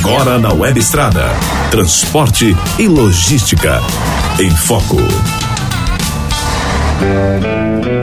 Agora 0.00 0.38
na 0.38 0.52
Web 0.52 0.78
Estrada. 0.78 1.26
Transporte 1.72 2.56
e 2.78 2.86
logística. 2.86 3.80
Em 4.40 4.48
Foco. 4.48 4.96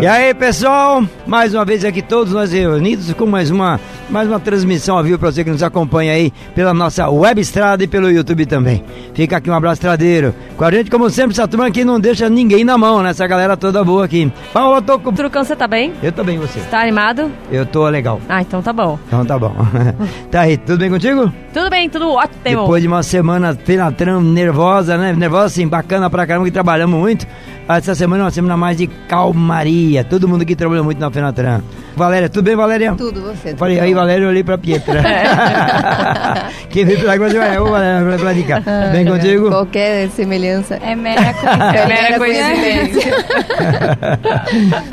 E 0.01 0.05
aí, 0.05 0.33
pessoal? 0.33 1.03
Mais 1.25 1.53
uma 1.53 1.63
vez 1.63 1.85
aqui 1.85 2.01
todos 2.01 2.33
nós 2.33 2.51
reunidos 2.51 3.11
com 3.13 3.25
mais 3.25 3.49
uma 3.49 3.79
mais 4.09 4.27
uma 4.27 4.39
transmissão 4.39 4.97
ao 4.97 5.03
vivo 5.03 5.17
para 5.17 5.31
você 5.31 5.43
que 5.43 5.49
nos 5.49 5.63
acompanha 5.63 6.13
aí 6.13 6.31
pela 6.53 6.73
nossa 6.73 7.09
web 7.09 7.41
estrada 7.41 7.83
e 7.83 7.87
pelo 7.87 8.09
YouTube 8.09 8.45
também. 8.45 8.83
Fica 9.13 9.37
aqui 9.37 9.49
um 9.49 9.53
abraço 9.53 9.81
tradeiro. 9.81 10.33
Com 10.57 10.63
a 10.63 10.71
gente, 10.71 10.91
como 10.91 11.09
sempre, 11.09 11.31
essa 11.31 11.47
turma 11.47 11.67
aqui 11.67 11.83
não 11.83 11.99
deixa 11.99 12.29
ninguém 12.29 12.63
na 12.63 12.77
mão, 12.77 13.01
né? 13.01 13.09
Essa 13.09 13.25
galera 13.27 13.57
toda 13.57 13.83
boa 13.83 14.05
aqui. 14.05 14.31
Paula, 14.53 14.81
tô 14.81 14.99
com... 14.99 15.11
Trucão, 15.11 15.43
você 15.43 15.55
tá 15.55 15.67
bem? 15.67 15.93
Eu 16.01 16.11
tô 16.11 16.23
bem, 16.23 16.37
você? 16.37 16.59
Tá 16.71 16.81
animado? 16.81 17.31
Eu 17.51 17.65
tô 17.65 17.87
legal. 17.87 18.21
Ah, 18.29 18.41
então 18.41 18.61
tá 18.61 18.71
bom. 18.71 18.99
Então 19.07 19.25
tá 19.25 19.39
bom. 19.39 19.55
tá 20.29 20.41
aí, 20.41 20.57
tudo 20.57 20.79
bem 20.79 20.89
contigo? 20.89 21.31
Tudo 21.53 21.69
bem, 21.69 21.89
tudo 21.89 22.09
ótimo. 22.09 22.39
Depois 22.43 22.81
de 22.81 22.87
uma 22.87 23.01
semana 23.01 23.55
penatram, 23.55 24.21
nervosa, 24.21 24.97
né? 24.97 25.13
Nervosa 25.13 25.45
assim, 25.45 25.67
bacana 25.67 26.09
pra 26.09 26.27
caramba, 26.27 26.45
que 26.45 26.51
trabalhamos 26.51 26.99
muito. 26.99 27.25
Essa 27.67 27.95
semana 27.95 28.21
é 28.21 28.25
uma 28.25 28.31
semana 28.31 28.55
mais 28.55 28.77
de 28.77 28.85
calmaria. 28.85 30.03
Todo 30.03 30.27
mundo 30.27 30.43
aqui 30.43 30.55
trabalhou 30.55 30.83
muito 30.83 30.99
na 30.99 31.09
Fenatran. 31.09 31.61
Valéria, 31.95 32.29
tudo 32.29 32.45
bem, 32.45 32.55
Valéria? 32.55 32.93
Tudo, 32.93 33.21
você. 33.21 33.55
Falei, 33.55 33.79
aí, 33.79 33.93
Valéria, 33.95 34.25
eu 34.25 34.29
olhei 34.29 34.43
pra 34.43 34.57
Pietra. 34.57 34.99
É. 34.99 36.65
Quem 36.69 36.85
veio 36.85 36.99
pela 36.99 37.17
coisa 37.17 37.39
vai, 37.39 37.57
ô, 37.59 37.65
Valéria, 37.65 38.17
pra 38.17 38.61
cá. 38.61 38.89
Bem 38.91 39.05
contigo? 39.05 39.49
Qualquer 39.49 40.09
semelhança. 40.09 40.75
É 40.75 40.95
mera 40.95 41.33
coincidência. 41.33 41.79
É 41.79 41.87
mera 41.87 42.17
coincidência. 42.17 43.25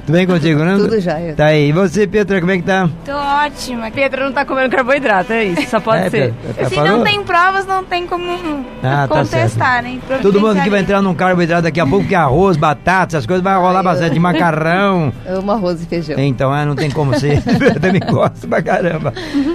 tudo 0.07 0.13
bem 0.13 0.27
contigo, 0.27 0.65
né? 0.65 0.77
Tudo 0.77 1.01
já. 1.01 1.21
Eu. 1.21 1.35
Tá 1.35 1.47
aí. 1.47 1.69
E 1.69 1.73
você, 1.73 2.07
Pietra, 2.07 2.41
como 2.41 2.53
é 2.53 2.57
que 2.57 2.63
tá? 2.63 2.89
Tô 3.05 3.13
ótima. 3.13 3.91
Pietra 3.91 4.25
não 4.25 4.33
tá 4.33 4.45
comendo 4.45 4.71
carboidrato, 4.71 5.33
é 5.33 5.45
isso. 5.45 5.69
Só 5.71 5.81
pode 5.81 6.07
é, 6.07 6.11
ser. 6.11 6.33
Pietra, 6.33 6.69
Se 6.69 6.77
não 6.77 7.03
tem 7.03 7.23
provas, 7.23 7.67
não 7.67 7.85
tem 7.85 8.07
como 8.07 8.65
ah, 8.83 9.07
tá 9.07 9.09
contestar, 9.09 9.77
tá 9.77 9.83
né? 9.83 9.99
Todo 10.21 10.41
mundo 10.41 10.61
que 10.63 10.71
vai 10.71 10.81
entrar 10.81 11.03
num 11.03 11.15
carboidrato 11.15 11.63
daqui 11.63 11.81
a 11.81 11.87
pouco, 11.87 12.07
que 12.07 12.15
é 12.15 12.19
arroz, 12.19 12.57
batata, 12.57 13.17
essas 13.17 13.27
coisas, 13.27 13.43
vai 13.43 13.57
rolar 13.57 13.79
Ai, 13.79 13.85
bastante. 13.85 14.09
Eu... 14.09 14.15
De 14.15 14.21
macarrão. 14.21 15.13
Eu 15.27 15.39
amo 15.39 15.53
arroz 15.53 15.83
e 15.83 15.87
feijão. 15.87 16.19
Então, 16.19 16.55
é, 16.55 16.65
não 16.65 16.75
tem 16.75 16.91
como 16.91 17.19
ser. 17.19 17.43
Eu 17.47 17.81
também 17.81 18.01
gosto 18.01 18.47
pra 18.47 18.63
caramba. 18.63 18.92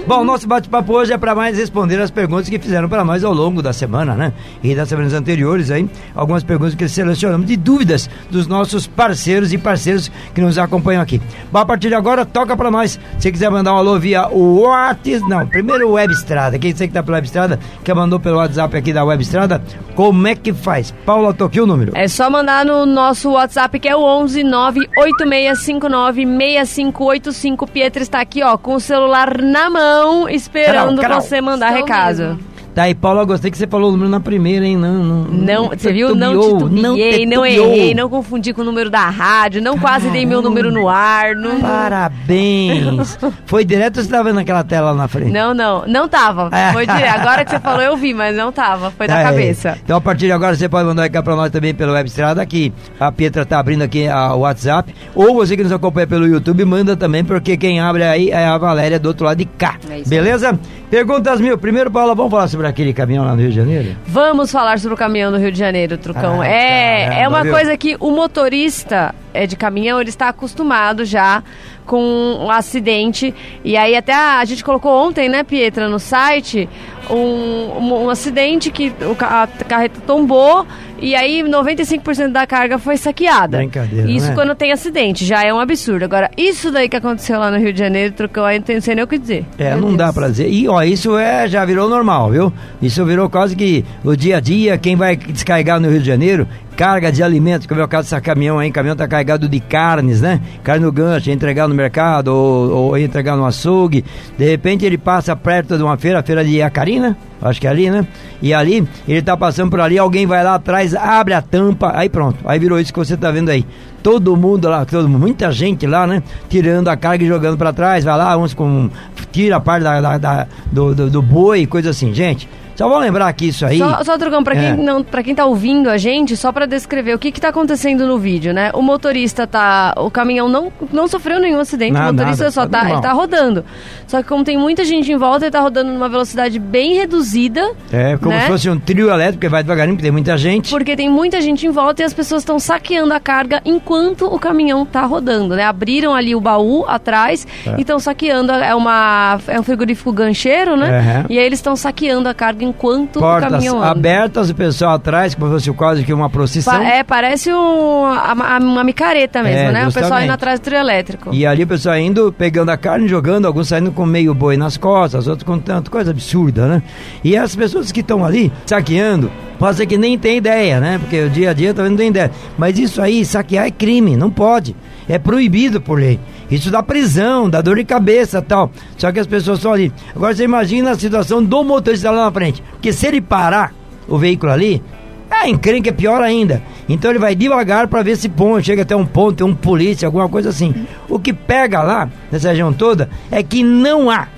Bom, 0.06 0.24
nosso 0.24 0.48
bate-papo 0.48 0.92
hoje 0.92 1.12
é 1.12 1.18
para 1.18 1.34
mais 1.34 1.56
responder 1.56 2.00
as 2.00 2.10
perguntas 2.10 2.48
que 2.48 2.58
fizeram 2.58 2.88
para 2.88 3.04
nós 3.04 3.22
ao 3.24 3.32
longo 3.32 3.62
da 3.62 3.72
semana, 3.72 4.14
né? 4.14 4.32
E 4.62 4.74
das 4.74 4.88
semanas 4.88 5.12
anteriores 5.12 5.70
aí, 5.70 5.88
algumas 6.14 6.42
perguntas 6.42 6.74
que 6.74 6.88
selecionamos 6.88 7.46
de 7.46 7.56
dúvidas 7.56 8.08
dos 8.30 8.46
nossos 8.46 8.86
parceiros 8.86 9.52
e 9.52 9.58
parceiros 9.58 10.10
que 10.34 10.40
nos 10.40 10.58
acompanham 10.58 11.02
aqui. 11.02 11.20
Bom, 11.52 11.58
a 11.58 11.66
partir 11.66 11.88
de 11.88 11.94
agora, 11.94 12.24
toca 12.24 12.56
para 12.56 12.70
nós. 12.70 12.98
Se 13.18 13.30
quiser 13.30 13.50
mandar 13.50 13.74
um 13.74 13.76
alô 13.76 13.98
via 13.98 14.28
WhatsApp, 14.28 15.20
não, 15.28 15.46
primeiro 15.46 15.90
Web 15.90 16.12
Estrada. 16.12 16.58
Quem 16.58 16.74
você 16.74 16.86
que 16.86 16.94
tá 16.94 17.02
pela 17.02 17.16
Web 17.16 17.26
Estrada, 17.26 17.60
que 17.84 17.94
mandou 17.94 18.20
pelo 18.20 18.36
WhatsApp 18.38 18.76
aqui 18.76 18.92
da 18.92 19.04
Web 19.04 19.22
Estrada, 19.22 19.62
como 19.94 20.26
é 20.26 20.34
que 20.34 20.52
faz? 20.52 20.92
Paula, 21.04 21.34
toque 21.34 21.60
o 21.60 21.66
número. 21.66 21.92
É 21.94 22.08
só 22.08 22.30
mandar 22.30 22.64
no 22.64 22.86
nosso 22.86 23.32
WhatsApp 23.32 23.78
que 23.78 23.88
é 23.88 23.96
o 23.96 24.00
11 24.00 24.44
98659 24.44 26.24
6585 26.24 27.66
Pietra 27.66 28.02
está 28.02 28.20
aqui, 28.20 28.42
ó, 28.42 28.56
com 28.56 28.74
o 28.74 28.80
celular 28.80 29.27
na 29.42 29.68
mão, 29.68 30.28
esperando 30.28 31.02
você 31.02 31.40
mandar 31.40 31.68
Estou 31.68 31.86
recado. 31.86 32.18
Mesmo. 32.18 32.57
Tá 32.78 32.84
aí, 32.84 32.94
Paulo, 32.94 33.18
eu 33.18 33.26
gostei 33.26 33.50
que 33.50 33.58
você 33.58 33.66
falou 33.66 33.88
o 33.88 33.90
número 33.90 34.08
na 34.08 34.20
primeira, 34.20 34.64
hein? 34.64 34.76
Não, 34.76 35.02
não. 35.02 35.24
Não, 35.24 35.68
você 35.70 35.92
viu? 35.92 36.14
Não 36.14 36.40
titubeei, 36.40 37.26
não, 37.26 37.38
não 37.38 37.44
errei, 37.44 37.92
não 37.92 38.08
confundi 38.08 38.52
com 38.52 38.62
o 38.62 38.64
número 38.64 38.88
da 38.88 39.10
rádio, 39.10 39.60
não 39.60 39.72
Caramba. 39.72 39.88
quase 39.88 40.10
dei 40.10 40.24
meu 40.24 40.40
número 40.40 40.70
no 40.70 40.88
ar. 40.88 41.34
Não... 41.34 41.58
Parabéns! 41.58 43.18
Foi 43.46 43.64
direto 43.64 43.96
ou 43.96 44.04
você 44.04 44.08
tava 44.08 44.22
vendo 44.22 44.36
naquela 44.36 44.62
tela 44.62 44.92
lá 44.92 44.96
na 44.96 45.08
frente? 45.08 45.32
Não, 45.32 45.52
não, 45.52 45.84
não 45.88 46.08
tava. 46.08 46.52
Foi 46.72 46.86
direto. 46.86 47.18
Agora 47.18 47.44
que 47.44 47.50
você 47.50 47.58
falou, 47.58 47.82
eu 47.82 47.96
vi, 47.96 48.14
mas 48.14 48.36
não 48.36 48.52
tava. 48.52 48.92
Foi 48.92 49.08
tá 49.08 49.16
da 49.16 49.22
cabeça. 49.24 49.76
Então, 49.82 49.96
a 49.96 50.00
partir 50.00 50.26
de 50.26 50.32
agora, 50.32 50.54
você 50.54 50.68
pode 50.68 50.86
mandar 50.86 51.02
aqui 51.02 51.20
pra 51.20 51.34
nós 51.34 51.50
também 51.50 51.74
pelo 51.74 51.94
Web 51.94 52.08
Estrada, 52.08 52.46
que 52.46 52.72
a 53.00 53.10
Pietra 53.10 53.44
tá 53.44 53.58
abrindo 53.58 53.82
aqui 53.82 54.06
o 54.06 54.36
WhatsApp. 54.36 54.94
Ou 55.16 55.34
você 55.34 55.56
que 55.56 55.64
nos 55.64 55.72
acompanha 55.72 56.06
pelo 56.06 56.28
YouTube, 56.28 56.64
manda 56.64 56.96
também, 56.96 57.24
porque 57.24 57.56
quem 57.56 57.80
abre 57.80 58.04
aí 58.04 58.30
é 58.30 58.46
a 58.46 58.56
Valéria 58.56 59.00
do 59.00 59.06
outro 59.06 59.24
lado 59.26 59.38
de 59.38 59.46
cá. 59.46 59.78
É 59.90 60.08
Beleza? 60.08 60.56
Perguntas 60.88 61.40
mil. 61.40 61.58
Primeiro, 61.58 61.90
Paula, 61.90 62.14
vamos 62.14 62.30
falar 62.30 62.46
sobre 62.46 62.67
aquele 62.68 62.92
caminhão 62.92 63.24
lá 63.24 63.34
no 63.34 63.40
Rio 63.40 63.50
de 63.50 63.56
Janeiro? 63.56 63.96
Vamos 64.06 64.50
falar 64.50 64.78
sobre 64.78 64.94
o 64.94 64.96
caminhão 64.96 65.32
do 65.32 65.38
Rio 65.38 65.50
de 65.50 65.58
Janeiro, 65.58 65.96
Trucão. 65.98 66.40
Ah, 66.40 66.46
é, 66.46 67.06
caramba, 67.06 67.20
é 67.20 67.28
uma 67.28 67.42
viu? 67.42 67.52
coisa 67.52 67.76
que 67.76 67.96
o 67.98 68.10
motorista 68.10 69.14
é 69.34 69.46
de 69.46 69.56
caminhão, 69.56 70.00
ele 70.00 70.10
está 70.10 70.28
acostumado 70.28 71.04
já 71.04 71.42
com 71.86 72.02
um 72.40 72.50
acidente. 72.50 73.34
E 73.64 73.76
aí 73.76 73.96
até 73.96 74.12
a, 74.12 74.38
a 74.38 74.44
gente 74.44 74.62
colocou 74.62 74.92
ontem, 74.92 75.28
né, 75.28 75.42
Pietra, 75.42 75.88
no 75.88 75.98
site, 75.98 76.68
um, 77.10 77.16
um, 77.16 78.04
um 78.04 78.10
acidente 78.10 78.70
que 78.70 78.92
o, 79.00 79.16
a 79.24 79.48
carreta 79.66 80.00
tombou 80.06 80.66
e 81.00 81.14
aí 81.14 81.42
95% 81.42 82.32
da 82.32 82.46
carga 82.46 82.78
foi 82.78 82.96
saqueada. 82.96 83.58
Brincadeira, 83.58 84.10
Isso 84.10 84.28
né? 84.28 84.34
quando 84.34 84.54
tem 84.54 84.72
acidente, 84.72 85.24
já 85.24 85.42
é 85.44 85.52
um 85.52 85.58
absurdo. 85.60 86.04
Agora, 86.04 86.30
isso 86.36 86.70
daí 86.70 86.88
que 86.88 86.96
aconteceu 86.96 87.38
lá 87.38 87.50
no 87.50 87.58
Rio 87.58 87.72
de 87.72 87.78
Janeiro, 87.78 88.12
trocou 88.14 88.44
aí, 88.44 88.62
não 88.68 88.80
sei 88.80 88.94
nem 88.94 89.04
o 89.04 89.06
que 89.06 89.18
dizer. 89.18 89.44
É, 89.58 89.70
Meu 89.70 89.80
não 89.80 89.86
Deus. 89.88 89.98
dá 89.98 90.12
pra 90.12 90.28
dizer. 90.28 90.48
E 90.50 90.68
ó, 90.68 90.82
isso 90.82 91.16
é, 91.16 91.48
já 91.48 91.64
virou 91.64 91.88
normal, 91.88 92.30
viu? 92.30 92.52
Isso 92.82 93.04
virou 93.04 93.28
quase 93.30 93.54
que 93.56 93.84
o 94.04 94.16
dia 94.16 94.36
a 94.38 94.40
dia, 94.40 94.76
quem 94.78 94.96
vai 94.96 95.16
descarregar 95.16 95.80
no 95.80 95.88
Rio 95.90 96.00
de 96.00 96.06
Janeiro 96.06 96.46
carga 96.78 97.10
de 97.10 97.24
alimentos, 97.24 97.66
como 97.66 97.80
é 97.80 97.84
o 97.84 97.88
caso 97.88 98.08
desse 98.08 98.22
caminhão 98.22 98.56
aí, 98.56 98.70
o 98.70 98.72
caminhão 98.72 98.94
tá 98.94 99.08
carregado 99.08 99.48
de 99.48 99.58
carnes, 99.58 100.20
né? 100.20 100.40
Carne 100.62 100.84
no 100.84 100.92
gancho, 100.92 101.28
entregar 101.28 101.66
no 101.66 101.74
mercado 101.74 102.28
ou, 102.28 102.70
ou 102.70 102.98
entregar 102.98 103.36
no 103.36 103.44
açougue. 103.44 104.04
De 104.38 104.48
repente 104.48 104.86
ele 104.86 104.96
passa 104.96 105.34
perto 105.34 105.76
de 105.76 105.82
uma 105.82 105.98
feira, 105.98 106.20
a 106.20 106.22
feira 106.22 106.44
de 106.44 106.62
Acarina, 106.62 107.18
acho 107.42 107.60
que 107.60 107.66
é 107.66 107.70
ali, 107.70 107.90
né? 107.90 108.06
E 108.40 108.54
ali, 108.54 108.86
ele 109.08 109.20
tá 109.20 109.36
passando 109.36 109.70
por 109.70 109.80
ali, 109.80 109.98
alguém 109.98 110.24
vai 110.24 110.44
lá 110.44 110.54
atrás, 110.54 110.94
abre 110.94 111.34
a 111.34 111.42
tampa, 111.42 111.90
aí 111.96 112.08
pronto. 112.08 112.38
Aí 112.44 112.60
virou 112.60 112.78
isso 112.78 112.92
que 112.92 112.98
você 113.00 113.16
tá 113.16 113.32
vendo 113.32 113.48
aí. 113.48 113.66
Todo 114.00 114.36
mundo 114.36 114.68
lá, 114.68 114.84
todo, 114.84 115.08
muita 115.08 115.50
gente 115.50 115.84
lá, 115.84 116.06
né? 116.06 116.22
Tirando 116.48 116.86
a 116.86 116.96
carga 116.96 117.24
e 117.24 117.26
jogando 117.26 117.58
para 117.58 117.72
trás, 117.72 118.04
vai 118.04 118.16
lá, 118.16 118.36
uns 118.38 118.54
com. 118.54 118.88
tira 119.32 119.56
a 119.56 119.60
parte 119.60 119.82
da, 119.82 120.00
da, 120.00 120.16
da 120.16 120.46
do, 120.70 120.94
do, 120.94 121.10
do 121.10 121.22
boi, 121.22 121.66
coisa 121.66 121.90
assim. 121.90 122.14
Gente, 122.14 122.48
só 122.78 122.88
vou 122.88 122.98
lembrar 122.98 123.32
que 123.32 123.48
isso 123.48 123.66
aí. 123.66 123.78
Só, 123.78 124.04
só 124.04 124.16
pra, 124.40 124.54
é. 124.54 124.60
quem 124.60 124.84
não, 124.84 125.02
pra 125.02 125.20
quem 125.20 125.34
tá 125.34 125.44
ouvindo 125.44 125.90
a 125.90 125.98
gente, 125.98 126.36
só 126.36 126.52
para 126.52 126.64
descrever 126.64 127.12
o 127.12 127.18
que 127.18 127.32
que 127.32 127.40
tá 127.40 127.48
acontecendo 127.48 128.06
no 128.06 128.20
vídeo, 128.20 128.54
né? 128.54 128.70
O 128.72 128.80
motorista 128.80 129.48
tá. 129.48 129.92
O 129.96 130.08
caminhão 130.12 130.48
não, 130.48 130.72
não 130.92 131.08
sofreu 131.08 131.40
nenhum 131.40 131.58
acidente, 131.58 131.90
nada, 131.90 132.10
o 132.10 132.14
motorista 132.14 132.44
nada, 132.44 132.52
só 132.52 132.66
tá, 132.68 132.86
tá, 132.86 133.00
tá 133.00 133.12
rodando. 133.12 133.64
Só 134.06 134.22
que 134.22 134.28
como 134.28 134.44
tem 134.44 134.56
muita 134.56 134.84
gente 134.84 135.10
em 135.10 135.16
volta, 135.16 135.46
ele 135.46 135.50
tá 135.50 135.60
rodando 135.60 135.90
numa 135.90 136.08
velocidade 136.08 136.56
bem 136.60 136.94
reduzida. 136.94 137.68
É, 137.92 138.16
como 138.16 138.30
né? 138.30 138.42
se 138.42 138.46
fosse 138.46 138.70
um 138.70 138.78
trio 138.78 139.10
elétrico, 139.10 139.40
que 139.40 139.48
vai 139.48 139.64
devagarinho, 139.64 139.96
porque 139.96 140.04
tem 140.04 140.12
muita 140.12 140.38
gente. 140.38 140.70
Porque 140.70 140.94
tem 140.94 141.10
muita 141.10 141.40
gente 141.40 141.66
em 141.66 141.70
volta 141.70 142.02
e 142.02 142.04
as 142.04 142.14
pessoas 142.14 142.42
estão 142.42 142.60
saqueando 142.60 143.12
a 143.12 143.18
carga 143.18 143.60
enquanto 143.64 144.24
o 144.24 144.38
caminhão 144.38 144.86
tá 144.86 145.04
rodando, 145.04 145.56
né? 145.56 145.64
Abriram 145.64 146.14
ali 146.14 146.32
o 146.32 146.40
baú 146.40 146.84
atrás 146.86 147.44
é. 147.66 147.74
e 147.76 147.80
estão 147.80 147.98
saqueando. 147.98 148.52
É, 148.52 148.72
uma, 148.72 149.40
é 149.48 149.58
um 149.58 149.64
frigorífico 149.64 150.12
gancheiro, 150.12 150.76
né? 150.76 151.00
Uhum. 151.00 151.26
E 151.28 151.38
aí 151.40 151.44
eles 151.44 151.58
estão 151.58 151.74
saqueando 151.74 152.28
a 152.28 152.34
carga 152.34 152.67
enquanto 152.68 153.18
Portas 153.18 153.48
o 153.48 153.52
caminhão 153.52 153.78
anda. 153.78 153.90
abertas, 153.90 154.50
o 154.50 154.54
pessoal 154.54 154.94
atrás, 154.94 155.34
como 155.34 155.46
se 155.46 155.52
fosse 155.52 155.72
quase 155.76 156.04
que 156.04 156.12
uma 156.12 156.30
procissão. 156.30 156.74
Pa 156.74 156.84
é, 156.84 157.02
parece 157.02 157.52
um, 157.52 158.02
uma, 158.02 158.58
uma 158.58 158.84
micareta 158.84 159.42
mesmo, 159.42 159.58
é, 159.58 159.72
né? 159.72 159.84
Justamente. 159.84 159.90
O 159.90 160.00
pessoal 160.00 160.22
indo 160.22 160.32
atrás 160.32 160.60
do 160.60 160.62
trio 160.62 160.78
elétrico. 160.78 161.30
E 161.32 161.46
ali 161.46 161.64
o 161.64 161.66
pessoal 161.66 161.96
indo, 161.96 162.32
pegando 162.32 162.70
a 162.70 162.76
carne, 162.76 163.08
jogando, 163.08 163.46
alguns 163.46 163.68
saindo 163.68 163.92
com 163.92 164.06
meio 164.06 164.34
boi 164.34 164.56
nas 164.56 164.76
costas, 164.76 165.26
outros 165.26 165.46
com 165.46 165.58
tanto, 165.58 165.90
coisa 165.90 166.10
absurda, 166.10 166.66
né? 166.66 166.82
E 167.22 167.36
as 167.36 167.54
pessoas 167.54 167.92
que 167.92 168.00
estão 168.00 168.24
ali 168.24 168.52
saqueando, 168.66 169.30
pode 169.58 169.76
ser 169.76 169.86
que 169.86 169.98
nem 169.98 170.18
tem 170.18 170.36
ideia, 170.36 170.80
né? 170.80 170.98
Porque 170.98 171.22
o 171.22 171.30
dia 171.30 171.50
a 171.50 171.52
dia 171.52 171.74
também 171.74 171.90
não 171.90 171.98
tem 171.98 172.08
ideia. 172.08 172.30
Mas 172.56 172.78
isso 172.78 173.00
aí, 173.02 173.24
saquear 173.24 173.66
é 173.66 173.70
crime, 173.70 174.16
não 174.16 174.30
pode. 174.30 174.74
É 175.08 175.18
proibido 175.18 175.80
por 175.80 175.98
lei. 175.98 176.18
Isso 176.50 176.70
dá 176.70 176.82
prisão, 176.82 177.48
dá 177.48 177.60
dor 177.60 177.76
de 177.76 177.84
cabeça 177.84 178.42
tal. 178.42 178.70
Só 178.96 179.10
que 179.10 179.20
as 179.20 179.26
pessoas 179.26 179.58
estão 179.58 179.72
ali. 179.72 179.92
Agora 180.14 180.34
você 180.34 180.44
imagina 180.44 180.90
a 180.90 180.98
situação 180.98 181.42
do 181.42 181.64
motorista 181.64 182.10
lá 182.10 182.26
na 182.26 182.32
frente. 182.32 182.62
Porque 182.72 182.92
se 182.92 183.06
ele 183.06 183.20
parar 183.20 183.72
o 184.06 184.18
veículo 184.18 184.52
ali, 184.52 184.82
é 185.30 185.48
encrenca 185.48 185.90
é 185.90 185.92
pior 185.92 186.22
ainda. 186.22 186.62
Então 186.88 187.10
ele 187.10 187.18
vai 187.18 187.34
devagar 187.34 187.86
para 187.86 188.02
ver 188.02 188.16
se 188.16 188.28
ponto, 188.28 188.64
chega 188.64 188.82
até 188.82 188.96
um 188.96 189.06
ponto, 189.06 189.36
tem 189.36 189.46
um 189.46 189.54
polícia, 189.54 190.06
alguma 190.06 190.28
coisa 190.28 190.48
assim. 190.48 190.74
O 191.08 191.18
que 191.18 191.32
pega 191.32 191.82
lá, 191.82 192.08
nessa 192.32 192.48
região 192.48 192.72
toda, 192.72 193.08
é 193.30 193.42
que 193.42 193.62
não 193.62 194.10
há 194.10 194.28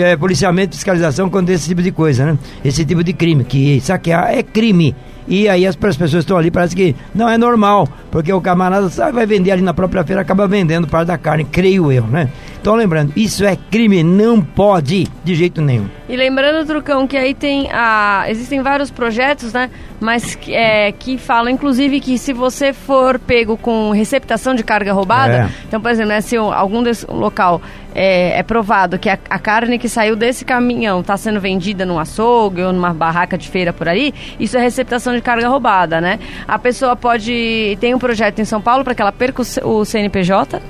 é, 0.00 0.16
policiamento, 0.16 0.76
fiscalização 0.76 1.28
quando 1.28 1.50
esse 1.50 1.68
tipo 1.68 1.82
de 1.82 1.90
coisa, 1.90 2.24
né? 2.24 2.38
Esse 2.64 2.84
tipo 2.84 3.04
de 3.04 3.12
crime, 3.12 3.44
que 3.44 3.80
saquear 3.80 4.32
é 4.32 4.42
crime. 4.42 4.94
E 5.26 5.48
aí 5.48 5.66
as 5.66 5.74
pessoas 5.76 6.12
estão 6.14 6.36
ali, 6.36 6.50
parece 6.50 6.74
que 6.76 6.94
não 7.14 7.28
é 7.28 7.38
normal, 7.38 7.88
porque 8.10 8.32
o 8.32 8.40
camarada 8.40 8.88
sabe, 8.90 9.12
vai 9.12 9.26
vender 9.26 9.50
ali 9.52 9.62
na 9.62 9.72
própria 9.74 10.04
feira, 10.04 10.20
acaba 10.22 10.46
vendendo 10.46 10.86
parte 10.86 11.08
da 11.08 11.16
carne, 11.18 11.44
creio 11.44 11.90
eu, 11.90 12.04
né? 12.06 12.28
Então 12.60 12.74
lembrando, 12.74 13.12
isso 13.14 13.44
é 13.44 13.56
crime, 13.70 14.02
não 14.02 14.40
pode 14.40 15.06
de 15.22 15.34
jeito 15.34 15.60
nenhum. 15.60 15.86
E 16.08 16.16
lembrando, 16.16 16.66
Trucão, 16.66 17.06
que 17.06 17.16
aí 17.16 17.34
tem 17.34 17.68
a. 17.70 18.24
Existem 18.28 18.62
vários 18.62 18.90
projetos, 18.90 19.52
né? 19.52 19.70
mas 20.00 20.36
é, 20.48 20.92
que 20.92 21.16
fala, 21.16 21.50
inclusive, 21.50 21.98
que 21.98 22.18
se 22.18 22.32
você 22.34 22.74
for 22.74 23.18
pego 23.18 23.56
com 23.56 23.90
receptação 23.90 24.54
de 24.54 24.62
carga 24.62 24.92
roubada, 24.92 25.32
É. 25.34 25.48
então, 25.66 25.80
por 25.80 25.90
exemplo, 25.90 26.10
né, 26.10 26.20
se 26.20 26.38
um- 26.38 26.52
algum 26.52 26.82
desse 26.82 27.06
local 27.10 27.62
é, 27.94 28.38
é 28.38 28.42
provado 28.42 28.98
que 28.98 29.08
a, 29.08 29.16
a 29.30 29.38
carne 29.38 29.78
que 29.78 29.88
saiu 29.88 30.14
desse 30.14 30.44
caminhão 30.44 31.00
está 31.00 31.16
sendo 31.16 31.40
vendida 31.40 31.86
num 31.86 31.98
açougue 31.98 32.60
ou 32.62 32.72
numa 32.72 32.92
barraca 32.92 33.38
de 33.38 33.48
feira 33.48 33.72
por 33.72 33.88
aí, 33.88 34.12
isso 34.38 34.58
é 34.58 34.60
receptação 34.60 35.13
de 35.16 35.22
carga 35.22 35.48
roubada, 35.48 36.00
né? 36.00 36.18
A 36.46 36.58
pessoa 36.58 36.96
pode. 36.96 37.76
Tem 37.80 37.94
um 37.94 37.98
projeto 37.98 38.38
em 38.40 38.44
São 38.44 38.60
Paulo 38.60 38.84
para 38.84 38.94
que 38.94 39.02
ela 39.02 39.12
perca 39.12 39.42
o, 39.62 39.84
CNPJ, 39.84 40.60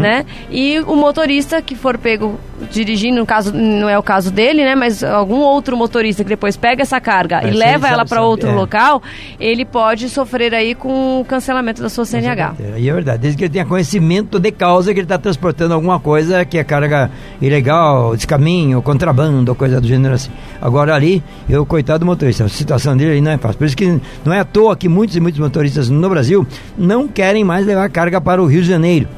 né? 0.00 0.26
E 0.50 0.80
o 0.80 0.94
motorista 0.94 1.60
que 1.62 1.74
for 1.74 1.98
pego 1.98 2.38
dirigindo, 2.70 3.18
no 3.18 3.26
caso, 3.26 3.52
não 3.52 3.88
é 3.88 3.98
o 3.98 4.02
caso 4.02 4.30
dele, 4.30 4.64
né? 4.64 4.74
Mas 4.74 5.02
algum 5.02 5.40
outro 5.40 5.76
motorista 5.76 6.22
que 6.22 6.28
depois 6.28 6.56
pega 6.56 6.82
essa 6.82 7.00
carga 7.00 7.40
É, 7.42 7.48
e 7.48 7.50
leva 7.52 7.88
ela 7.88 8.04
para 8.04 8.22
outro 8.22 8.48
é. 8.48 8.52
local, 8.52 9.02
ele 9.38 9.64
pode 9.64 10.08
sofrer 10.08 10.54
aí 10.54 10.74
com 10.74 11.20
o 11.20 11.24
cancelamento 11.24 11.82
da 11.82 11.88
sua 11.88 12.04
CNH. 12.04 12.54
E 12.76 12.88
é 12.88 12.92
verdade, 12.92 13.18
desde 13.18 13.38
que 13.38 13.44
ele 13.44 13.52
tenha 13.52 13.64
conhecimento 13.64 14.38
de 14.38 14.50
causa 14.52 14.92
que 14.92 15.00
ele 15.00 15.04
está 15.04 15.18
transportando 15.18 15.74
alguma 15.74 15.98
coisa 16.00 16.44
que 16.44 16.58
é 16.58 16.64
carga 16.64 17.10
ilegal, 17.40 18.14
descaminho, 18.16 18.80
contrabando, 18.82 19.54
coisa 19.54 19.80
do 19.80 19.86
gênero 19.86 20.14
assim. 20.14 20.30
Agora 20.60 20.94
ali, 20.94 21.22
eu, 21.48 21.64
coitado 21.66 22.00
do 22.00 22.06
motorista, 22.06 22.44
a 22.44 22.48
situação 22.48 22.96
dele 22.96 23.20
não 23.20 23.32
é 23.32 23.38
fácil. 23.38 23.58
Por 23.58 23.66
isso 23.66 23.76
que 23.76 24.00
não 24.24 24.32
é 24.32 24.40
à 24.40 24.44
toa 24.44 24.76
que 24.76 24.88
muitos 24.88 25.16
e 25.16 25.20
muitos 25.20 25.40
motoristas 25.40 25.88
no 25.88 26.08
Brasil 26.08 26.46
não 26.76 27.08
querem 27.08 27.44
mais 27.44 27.66
levar 27.66 27.88
carga 27.90 28.20
para 28.20 28.42
o 28.42 28.46
Rio 28.46 28.62
de 28.62 28.68
Janeiro, 28.68 29.08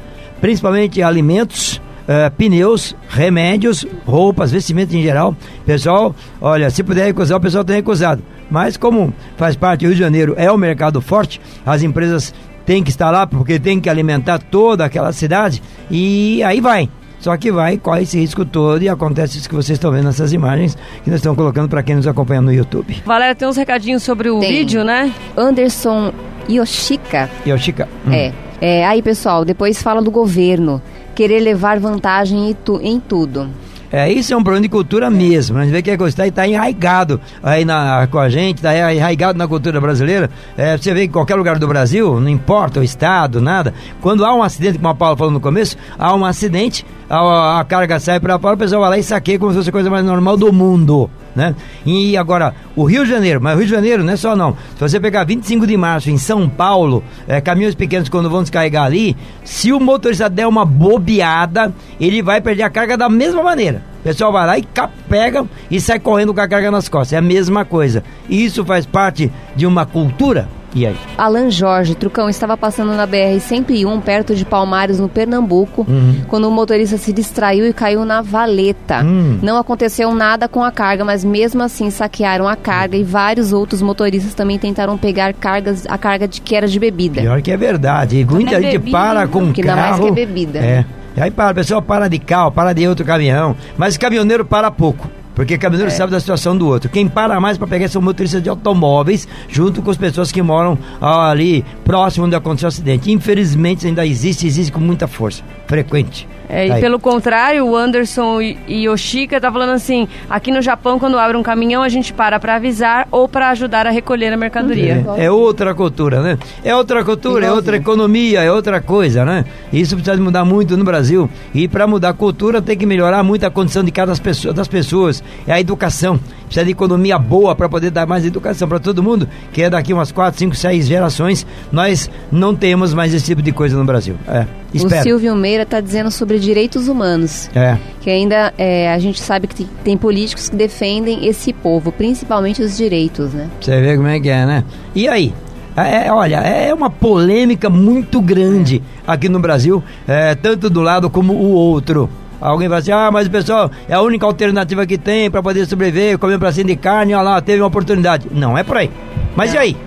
principalmente 0.41 1.01
alimentos. 1.01 1.81
Eh, 2.07 2.29
pneus, 2.29 2.95
remédios, 3.09 3.85
roupas, 4.05 4.51
vestimentas 4.51 4.93
em 4.93 5.01
geral. 5.01 5.35
Pessoal, 5.65 6.15
olha, 6.41 6.69
se 6.69 6.83
puder 6.83 7.05
recusar, 7.05 7.37
o 7.37 7.41
pessoal 7.41 7.63
tem 7.63 7.75
recusado. 7.75 8.23
Mas 8.49 8.77
como 8.77 9.13
faz 9.35 9.55
parte 9.55 9.81
do 9.81 9.87
Rio 9.87 9.95
de 9.95 9.99
Janeiro, 9.99 10.33
é 10.37 10.51
um 10.51 10.57
mercado 10.57 11.01
forte, 11.01 11.41
as 11.65 11.83
empresas 11.83 12.33
têm 12.65 12.83
que 12.83 12.89
estar 12.89 13.11
lá 13.11 13.25
porque 13.27 13.59
tem 13.59 13.79
que 13.79 13.89
alimentar 13.89 14.39
toda 14.39 14.85
aquela 14.85 15.11
cidade 15.11 15.61
e 15.89 16.41
aí 16.43 16.61
vai. 16.61 16.89
Só 17.19 17.35
que 17.35 17.51
vai, 17.51 17.77
corre 17.77 18.03
esse 18.03 18.19
risco 18.19 18.45
todo 18.45 18.81
e 18.83 18.89
acontece 18.89 19.39
isso 19.39 19.49
que 19.49 19.55
vocês 19.55 19.75
estão 19.75 19.91
vendo 19.91 20.05
nessas 20.05 20.33
imagens 20.33 20.77
que 21.03 21.09
nós 21.09 21.19
estamos 21.19 21.35
colocando 21.35 21.67
para 21.67 21.81
quem 21.81 21.95
nos 21.95 22.05
acompanha 22.05 22.41
no 22.41 22.53
YouTube. 22.53 23.01
Valéria, 23.05 23.33
tem 23.33 23.47
uns 23.47 23.57
recadinhos 23.57 24.03
sobre 24.03 24.29
o 24.29 24.39
Tem. 24.39 24.49
vídeo, 24.51 24.83
né? 24.83 25.11
Anderson 25.35 26.13
Yoshika. 26.47 27.29
Eu, 27.45 27.57
Chica. 27.57 27.87
hum. 28.05 28.13
É. 28.13 28.31
é. 28.61 28.85
Aí, 28.85 29.01
pessoal, 29.01 29.43
depois 29.43 29.81
fala 29.81 30.01
do 30.01 30.11
governo. 30.11 30.81
Querer 31.17 31.39
levar 31.39 31.79
vantagem 31.79 32.51
em, 32.51 32.53
tu- 32.53 32.79
em 32.79 32.99
tudo. 32.99 33.49
É, 33.91 34.07
isso 34.11 34.31
é 34.31 34.37
um 34.37 34.43
problema 34.43 34.61
de 34.61 34.69
cultura 34.69 35.09
mesmo. 35.09 35.57
A 35.57 35.63
gente 35.63 35.71
vê 35.71 35.81
que 35.81 35.89
a 35.89 36.07
está 36.07 36.29
tá 36.29 36.47
enraigado 36.47 37.19
aí 37.41 37.65
na, 37.65 38.05
com 38.05 38.19
a 38.19 38.29
gente, 38.29 38.57
está 38.57 38.93
enraigado 38.93 39.35
na 39.35 39.47
cultura 39.47 39.81
brasileira. 39.81 40.29
É, 40.55 40.77
você 40.77 40.93
vê 40.93 40.99
que 41.01 41.07
em 41.07 41.11
qualquer 41.11 41.33
lugar 41.33 41.57
do 41.57 41.67
Brasil, 41.67 42.19
não 42.19 42.29
importa 42.29 42.81
o 42.81 42.83
estado, 42.83 43.41
nada. 43.41 43.73
Quando 43.99 44.23
há 44.23 44.35
um 44.35 44.43
acidente, 44.43 44.77
como 44.77 44.89
a 44.89 44.93
Paula 44.93 45.17
falou 45.17 45.33
no 45.33 45.39
começo, 45.39 45.75
há 45.97 46.13
um 46.13 46.23
acidente, 46.23 46.85
a, 47.09 47.61
a 47.61 47.65
carga 47.65 47.99
sai 47.99 48.19
para 48.19 48.37
fora, 48.37 48.53
o 48.53 48.59
pessoal 48.59 48.81
vai 48.81 48.91
lá 48.91 48.97
e 48.99 49.03
saqueia 49.03 49.39
como 49.39 49.51
se 49.53 49.57
fosse 49.57 49.69
a 49.69 49.73
coisa 49.73 49.89
mais 49.89 50.05
normal 50.05 50.37
do 50.37 50.53
mundo. 50.53 51.09
Né? 51.37 51.53
E 51.85 52.17
agora, 52.17 52.55
o 52.75 52.83
Rio 52.83 53.03
de 53.03 53.11
Janeiro, 53.11 53.39
mas 53.39 53.53
o 53.53 53.59
Rio 53.59 53.67
de 53.67 53.71
Janeiro 53.71 54.03
não 54.03 54.11
é 54.11 54.15
só 54.15 54.35
não. 54.35 54.57
Se 54.73 54.79
você 54.79 54.99
pegar 54.99 55.23
25 55.23 55.67
de 55.67 55.77
março 55.77 56.09
em 56.09 56.17
São 56.17 56.49
Paulo, 56.49 57.03
é, 57.27 57.39
caminhões 57.39 57.75
pequenos 57.75 58.09
quando 58.09 58.27
vão 58.27 58.41
descarregar 58.41 58.85
ali, 58.85 59.15
se 59.43 59.71
o 59.71 59.79
motorista 59.79 60.27
der 60.31 60.47
uma 60.47 60.65
bobeada, 60.65 61.71
ele 62.01 62.23
vai 62.23 62.41
perder 62.41 62.63
a 62.63 62.71
carga 62.71 62.97
da 62.97 63.07
mesma 63.07 63.43
maneira. 63.43 63.83
O 63.99 64.03
pessoal 64.03 64.31
vai 64.31 64.47
lá 64.47 64.57
e 64.57 64.67
pega 65.07 65.45
e 65.69 65.79
sai 65.79 65.99
correndo 65.99 66.33
com 66.33 66.41
a 66.41 66.47
carga 66.47 66.71
nas 66.71 66.89
costas. 66.89 67.13
É 67.13 67.17
a 67.17 67.21
mesma 67.21 67.63
coisa. 67.63 68.03
E 68.27 68.43
isso 68.43 68.65
faz 68.65 68.87
parte 68.87 69.31
de 69.55 69.67
uma 69.67 69.85
cultura. 69.85 70.49
E 70.77 70.85
aí? 70.85 70.95
Alan 71.17 71.49
Jorge, 71.49 71.95
Trucão, 71.95 72.29
estava 72.29 72.55
passando 72.55 72.93
na 72.93 73.07
BR-101, 73.07 73.99
perto 74.01 74.35
de 74.35 74.45
Palmares, 74.45 74.99
no 74.99 75.09
Pernambuco, 75.09 75.85
Uhum. 75.89 76.21
quando 76.27 76.47
o 76.47 76.51
motorista 76.51 76.97
se 76.97 77.11
distraiu 77.11 77.65
e 77.67 77.73
caiu 77.73 78.05
na 78.05 78.21
valeta. 78.21 79.01
Hum. 79.03 79.39
Não 79.41 79.57
aconteceu 79.57 80.13
nada 80.13 80.47
com 80.47 80.63
a 80.63 80.71
carga, 80.71 81.03
mas 81.03 81.23
mesmo 81.25 81.63
assim 81.63 81.89
saquearam 81.89 82.47
a 82.47 82.55
carga 82.55 82.95
e 82.95 83.03
vários 83.03 83.51
outros 83.53 83.81
motoristas 83.81 84.35
também 84.35 84.59
tentaram 84.59 84.97
pegar 84.99 85.33
cargas, 85.33 85.85
a 85.89 85.97
carga 85.97 86.27
de 86.27 86.39
que 86.41 86.55
era 86.55 86.67
de 86.67 86.79
bebida. 86.79 87.21
Pior 87.21 87.41
que 87.41 87.51
é 87.51 87.57
verdade. 87.57 88.17
E 88.19 88.25
muita 88.25 88.57
é 88.57 88.61
gente 88.61 88.71
bebida, 88.73 88.97
para 88.97 89.27
com 89.27 89.51
Que 89.51 89.61
ainda 89.61 89.73
carro. 89.73 89.89
mais 89.89 90.01
que 90.01 90.07
é 90.07 90.25
bebida. 90.25 90.59
É. 90.59 90.85
Aí 91.19 91.31
para, 91.31 91.51
o 91.51 91.55
pessoal 91.55 91.81
para 91.81 92.07
de 92.07 92.19
carro, 92.19 92.51
para 92.51 92.73
de 92.73 92.87
outro 92.87 93.03
caminhão. 93.03 93.55
Mas 93.75 93.97
caminhoneiro 93.97 94.45
para 94.45 94.69
pouco. 94.69 95.09
Porque 95.37 95.55
caminhoneiro 95.55 95.95
sabe 95.95 96.11
da 96.11 96.19
situação 96.19 96.57
do 96.57 96.67
outro. 96.67 96.89
Quem 96.89 97.07
para 97.07 97.39
mais 97.39 97.59
para 97.59 97.67
pegar 97.67 97.87
são 97.89 98.01
motoristas 98.01 98.41
de 98.41 98.49
automóveis, 98.49 99.27
junto 99.47 99.83
com 99.83 99.91
as 99.91 99.95
pessoas 99.95 100.31
que 100.31 100.41
moram 100.41 100.79
ali 100.99 101.63
próximo 101.85 102.25
onde 102.25 102.35
aconteceu 102.35 102.65
o 102.65 102.69
acidente. 102.69 103.11
Infelizmente 103.11 103.85
ainda 103.85 104.03
existe, 104.03 104.47
existe 104.47 104.71
com 104.71 104.79
muita 104.79 105.07
força. 105.07 105.43
Frequente. 105.67 106.27
É, 106.49 106.67
e 106.67 106.79
pelo 106.79 106.99
contrário, 106.99 107.65
o 107.65 107.75
Anderson 107.75 108.41
e 108.41 108.57
e 108.67 108.85
Yoshika 108.85 109.39
tá 109.39 109.51
falando 109.51 109.71
assim: 109.71 110.07
aqui 110.29 110.51
no 110.51 110.61
Japão, 110.61 110.99
quando 110.99 111.17
abre 111.17 111.37
um 111.37 111.43
caminhão, 111.43 111.83
a 111.83 111.89
gente 111.89 112.13
para 112.13 112.39
para 112.39 112.55
avisar 112.55 113.07
ou 113.11 113.27
para 113.27 113.49
ajudar 113.49 113.87
a 113.87 113.89
recolher 113.89 114.31
a 114.33 114.37
mercadoria. 114.37 115.05
É, 115.17 115.25
é 115.25 115.31
outra 115.31 115.73
cultura, 115.73 116.21
né? 116.21 116.37
É 116.63 116.75
outra 116.75 117.03
cultura, 117.03 117.45
é 117.45 117.51
outra 117.51 117.77
economia, 117.77 118.43
é 118.43 118.51
outra 118.51 118.81
coisa, 118.81 119.25
né? 119.25 119.45
Isso 119.71 119.95
precisa 119.95 120.17
mudar 120.21 120.45
muito 120.45 120.77
no 120.77 120.83
Brasil. 120.83 121.29
E 121.53 121.67
para 121.67 121.87
mudar 121.87 122.09
a 122.09 122.13
cultura 122.13 122.61
tem 122.61 122.77
que 122.77 122.85
melhorar 122.85 123.23
muito 123.23 123.45
a 123.45 123.51
condição 123.51 123.83
de 123.83 123.91
cada 123.91 124.15
pessoa, 124.15 124.53
das 124.53 124.67
pessoas. 124.67 125.23
É 125.47 125.53
a 125.53 125.59
educação. 125.59 126.19
Precisa 126.47 126.65
de 126.65 126.71
economia 126.71 127.19
boa 127.19 127.53
para 127.55 127.69
poder 127.69 127.91
dar 127.91 128.07
mais 128.07 128.25
educação 128.25 128.67
para 128.67 128.79
todo 128.79 129.03
mundo. 129.03 129.27
Que 129.51 129.63
é 129.63 129.69
daqui 129.69 129.93
umas 129.93 130.11
4, 130.11 130.39
5, 130.39 130.55
6 130.55 130.87
gerações, 130.87 131.45
nós 131.71 132.09
não 132.31 132.55
temos 132.55 132.93
mais 132.93 133.13
esse 133.13 133.25
tipo 133.25 133.41
de 133.41 133.51
coisa 133.51 133.77
no 133.77 133.85
Brasil. 133.85 134.15
É, 134.27 134.45
O 134.73 134.77
espero. 134.77 135.03
Silvio 135.03 135.35
Meira 135.35 135.63
está 135.63 135.79
dizendo 135.81 136.09
sobre 136.09 136.39
direitos 136.39 136.87
humanos. 136.87 137.49
É. 137.53 137.77
Que 138.01 138.09
ainda 138.09 138.53
é, 138.57 138.91
a 138.93 138.97
gente 138.99 139.21
sabe 139.21 139.47
que 139.47 139.55
tem, 139.55 139.69
tem 139.83 139.97
políticos 139.97 140.49
que 140.49 140.55
defendem 140.55 141.27
esse 141.27 141.51
povo, 141.51 141.91
principalmente 141.91 142.61
os 142.61 142.77
direitos, 142.77 143.33
né? 143.33 143.49
Você 143.59 143.79
vê 143.81 143.95
como 143.95 144.07
é 144.07 144.19
que 144.19 144.29
é, 144.29 144.45
né? 144.45 144.63
E 144.95 145.07
aí? 145.07 145.33
É, 145.75 146.11
olha, 146.11 146.37
é 146.37 146.73
uma 146.73 146.89
polêmica 146.89 147.69
muito 147.69 148.19
grande 148.19 148.81
aqui 149.05 149.29
no 149.29 149.39
Brasil, 149.39 149.83
é, 150.07 150.33
tanto 150.33 150.71
do 150.71 150.81
lado 150.81 151.07
como 151.07 151.33
o 151.33 151.51
outro. 151.51 152.09
Alguém 152.39 152.67
vai 152.67 152.79
assim, 152.79 152.91
ah, 152.91 153.09
mas 153.11 153.27
o 153.27 153.31
pessoal 153.31 153.69
é 153.89 153.93
a 153.93 154.01
única 154.01 154.25
alternativa 154.25 154.85
que 154.85 154.97
tem 154.97 155.29
para 155.31 155.41
poder 155.41 155.65
sobreviver, 155.65 156.17
comer 156.17 156.35
um 156.35 156.39
pracinho 156.39 156.67
de 156.67 156.75
carne, 156.75 157.13
olha 157.15 157.23
lá, 157.23 157.41
teve 157.41 157.61
uma 157.61 157.67
oportunidade. 157.67 158.27
Não 158.31 158.57
é 158.57 158.63
por 158.63 158.77
aí. 158.77 158.91
Mas 159.35 159.53
e 159.53 159.57
aí? 159.57 159.77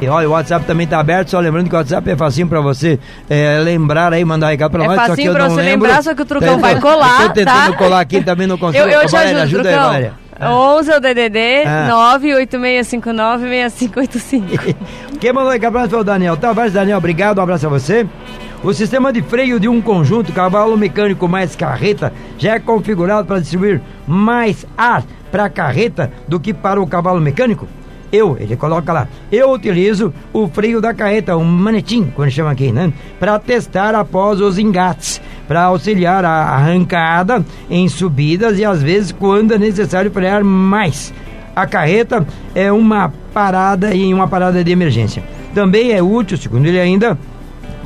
E 0.00 0.08
olha, 0.08 0.28
o 0.28 0.32
WhatsApp 0.32 0.64
também 0.66 0.84
tá 0.84 0.98
aberto, 0.98 1.28
só 1.30 1.38
lembrando 1.38 1.68
que 1.68 1.74
o 1.76 1.78
WhatsApp 1.78 2.10
é 2.10 2.16
facinho 2.16 2.48
pra 2.48 2.60
você 2.60 2.98
é, 3.30 3.60
lembrar 3.62 4.12
aí, 4.12 4.24
mandar 4.24 4.48
recado 4.48 4.72
pra 4.72 4.82
É 4.82 4.86
nós. 4.88 4.96
só 4.96 5.02
que 5.02 5.08
facinho 5.10 5.32
não 5.32 5.48
você 5.50 5.62
lembro. 5.62 5.86
lembrar, 5.86 6.02
só 6.02 6.12
que 6.12 6.22
o 6.22 6.24
Trucão 6.24 6.54
Eu 6.54 6.58
vai 6.58 6.80
colar, 6.80 7.20
Eu 7.22 7.28
tô 7.28 7.34
tentando 7.34 7.70
tá? 7.72 7.78
colar 7.78 8.00
aqui, 8.00 8.20
também 8.20 8.48
não 8.48 8.58
consigo. 8.58 8.82
Eu, 8.82 8.90
eu 8.90 9.06
te 9.06 9.12
Valéria, 9.12 9.42
ajudo, 9.44 9.60
ajuda 9.60 9.68
aí, 9.68 9.74
Trucão. 9.74 9.92
Valéria. 9.92 10.22
11 10.44 10.90
é 10.90 10.96
o 10.96 11.00
DDD 11.00 11.38
Ah. 11.66 11.88
986596585. 13.52 14.74
Quem 15.20 15.32
mandou 15.32 15.50
recado 15.52 15.72
pra 15.72 15.82
nós 15.82 15.90
foi 15.90 16.00
o 16.00 16.04
Daniel 16.04 16.36
Tavares. 16.36 16.72
Daniel, 16.72 16.98
obrigado, 16.98 17.38
um 17.38 17.42
abraço 17.42 17.66
a 17.66 17.70
você. 17.70 18.06
O 18.64 18.72
sistema 18.72 19.12
de 19.12 19.20
freio 19.22 19.58
de 19.58 19.68
um 19.68 19.82
conjunto 19.82 20.32
cavalo 20.32 20.76
mecânico 20.76 21.26
mais 21.26 21.56
carreta 21.56 22.12
já 22.38 22.54
é 22.54 22.60
configurado 22.60 23.26
para 23.26 23.40
distribuir 23.40 23.80
mais 24.06 24.64
ar 24.78 25.02
para 25.32 25.46
a 25.46 25.50
carreta 25.50 26.12
do 26.28 26.38
que 26.38 26.54
para 26.54 26.80
o 26.80 26.86
cavalo 26.86 27.20
mecânico? 27.20 27.66
Eu, 28.12 28.36
ele 28.38 28.54
coloca 28.54 28.92
lá, 28.92 29.08
eu 29.32 29.50
utilizo 29.50 30.14
o 30.32 30.46
freio 30.46 30.80
da 30.80 30.94
carreta, 30.94 31.36
um 31.36 31.44
manetim, 31.44 32.12
quando 32.14 32.30
chama 32.30 32.52
aqui, 32.52 32.70
né? 32.70 32.92
Para 33.18 33.36
testar 33.40 33.96
após 33.96 34.40
os 34.40 34.56
engates, 34.58 35.20
para 35.48 35.64
auxiliar 35.64 36.24
a 36.24 36.30
arrancada 36.30 37.44
em 37.68 37.88
subidas 37.88 38.60
e 38.60 38.64
às 38.64 38.80
vezes 38.80 39.10
quando 39.10 39.54
é 39.54 39.58
necessário 39.58 40.10
frear 40.12 40.44
mais. 40.44 41.12
A 41.56 41.66
carreta 41.66 42.24
é 42.54 42.70
uma 42.70 43.12
parada 43.34 43.92
em 43.92 44.14
uma 44.14 44.28
parada 44.28 44.62
de 44.62 44.70
emergência. 44.70 45.22
Também 45.52 45.92
é 45.92 46.00
útil, 46.00 46.36
segundo 46.36 46.66
ele 46.66 46.78
ainda, 46.80 47.18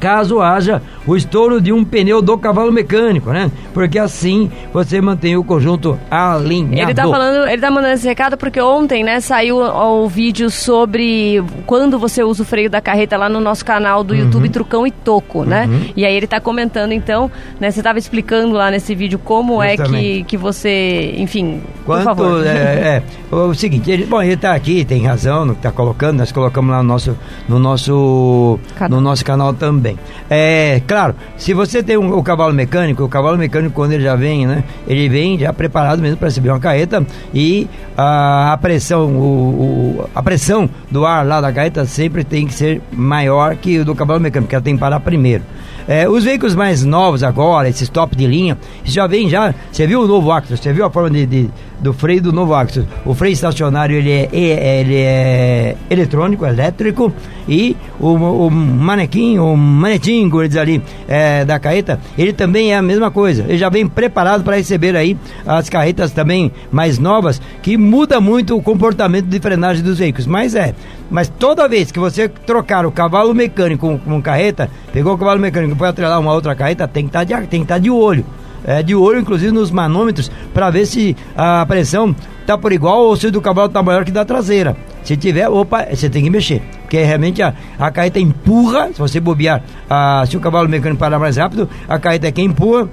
caso 0.01 0.41
haja 0.43 0.81
o 1.07 1.17
estouro 1.17 1.61
de 1.61 1.73
um 1.73 1.85
pneu 1.85 2.21
do 2.21 2.37
cavalo 2.37 2.73
mecânico, 2.73 3.31
né? 3.31 3.51
Porque 3.73 3.99
assim 3.99 4.51
você 4.73 5.01
mantém 5.01 5.37
o 5.37 5.45
conjunto 5.45 5.99
alinhado. 6.11 6.75
Ele 6.83 6.95
tá 6.95 7.03
falando, 7.05 7.49
ele 7.49 7.61
tá 7.61 7.71
mandando 7.71 7.95
esse 7.95 8.07
recado 8.07 8.37
porque 8.37 8.61
ontem, 8.61 9.05
né, 9.05 9.21
saiu 9.21 9.59
o, 9.59 10.09
vídeo 10.09 10.51
sobre 10.51 11.43
quando 11.67 11.99
você 11.99 12.23
usa 12.23 12.43
o 12.43 12.47
freio 12.47 12.71
da 12.71 12.81
carreta 12.81 13.17
lá 13.17 13.29
no 13.29 13.41
nosso 13.41 13.65
canal 13.65 14.03
do 14.05 14.15
Uhum. 14.15 14.21
YouTube 14.21 14.49
Trucão 14.49 14.87
e 14.87 14.91
Toco, 14.91 15.45
né? 15.45 15.69
E 15.97 16.05
aí 16.05 16.15
ele 16.15 16.27
tá 16.27 16.41
comentando 16.41 16.93
então, 16.93 17.31
né, 17.61 17.71
você 17.71 17.83
tava 17.83 17.99
explicando 17.99 18.55
lá 18.55 18.71
nesse 18.71 18.95
vídeo 18.95 19.19
como 19.19 19.63
é 19.63 19.71
que, 19.77 19.83
Justamente. 19.83 20.25
que 20.25 20.37
você, 20.37 21.15
enfim, 21.19 21.61
por 21.85 21.97
Quanto, 21.97 22.05
favor. 22.05 22.47
é, 22.47 23.03
é, 23.31 23.35
o 23.35 23.55
seguinte, 23.55 23.91
ele, 23.91 24.05
bom, 24.07 24.23
ele 24.23 24.37
tá 24.37 24.55
aqui, 24.55 24.85
tem 24.85 25.05
razão 25.05 25.45
no 25.45 25.55
que 25.55 25.63
tá 25.63 25.71
colocando, 25.73 26.19
nós 26.19 26.33
colocamos 26.33 26.71
lá 26.71 26.83
no 26.83 26.89
nosso, 26.89 27.17
no 27.49 27.59
nosso, 27.59 28.59
Canal. 28.77 28.99
no 28.99 29.05
nosso 29.05 29.25
canal 29.25 29.53
também. 29.55 29.99
É, 30.31 30.81
claro, 30.97 31.15
se 31.37 31.53
você 31.53 31.83
tem 31.83 31.99
um, 31.99 32.17
o 32.17 32.23
cavalo 32.23 32.55
mecânico, 32.55 33.05
o 33.05 33.09
cavalo 33.09 33.37
mecânico 33.37 33.75
quando 33.75 33.93
ele 33.93 34.03
já 34.03 34.17
vem, 34.17 34.47
né? 34.47 34.65
Ele 34.89 35.11
vem 35.11 35.39
já 35.39 35.53
preparado 35.53 36.01
mesmo 36.01 36.17
para 36.17 36.29
receber 36.29 36.49
uma 36.49 36.59
carreta 36.59 37.05
e 37.35 37.69
a, 37.95 38.55
a 38.55 38.57
pressão, 38.57 39.15
o, 39.15 40.01
o, 40.01 40.11
a 40.15 40.23
pressão 40.23 40.71
do 40.91 41.05
ar 41.05 41.27
lá 41.27 41.39
da 41.39 41.53
carreta 41.53 41.85
sempre 41.85 42.25
tem 42.25 42.47
que 42.47 42.55
ser 42.55 42.81
maior 42.91 43.57
que 43.57 43.81
o 43.81 43.85
do 43.85 43.95
cavalo 43.95 44.21
mecânico, 44.21 44.47
porque 44.47 44.55
ela 44.55 44.65
tem 44.65 44.73
que 44.73 44.81
parar 44.81 45.01
primeiro. 45.01 45.45
É, 45.89 46.09
os 46.09 46.25
veículos 46.25 46.55
mais 46.55 46.85
novos 46.85 47.23
agora, 47.23 47.69
esses 47.69 47.89
top 47.89 48.17
de 48.17 48.27
linha, 48.27 48.59
já 48.85 49.07
vem 49.07 49.29
já. 49.29 49.55
Você 49.71 49.87
viu 49.87 50.03
o 50.03 50.07
novo 50.07 50.31
Actros? 50.33 50.61
Você 50.61 50.73
viu 50.73 50.85
a 50.85 50.91
forma 50.91 51.11
de, 51.11 51.27
de, 51.27 51.51
do 51.81 51.93
freio 51.93 52.21
do 52.21 52.33
novo 52.33 52.55
Actros? 52.55 52.85
O 53.05 53.15
freio 53.15 53.33
estacionário 53.33 53.97
ele 53.97 54.11
é, 54.11 54.29
ele 54.33 54.97
é 54.97 55.77
eletrônico, 55.89 56.45
elétrico 56.45 57.13
e 57.49 57.77
o, 58.01 58.15
o 58.15 58.51
manequim, 58.51 59.39
o 59.39 59.57
manetim, 59.57 60.29
como 60.29 60.43
eles 60.43 60.57
ali 60.57 60.83
é, 61.07 61.45
da 61.45 61.59
carreta, 61.61 62.01
ele 62.19 62.33
também 62.33 62.73
é 62.73 62.77
a 62.77 62.83
mesma 62.83 63.11
coisa. 63.11 63.45
Ele 63.47 63.59
já 63.59 63.69
vem 63.69 63.87
preparado 63.87 64.43
para 64.43 64.57
receber 64.57 64.97
aí 64.97 65.17
as 65.47 65.69
carretas 65.69 66.11
também 66.11 66.51
mais 66.73 66.99
novas, 66.99 67.41
que 67.63 67.77
muda 67.77 68.21
muito 68.21 68.57
o 68.57 68.63
comportamento 68.63 69.27
de 69.27 69.39
frenagem 69.39 69.85
dos 69.85 69.99
veículos. 69.99 70.27
Mas 70.27 70.57
é, 70.57 70.75
mas 71.11 71.29
toda 71.29 71.69
vez 71.69 71.91
que 71.91 71.99
você 71.99 72.29
trocar 72.29 72.85
o 72.85 72.93
cavalo 72.93 73.35
mecânico 73.35 73.87
com, 73.87 73.99
com 73.99 74.23
carreta, 74.23 74.71
pegou 74.93 75.15
o 75.15 75.19
cavalo 75.19 75.41
mecânico 75.41 75.77
para 75.77 75.91
atrelar 75.91 76.21
uma 76.21 76.33
outra 76.33 76.55
carreta, 76.55 76.89
tem 76.89 77.05
que 77.05 77.09
estar 77.09 77.27
tá 77.27 77.41
de, 77.41 77.65
tá 77.65 77.79
de 77.79 77.91
olho. 77.91 78.25
É, 78.65 78.83
de 78.83 78.97
olho, 78.97 79.21
inclusive, 79.21 79.53
nos 79.53 79.71
manômetros, 79.71 80.31
para 80.53 80.71
ver 80.71 80.87
se 80.87 81.17
a 81.37 81.65
pressão 81.67 82.15
tá 82.45 82.59
por 82.59 82.73
igual 82.73 83.03
ou 83.03 83.17
se 83.17 83.29
o 83.29 83.33
do 83.33 83.41
cavalo 83.41 83.69
tá 83.69 83.81
maior 83.81 84.05
que 84.05 84.11
da 84.11 84.25
traseira. 84.25 84.77
Se 85.05 85.17
tiver, 85.17 85.49
opa, 85.49 85.87
você 85.89 86.11
tem 86.11 86.25
que 86.25 86.31
mexer. 86.31 86.61
Porque 86.83 87.01
realmente 87.01 87.41
a, 87.43 87.55
a 87.79 87.91
carreta 87.93 88.19
empurra, 88.19 88.89
se 88.93 88.99
você 88.99 89.21
bobear, 89.21 89.63
a, 89.89 90.25
se 90.29 90.37
o 90.37 90.41
cavalo 90.41 90.69
mecânico 90.69 90.99
parar 90.99 91.19
mais 91.19 91.37
rápido, 91.37 91.69
a 91.89 91.97
carreta 91.99 92.27
é 92.27 92.33
quem 92.33 92.47
empurra 92.47 92.89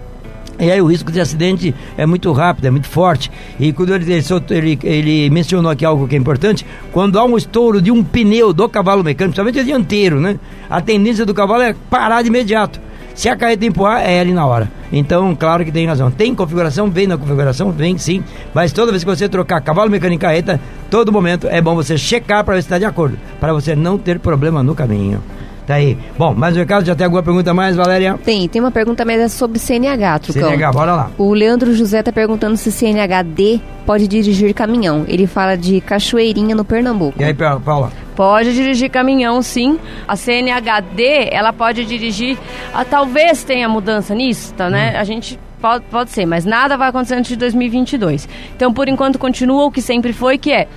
e 0.59 0.71
aí 0.71 0.81
o 0.81 0.85
risco 0.85 1.11
de 1.11 1.19
acidente 1.19 1.73
é 1.97 2.05
muito 2.05 2.31
rápido, 2.31 2.65
é 2.65 2.69
muito 2.69 2.87
forte. 2.87 3.31
E 3.59 3.73
quando 3.73 3.93
ele, 3.93 4.05
ele, 4.49 4.79
ele, 4.83 5.29
mencionou 5.29 5.71
aqui 5.71 5.83
algo 5.83 6.07
que 6.07 6.15
é 6.15 6.19
importante, 6.19 6.65
quando 6.91 7.17
há 7.17 7.25
um 7.25 7.37
estouro 7.37 7.81
de 7.81 7.91
um 7.91 8.03
pneu 8.03 8.53
do 8.53 8.69
cavalo 8.69 9.03
mecânico, 9.03 9.35
principalmente 9.35 9.65
dianteiro, 9.65 10.19
né? 10.19 10.39
A 10.69 10.79
tendência 10.79 11.25
do 11.25 11.33
cavalo 11.33 11.63
é 11.63 11.75
parar 11.89 12.21
de 12.21 12.29
imediato. 12.29 12.79
Se 13.15 13.29
a 13.29 13.35
carreta 13.35 13.65
empurrar, 13.65 14.01
é 14.01 14.19
ali 14.19 14.33
na 14.33 14.45
hora. 14.45 14.71
Então, 14.91 15.35
claro 15.35 15.63
que 15.63 15.71
tem 15.71 15.85
razão. 15.85 16.09
Tem 16.09 16.33
configuração, 16.33 16.89
vem 16.89 17.05
na 17.05 17.15
configuração, 17.15 17.71
vem 17.71 17.97
sim. 17.97 18.23
Mas 18.53 18.71
toda 18.71 18.91
vez 18.91 19.03
que 19.03 19.09
você 19.09 19.29
trocar 19.29 19.61
cavalo 19.61 19.89
mecânico 19.89 20.23
e 20.23 20.25
carreta, 20.25 20.59
todo 20.89 21.11
momento 21.11 21.47
é 21.47 21.61
bom 21.61 21.75
você 21.75 21.95
checar 21.95 22.43
para 22.43 22.55
ver 22.55 22.61
se 22.61 22.67
está 22.67 22.79
de 22.79 22.85
acordo. 22.85 23.17
Para 23.39 23.53
você 23.53 23.75
não 23.75 23.99
ter 23.99 24.19
problema 24.19 24.63
no 24.63 24.73
caminho. 24.73 25.21
Tá 25.65 25.75
aí. 25.75 25.97
Bom, 26.17 26.33
mais 26.33 26.55
um 26.55 26.59
recado, 26.59 26.85
já 26.85 26.93
tem 26.93 27.05
alguma 27.05 27.23
pergunta 27.23 27.53
mais, 27.53 27.75
Valéria? 27.75 28.19
Tem, 28.23 28.47
tem 28.49 28.61
uma 28.61 28.71
pergunta, 28.71 29.05
mas 29.05 29.19
é 29.19 29.27
sobre 29.29 29.59
CNH, 29.59 30.19
Trucão. 30.19 30.49
CNH, 30.49 30.71
bora 30.71 30.93
lá. 30.93 31.11
O 31.17 31.33
Leandro 31.33 31.73
José 31.73 32.03
tá 32.03 32.11
perguntando 32.11 32.57
se 32.57 32.71
CNHD 32.71 33.61
pode 33.85 34.07
dirigir 34.07 34.53
caminhão. 34.53 35.05
Ele 35.07 35.25
fala 35.25 35.55
de 35.55 35.79
Cachoeirinha, 35.79 36.53
no 36.53 36.65
Pernambuco. 36.65 37.21
E 37.21 37.23
aí, 37.23 37.33
Paula? 37.33 37.91
Pode 38.15 38.53
dirigir 38.53 38.89
caminhão, 38.89 39.41
sim. 39.41 39.79
A 40.07 40.15
CNHD, 40.15 41.29
ela 41.31 41.53
pode 41.53 41.85
dirigir... 41.85 42.37
Ah, 42.73 42.83
talvez 42.83 43.43
tenha 43.43 43.67
mudança 43.69 44.13
nisso, 44.13 44.53
tá, 44.53 44.69
né? 44.69 44.93
Hum. 44.95 44.99
A 44.99 45.03
gente 45.03 45.39
pode, 45.61 45.85
pode 45.85 46.11
ser, 46.11 46.25
mas 46.25 46.43
nada 46.43 46.75
vai 46.75 46.89
acontecer 46.89 47.15
antes 47.15 47.29
de 47.29 47.37
2022. 47.37 48.27
Então, 48.55 48.73
por 48.73 48.89
enquanto, 48.89 49.17
continua 49.17 49.63
o 49.63 49.71
que 49.71 49.81
sempre 49.81 50.11
foi, 50.11 50.37
que 50.37 50.51
é 50.51 50.67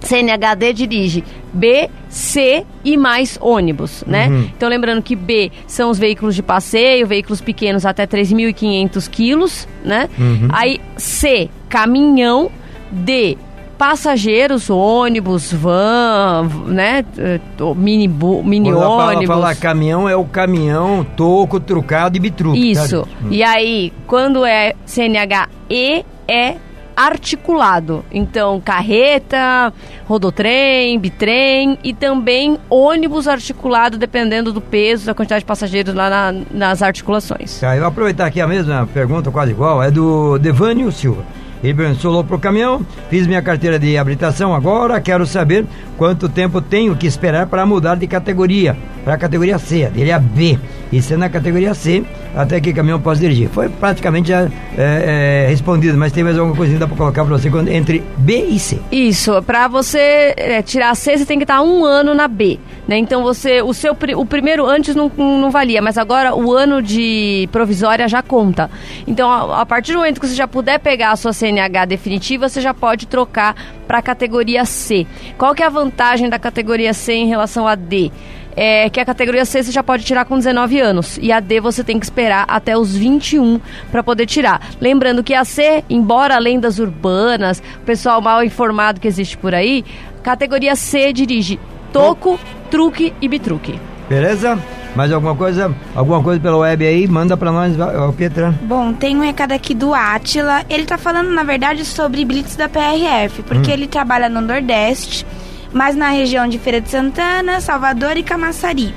CNHD 0.00 0.72
dirige 0.72 1.24
B, 1.52 1.88
C 2.08 2.64
e 2.84 2.96
mais 2.96 3.38
ônibus, 3.40 4.04
né? 4.06 4.28
Uhum. 4.28 4.50
Então 4.56 4.68
lembrando 4.68 5.02
que 5.02 5.16
B 5.16 5.50
são 5.66 5.90
os 5.90 5.98
veículos 5.98 6.34
de 6.34 6.42
passeio, 6.42 7.06
veículos 7.06 7.40
pequenos 7.40 7.84
até 7.84 8.06
3.500 8.06 9.08
quilos, 9.08 9.68
né? 9.84 10.08
Uhum. 10.18 10.48
Aí 10.50 10.80
C, 10.96 11.48
caminhão, 11.68 12.50
D, 12.90 13.36
passageiros, 13.78 14.68
ônibus, 14.68 15.52
van, 15.52 16.48
né? 16.66 17.04
Eh, 17.16 17.40
mini, 17.76 18.08
mini 18.08 18.72
ônibus. 18.72 19.26
Falar 19.26 19.54
caminhão 19.54 20.08
é 20.08 20.16
o 20.16 20.24
caminhão 20.24 21.06
toco, 21.16 21.60
trucado 21.60 22.16
e 22.16 22.20
bitruque. 22.20 22.72
Isso. 22.72 23.02
Tá? 23.02 23.08
E 23.30 23.42
aí, 23.42 23.92
quando 24.06 24.44
é 24.44 24.74
CNH 24.84 25.48
E, 25.70 26.04
é 26.26 26.56
articulado. 26.98 28.04
Então, 28.10 28.60
carreta, 28.60 29.72
rodotrem, 30.04 30.98
bitrem 30.98 31.78
e 31.84 31.94
também 31.94 32.58
ônibus 32.68 33.28
articulado, 33.28 33.96
dependendo 33.96 34.52
do 34.52 34.60
peso, 34.60 35.06
da 35.06 35.14
quantidade 35.14 35.42
de 35.42 35.46
passageiros 35.46 35.94
lá 35.94 36.10
na, 36.10 36.40
nas 36.50 36.82
articulações. 36.82 37.60
Tá, 37.60 37.76
eu 37.76 37.80
vou 37.80 37.88
aproveitar 37.88 38.26
aqui 38.26 38.40
a 38.40 38.48
mesma 38.48 38.88
pergunta, 38.92 39.30
quase 39.30 39.52
igual, 39.52 39.80
é 39.80 39.92
do 39.92 40.38
Devânio 40.38 40.90
Silva. 40.90 41.24
Ele 41.62 41.74
pensou 41.74 42.22
para 42.22 42.36
o 42.36 42.38
caminhão, 42.38 42.84
fiz 43.10 43.26
minha 43.26 43.42
carteira 43.42 43.78
de 43.78 43.96
habilitação 43.96 44.54
agora, 44.54 45.00
quero 45.00 45.26
saber 45.26 45.66
quanto 45.96 46.28
tempo 46.28 46.60
tenho 46.60 46.96
que 46.96 47.06
esperar 47.06 47.46
para 47.46 47.66
mudar 47.66 47.96
de 47.96 48.06
categoria, 48.06 48.76
para 49.04 49.14
a 49.14 49.18
categoria 49.18 49.58
C, 49.58 49.86
dele 49.86 50.10
é 50.10 50.18
B. 50.18 50.58
E 50.92 51.02
sendo 51.02 51.20
na 51.20 51.28
categoria 51.28 51.74
C, 51.74 52.04
até 52.34 52.60
que 52.60 52.72
caminhão 52.72 53.00
posso 53.00 53.20
dirigir. 53.20 53.48
Foi 53.48 53.68
praticamente 53.68 54.28
já 54.28 54.48
é, 54.76 55.44
é, 55.46 55.46
respondido, 55.48 55.96
mas 55.96 56.12
tem 56.12 56.24
mais 56.24 56.38
alguma 56.38 56.56
coisinha 56.56 56.78
para 56.78 56.96
colocar 56.96 57.24
para 57.24 57.36
você 57.36 57.48
entre 57.70 58.02
B 58.18 58.46
e 58.50 58.58
C. 58.58 58.78
Isso, 58.90 59.42
para 59.42 59.68
você 59.68 60.34
é, 60.36 60.62
tirar 60.62 60.90
a 60.90 60.94
C, 60.94 61.16
você 61.16 61.26
tem 61.26 61.38
que 61.38 61.44
estar 61.44 61.62
um 61.62 61.84
ano 61.84 62.14
na 62.14 62.28
B. 62.28 62.58
Né? 62.86 62.96
Então 62.98 63.22
você, 63.22 63.60
o 63.60 63.74
seu 63.74 63.96
o 64.16 64.24
primeiro 64.24 64.64
antes 64.64 64.94
não, 64.94 65.10
não 65.16 65.50
valia, 65.50 65.82
mas 65.82 65.98
agora 65.98 66.34
o 66.34 66.52
ano 66.52 66.80
de 66.80 67.48
provisória 67.52 68.08
já 68.08 68.22
conta. 68.22 68.70
Então 69.06 69.30
a, 69.30 69.62
a 69.62 69.66
partir 69.66 69.92
do 69.92 69.98
momento 69.98 70.20
que 70.20 70.26
você 70.26 70.34
já 70.34 70.48
puder 70.48 70.78
pegar 70.78 71.12
a 71.12 71.16
sua 71.16 71.32
CNH 71.32 71.84
definitiva, 71.84 72.48
você 72.48 72.60
já 72.60 72.72
pode 72.72 73.06
trocar 73.06 73.54
para 73.86 73.98
a 73.98 74.02
categoria 74.02 74.64
C. 74.64 75.06
Qual 75.36 75.54
que 75.54 75.62
é 75.62 75.66
a 75.66 75.70
vantagem 75.70 76.28
da 76.28 76.38
categoria 76.38 76.92
C 76.92 77.12
em 77.12 77.26
relação 77.26 77.66
a 77.66 77.74
D? 77.74 78.10
É 78.56 78.88
que 78.90 79.00
a 79.00 79.04
categoria 79.04 79.44
C 79.44 79.62
você 79.62 79.72
já 79.72 79.82
pode 79.82 80.04
tirar 80.04 80.24
com 80.24 80.36
19 80.36 80.80
anos 80.80 81.18
e 81.20 81.30
a 81.32 81.40
D 81.40 81.60
você 81.60 81.84
tem 81.84 81.98
que 81.98 82.06
esperar 82.06 82.44
até 82.48 82.76
os 82.76 82.96
21 82.96 83.60
para 83.90 84.02
poder 84.02 84.26
tirar. 84.26 84.60
Lembrando 84.80 85.22
que 85.22 85.34
a 85.34 85.44
C, 85.44 85.84
embora 85.88 86.38
lendas 86.38 86.78
urbanas, 86.78 87.62
pessoal 87.84 88.20
mal 88.20 88.42
informado 88.42 89.00
que 89.00 89.08
existe 89.08 89.36
por 89.36 89.54
aí, 89.54 89.84
categoria 90.22 90.74
C 90.76 91.12
dirige 91.12 91.58
toco, 91.92 92.38
truque 92.70 93.12
e 93.20 93.28
bitruque. 93.28 93.78
Beleza? 94.08 94.58
Mais 94.96 95.12
alguma 95.12 95.34
coisa? 95.36 95.74
Alguma 95.94 96.22
coisa 96.22 96.40
pela 96.40 96.56
web 96.56 96.84
aí? 96.84 97.06
Manda 97.06 97.36
para 97.36 97.52
nós, 97.52 97.72
Pietra. 98.16 98.54
Bom, 98.62 98.92
tem 98.92 99.16
um 99.16 99.20
recado 99.20 99.52
aqui 99.52 99.74
do 99.74 99.94
Atila. 99.94 100.62
Ele 100.68 100.84
tá 100.86 100.96
falando, 100.96 101.30
na 101.30 101.42
verdade, 101.42 101.84
sobre 101.84 102.24
blitz 102.24 102.56
da 102.56 102.68
PRF, 102.68 103.42
porque 103.42 103.70
hum. 103.70 103.74
ele 103.74 103.86
trabalha 103.86 104.28
no 104.28 104.40
Nordeste, 104.40 105.26
mas 105.72 105.96
na 105.96 106.10
região 106.10 106.48
de 106.48 106.58
Feira 106.58 106.80
de 106.80 106.90
Santana, 106.90 107.60
Salvador 107.60 108.16
e 108.16 108.22
Camaçari. 108.22 108.94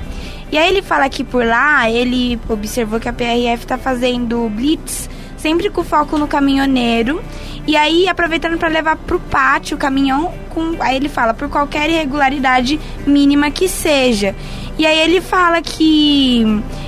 E 0.50 0.58
aí 0.58 0.68
ele 0.68 0.82
fala 0.82 1.08
que 1.08 1.24
por 1.24 1.44
lá 1.44 1.90
ele 1.90 2.38
observou 2.48 3.00
que 3.00 3.08
a 3.08 3.12
PRF 3.12 3.66
tá 3.66 3.78
fazendo 3.78 4.48
blitz 4.50 5.08
sempre 5.42 5.68
com 5.68 5.82
foco 5.82 6.16
no 6.16 6.28
caminhoneiro. 6.28 7.20
E 7.66 7.76
aí, 7.76 8.08
aproveitando 8.08 8.56
para 8.56 8.68
levar 8.68 8.96
para 8.96 9.16
o 9.16 9.20
pátio 9.20 9.76
o 9.76 9.78
caminhão, 9.78 10.32
com, 10.50 10.76
aí 10.80 10.96
ele 10.96 11.08
fala, 11.08 11.34
por 11.34 11.48
qualquer 11.48 11.90
irregularidade 11.90 12.80
mínima 13.06 13.50
que 13.50 13.68
seja. 13.68 14.34
E 14.78 14.86
aí 14.86 14.98
ele 15.00 15.20
fala 15.20 15.60
que 15.60 16.44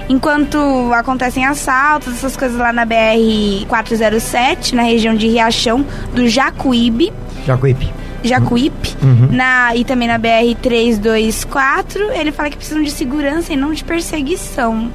enquanto 0.09 0.59
acontecem 0.95 1.45
assaltos, 1.45 2.15
essas 2.15 2.37
coisas 2.37 2.59
lá 2.59 2.73
na 2.73 2.85
BR 2.85 3.67
407, 3.69 4.75
na 4.75 4.83
região 4.83 5.15
de 5.15 5.29
Riachão, 5.29 5.85
do 6.15 6.27
Jacuíbe. 6.27 7.13
Jacuípe. 7.47 7.93
Jacuípe, 8.25 8.97
uhum. 9.03 9.29
na, 9.31 9.77
e 9.77 9.85
também 9.85 10.09
na 10.09 10.17
BR 10.17 10.55
324, 10.63 12.11
ele 12.13 12.33
fala 12.33 12.49
que 12.49 12.57
precisam 12.57 12.83
de 12.83 12.91
segurança 12.91 13.53
e 13.53 13.57
não 13.57 13.73
de 13.73 13.85
perseguição. 13.85 14.91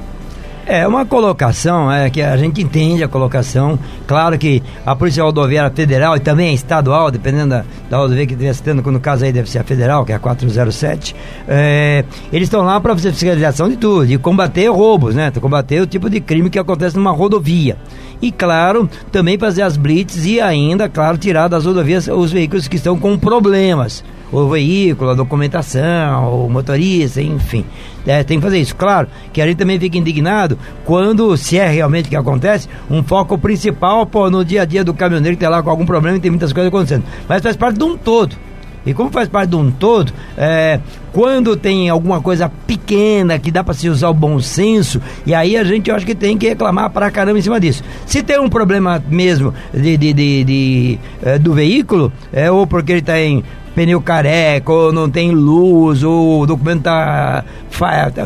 É 0.72 0.86
uma 0.86 1.04
colocação, 1.04 1.90
é 1.90 2.08
que 2.08 2.22
a 2.22 2.36
gente 2.36 2.62
entende 2.62 3.02
a 3.02 3.08
colocação. 3.08 3.76
Claro 4.06 4.38
que 4.38 4.62
a 4.86 4.94
Polícia 4.94 5.24
Rodoviária 5.24 5.68
Federal 5.68 6.16
e 6.16 6.20
também 6.20 6.54
estadual, 6.54 7.10
dependendo 7.10 7.48
da, 7.48 7.64
da 7.90 7.96
rodovia 7.96 8.24
que 8.24 8.34
estiver 8.34 8.52
citando, 8.54 8.80
no 8.88 9.00
caso 9.00 9.24
aí 9.24 9.32
deve 9.32 9.50
ser 9.50 9.58
a 9.58 9.64
federal, 9.64 10.04
que 10.04 10.12
é 10.12 10.14
a 10.14 10.20
407, 10.20 11.16
é, 11.48 12.04
eles 12.32 12.46
estão 12.46 12.62
lá 12.62 12.80
para 12.80 12.94
fazer 12.94 13.10
fiscalização 13.10 13.68
de 13.68 13.76
tudo, 13.76 14.06
de 14.06 14.16
combater 14.16 14.68
roubos, 14.68 15.12
né? 15.12 15.32
Combater 15.40 15.80
o 15.80 15.88
tipo 15.88 16.08
de 16.08 16.20
crime 16.20 16.48
que 16.48 16.58
acontece 16.58 16.94
numa 16.94 17.10
rodovia. 17.10 17.76
E 18.22 18.30
claro, 18.30 18.88
também 19.10 19.36
fazer 19.36 19.62
as 19.62 19.76
blitz 19.76 20.24
e 20.24 20.40
ainda, 20.40 20.88
claro, 20.88 21.18
tirar 21.18 21.48
das 21.48 21.66
rodovias 21.66 22.06
os 22.06 22.30
veículos 22.30 22.68
que 22.68 22.76
estão 22.76 22.96
com 22.96 23.18
problemas 23.18 24.04
o 24.32 24.48
veículo, 24.48 25.10
a 25.10 25.14
documentação, 25.14 26.46
o 26.46 26.50
motorista, 26.50 27.20
enfim. 27.20 27.64
É, 28.06 28.22
tem 28.22 28.38
que 28.38 28.42
fazer 28.42 28.58
isso. 28.58 28.74
Claro 28.76 29.08
que 29.32 29.40
a 29.40 29.46
gente 29.46 29.56
também 29.58 29.78
fica 29.78 29.98
indignado 29.98 30.58
quando, 30.84 31.36
se 31.36 31.58
é 31.58 31.68
realmente 31.68 32.08
que 32.08 32.16
acontece, 32.16 32.68
um 32.90 33.02
foco 33.02 33.36
principal 33.36 34.06
pô, 34.06 34.30
no 34.30 34.44
dia 34.44 34.62
a 34.62 34.64
dia 34.64 34.84
do 34.84 34.94
caminhoneiro 34.94 35.36
que 35.36 35.44
está 35.44 35.54
lá 35.54 35.62
com 35.62 35.70
algum 35.70 35.86
problema 35.86 36.16
e 36.16 36.20
tem 36.20 36.30
muitas 36.30 36.52
coisas 36.52 36.68
acontecendo. 36.68 37.04
Mas 37.28 37.42
faz 37.42 37.56
parte 37.56 37.78
de 37.78 37.84
um 37.84 37.96
todo. 37.96 38.36
E 38.84 38.94
como 38.94 39.10
faz 39.10 39.28
parte 39.28 39.50
de 39.50 39.56
um 39.56 39.70
todo, 39.70 40.10
é, 40.38 40.80
quando 41.12 41.54
tem 41.54 41.90
alguma 41.90 42.20
coisa 42.22 42.50
pequena 42.66 43.38
que 43.38 43.50
dá 43.50 43.62
para 43.62 43.74
se 43.74 43.90
usar 43.90 44.08
o 44.08 44.14
bom 44.14 44.40
senso, 44.40 45.02
e 45.26 45.34
aí 45.34 45.56
a 45.56 45.64
gente 45.64 45.90
acho 45.90 46.06
que 46.06 46.14
tem 46.14 46.38
que 46.38 46.48
reclamar 46.48 46.88
para 46.88 47.10
caramba 47.10 47.38
em 47.38 47.42
cima 47.42 47.60
disso. 47.60 47.82
Se 48.06 48.22
tem 48.22 48.40
um 48.40 48.48
problema 48.48 49.02
mesmo 49.08 49.52
de, 49.74 49.96
de, 49.98 50.12
de, 50.14 50.44
de 50.44 50.98
é, 51.22 51.38
do 51.38 51.52
veículo, 51.52 52.10
é, 52.32 52.50
ou 52.50 52.66
porque 52.66 52.92
ele 52.92 53.00
está 53.00 53.20
em 53.20 53.44
pneu 53.74 54.00
careca, 54.00 54.72
ou 54.72 54.92
não 54.92 55.08
tem 55.08 55.30
luz, 55.30 56.02
ou 56.02 56.40
o 56.40 56.46
documento 56.46 56.82
tá, 56.82 57.44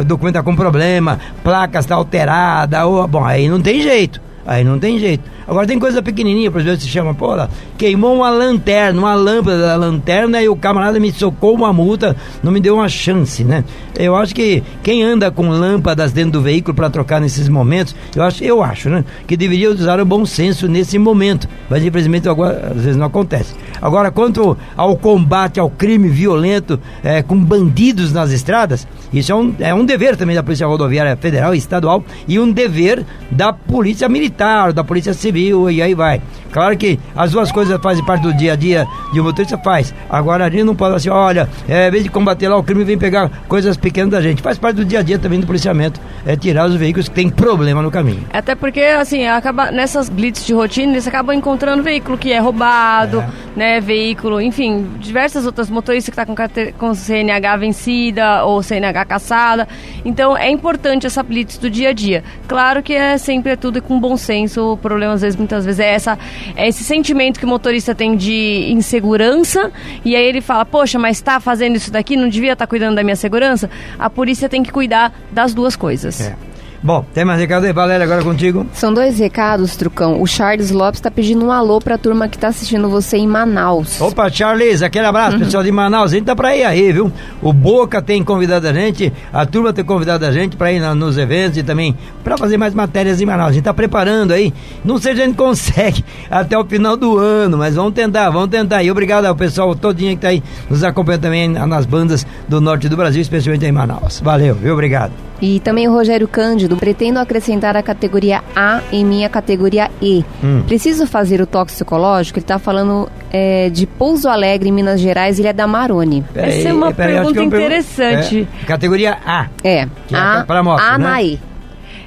o 0.01 0.05
documento 0.05 0.35
tá 0.35 0.43
com 0.43 0.57
problema, 0.57 1.19
placa 1.43 1.79
está 1.79 1.95
alterada, 1.95 2.85
ou, 2.87 3.07
bom, 3.07 3.25
aí 3.25 3.49
não 3.49 3.61
tem 3.61 3.81
jeito. 3.81 4.21
Aí 4.47 4.63
não 4.63 4.79
tem 4.79 4.99
jeito. 4.99 5.34
Agora 5.47 5.67
tem 5.67 5.79
coisa 5.79 6.03
pequenininha, 6.03 6.51
por 6.51 6.61
exemplo, 6.61 6.81
se 6.81 6.89
chama, 6.89 7.15
pô, 7.15 7.35
queimou 7.77 8.17
uma 8.17 8.31
lanterna, 8.31 8.99
uma 8.99 9.15
lâmpada 9.15 9.59
da 9.59 9.77
lanterna 9.77 10.43
e 10.43 10.49
o 10.49 10.57
camarada 10.57 10.99
me 10.99 11.13
socou 11.13 11.55
uma 11.55 11.73
multa, 11.73 12.17
não 12.43 12.51
me 12.51 12.61
deu 12.61 12.77
uma 12.77 12.89
chance, 12.89 13.45
né? 13.45 13.65
Eu 13.97 14.17
acho 14.17 14.35
que 14.35 14.63
quem 14.83 15.03
anda 15.03 15.31
com 15.31 15.49
lâmpadas 15.49 16.13
dentro 16.13 16.33
do 16.33 16.41
veículo 16.41 16.75
para 16.75 16.89
trocar 16.89 17.21
nesses 17.21 17.49
momentos, 17.49 17.95
eu 18.17 18.23
acho, 18.23 18.43
eu 18.43 18.63
acho, 18.63 18.89
né? 18.89 19.05
Que 19.27 19.37
deveria 19.37 19.71
usar 19.71 20.01
o 20.01 20.05
bom 20.05 20.25
senso 20.25 20.67
nesse 20.67 20.99
momento. 20.99 21.49
Mas 21.69 21.85
infelizmente 21.85 22.29
agora, 22.29 22.73
às 22.75 22.83
vezes 22.83 22.97
não 22.97 23.07
acontece. 23.07 23.55
Agora, 23.83 24.11
quanto 24.11 24.57
ao 24.77 24.97
combate 24.97 25.61
ao 25.61 25.69
crime 25.69 26.09
violento 26.09 26.81
é, 27.03 27.23
com 27.23 27.37
bandidos 27.37 28.13
nas 28.13 28.31
estradas, 28.31 28.89
isso 29.13 29.31
é 29.31 29.35
um, 29.35 29.55
é 29.61 29.75
um 29.75 29.85
dever 29.85 30.17
também 30.17 30.35
da 30.35 30.43
Polícia 30.43 30.67
Rodoviária 30.67 31.17
Federal 31.17 31.55
e 31.55 31.59
Estadual 31.59 32.03
e 32.27 32.39
um 32.39 32.51
dever 32.51 33.05
da 33.31 33.53
Polícia 33.53 34.09
Militar, 34.09 34.73
da 34.73 34.83
Polícia 34.83 35.13
Civil 35.13 35.34
e 35.37 35.83
aí 35.83 35.95
vai. 35.95 36.21
Claro 36.55 36.77
que 36.77 37.01
as 37.17 37.33
duas 37.33 37.51
coisas 37.51 37.81
fazem 37.83 38.05
parte 38.05 38.23
do 38.23 38.33
dia 38.33 38.53
a 38.53 38.57
dia 38.57 38.87
de 39.13 39.21
um 39.21 39.25
motorista, 39.25 39.59
faz. 39.59 39.93
Agora 40.09 40.45
a 40.45 40.51
gente 40.51 40.63
não 40.63 40.77
pode 40.77 40.95
assim, 40.95 41.09
olha, 41.09 41.49
é, 41.69 41.89
em 41.89 41.91
vez 41.91 42.05
de 42.05 42.11
combater 42.11 42.49
lá 42.49 42.57
o 42.57 42.63
crime, 42.63 42.85
vem 42.85 42.97
pegar 42.97 43.29
coisas 43.49 43.77
pequenas 43.77 44.13
da 44.13 44.23
gente. 44.23 44.41
Faz 44.41 44.57
parte 44.57 44.77
do 44.77 44.85
dia 44.85 45.01
a 45.01 45.03
dia 45.03 45.19
também 45.19 45.41
do 45.41 45.47
policiamento, 45.47 46.01
é 46.25 46.37
tirar 46.37 46.67
os 46.67 46.77
veículos 46.77 47.09
que 47.09 47.15
têm 47.15 47.29
problema 47.29 47.83
no 47.83 47.91
caminho. 47.91 48.25
Até 48.33 48.55
porque, 48.55 48.81
assim, 48.81 49.27
acaba 49.27 49.73
nessas 49.73 50.09
blitz 50.09 50.47
de 50.47 50.55
rotina, 50.55 50.93
eles 50.93 51.09
acabam 51.09 51.35
encontrando 51.35 51.83
veículo 51.83 52.17
que 52.17 52.33
é 52.33 52.39
roubado, 52.39 53.21
é. 53.21 53.29
né? 53.57 53.81
Veículo, 53.81 54.41
enfim, 54.41 54.87
diversas 55.01 55.47
outras 55.47 55.69
motoristas 55.69 56.11
que 56.11 56.17
tá 56.17 56.25
com, 56.25 56.37
com 56.79 56.95
CNH 56.95 57.57
vencida 57.57 58.45
ou 58.45 58.63
CNH 58.63 59.05
caçada. 59.05 59.69
Então 60.05 60.37
é 60.37 60.51
importante 60.51 61.07
essa 61.07 61.23
blitz 61.23 61.59
do 61.59 61.69
dia 61.69 61.89
a 61.89 61.93
dia. 61.93 62.23
Claro 62.47 62.81
que 62.81 62.93
é 62.93 63.19
sempre 63.19 63.53
é 63.53 63.57
tudo 63.57 63.83
com 63.83 63.99
bom 63.99 64.17
senso. 64.17 64.73
O 64.73 64.77
problema, 64.77 65.15
às 65.15 65.23
vezes, 65.25 65.37
muitas 65.37 65.65
vezes, 65.65 65.81
é 65.81 65.93
essa 65.93 66.19
é 66.55 66.69
esse 66.69 66.85
sentimento 66.85 67.39
que 67.39 67.45
o 67.45 67.49
motorista 67.49 67.95
tem 67.95 68.17
de 68.17 68.69
insegurança. 68.71 69.73
E 70.05 70.15
aí 70.15 70.25
ele 70.25 70.41
fala, 70.41 70.65
poxa, 70.65 70.99
mas 70.99 71.17
está 71.17 71.41
fazendo 71.41 71.77
isso 71.77 71.91
daqui, 71.91 72.17
não 72.17 72.29
devia 72.29 72.53
estar 72.53 72.67
tá 72.67 72.71
cuidando 72.71 72.95
da 72.97 73.03
minha 73.03 73.17
segurança? 73.17 73.69
A 73.99 74.09
polícia 74.09 74.49
tem 74.49 74.63
que 74.63 74.71
cuidar 74.71 75.13
das 75.33 75.53
duas 75.53 75.75
coisas. 75.75 76.21
É. 76.21 76.54
Bom, 76.85 77.03
tem 77.15 77.25
mais 77.25 77.41
recado 77.41 77.65
aí, 77.65 77.73
Valéria, 77.73 78.05
agora 78.05 78.23
contigo. 78.23 78.67
São 78.75 78.93
dois 78.93 79.19
recados, 79.19 79.75
Trucão. 79.75 80.21
O 80.21 80.27
Charles 80.27 80.71
Lopes 80.71 80.99
está 80.99 81.11
pedindo 81.11 81.43
um 81.43 81.51
alô 81.51 81.81
para 81.81 81.95
a 81.95 81.99
turma 81.99 82.29
que 82.29 82.37
está 82.37 82.49
assistindo 82.49 82.91
você 82.91 83.17
em 83.17 83.27
Manaus. 83.27 83.99
Opa, 84.03 84.29
Charles, 84.29 84.83
aquele 84.83 85.07
abraço, 85.07 85.39
uhum. 85.39 85.45
pessoal 85.45 85.63
de 85.63 85.73
Manaus. 85.73 86.13
A 86.13 86.17
gente 86.17 86.27
tá 86.27 86.37
para 86.37 86.55
ir 86.55 86.63
aí, 86.63 86.93
viu? 86.93 87.11
O 87.41 87.55
Boca 87.55 88.03
tem 88.03 88.23
convidado 88.23 88.69
a 88.69 88.73
gente, 88.75 89.11
a 89.33 89.47
turma 89.47 89.73
tem 89.73 89.83
convidado 89.83 90.27
a 90.27 90.31
gente 90.31 90.59
para 90.59 90.73
ir 90.73 90.79
na, 90.79 90.95
nos 90.95 91.17
eventos 91.17 91.57
e 91.57 91.63
também 91.63 91.97
para 92.23 92.37
fazer 92.37 92.59
mais 92.59 92.75
matérias 92.75 93.19
em 93.19 93.25
Manaus. 93.25 93.49
A 93.49 93.53
gente 93.55 93.65
tá 93.65 93.73
preparando 93.73 94.33
aí. 94.33 94.53
Não 94.85 94.99
sei 94.99 95.15
se 95.17 95.23
a 95.23 95.25
gente 95.25 95.37
consegue 95.41 96.05
até 96.31 96.59
o 96.59 96.67
final 96.67 96.99
do 96.99 97.17
ano, 97.17 97.57
mas 97.57 97.77
vamos 97.77 97.95
tentar, 97.95 98.29
vamos 98.29 98.51
tentar. 98.51 98.83
E 98.83 98.91
obrigado 98.91 99.25
ao 99.25 99.35
pessoal 99.35 99.75
todinho 99.75 100.11
que 100.11 100.17
está 100.17 100.29
aí 100.29 100.43
nos 100.69 100.85
acompanhando 100.85 101.23
também 101.23 101.49
nas 101.49 101.87
bandas 101.87 102.27
do 102.47 102.61
norte 102.61 102.91
do 102.91 102.97
Brasil, 102.99 103.23
especialmente 103.23 103.65
em 103.65 103.73
Manaus. 103.73 104.21
Valeu, 104.21 104.55
viu? 104.55 104.75
Obrigado. 104.75 105.13
E 105.41 105.61
também 105.61 105.89
o 105.89 105.93
Rogério 105.93 106.29
Cândido, 106.29 106.74
pretendo 106.77 107.19
acrescentar 107.19 107.77
a 107.77 107.83
categoria 107.83 108.43
A 108.55 108.81
em 108.93 109.05
minha 109.05 109.29
categoria 109.29 109.91
E. 110.01 110.25
Hum. 110.43 110.63
Preciso 110.67 111.07
fazer 111.07 111.41
o 111.41 111.47
toxicológico? 111.47 112.39
Ele 112.39 112.45
está 112.45 112.59
falando 112.59 113.09
é, 113.33 113.71
de 113.71 113.87
Pouso 113.87 114.29
Alegre, 114.29 114.69
em 114.69 114.73
Minas 114.73 115.01
Gerais, 115.01 115.39
ele 115.39 115.49
é 115.49 115.53
da 115.53 115.67
Maroni. 115.67 116.25
Essa 116.35 116.69
é 116.69 116.73
uma 116.73 116.93
pergunta 116.93 117.41
é 117.41 117.45
interessante. 117.45 118.49
É, 118.63 118.67
categoria 118.67 119.19
A. 119.25 119.49
É. 119.63 119.87
Que 120.07 120.15
é 120.15 120.19
a, 120.19 120.45
para 120.47 120.63
moto, 120.63 120.81
A 120.81 120.99
né? 120.99 121.05
na 121.05 121.23
E. 121.23 121.41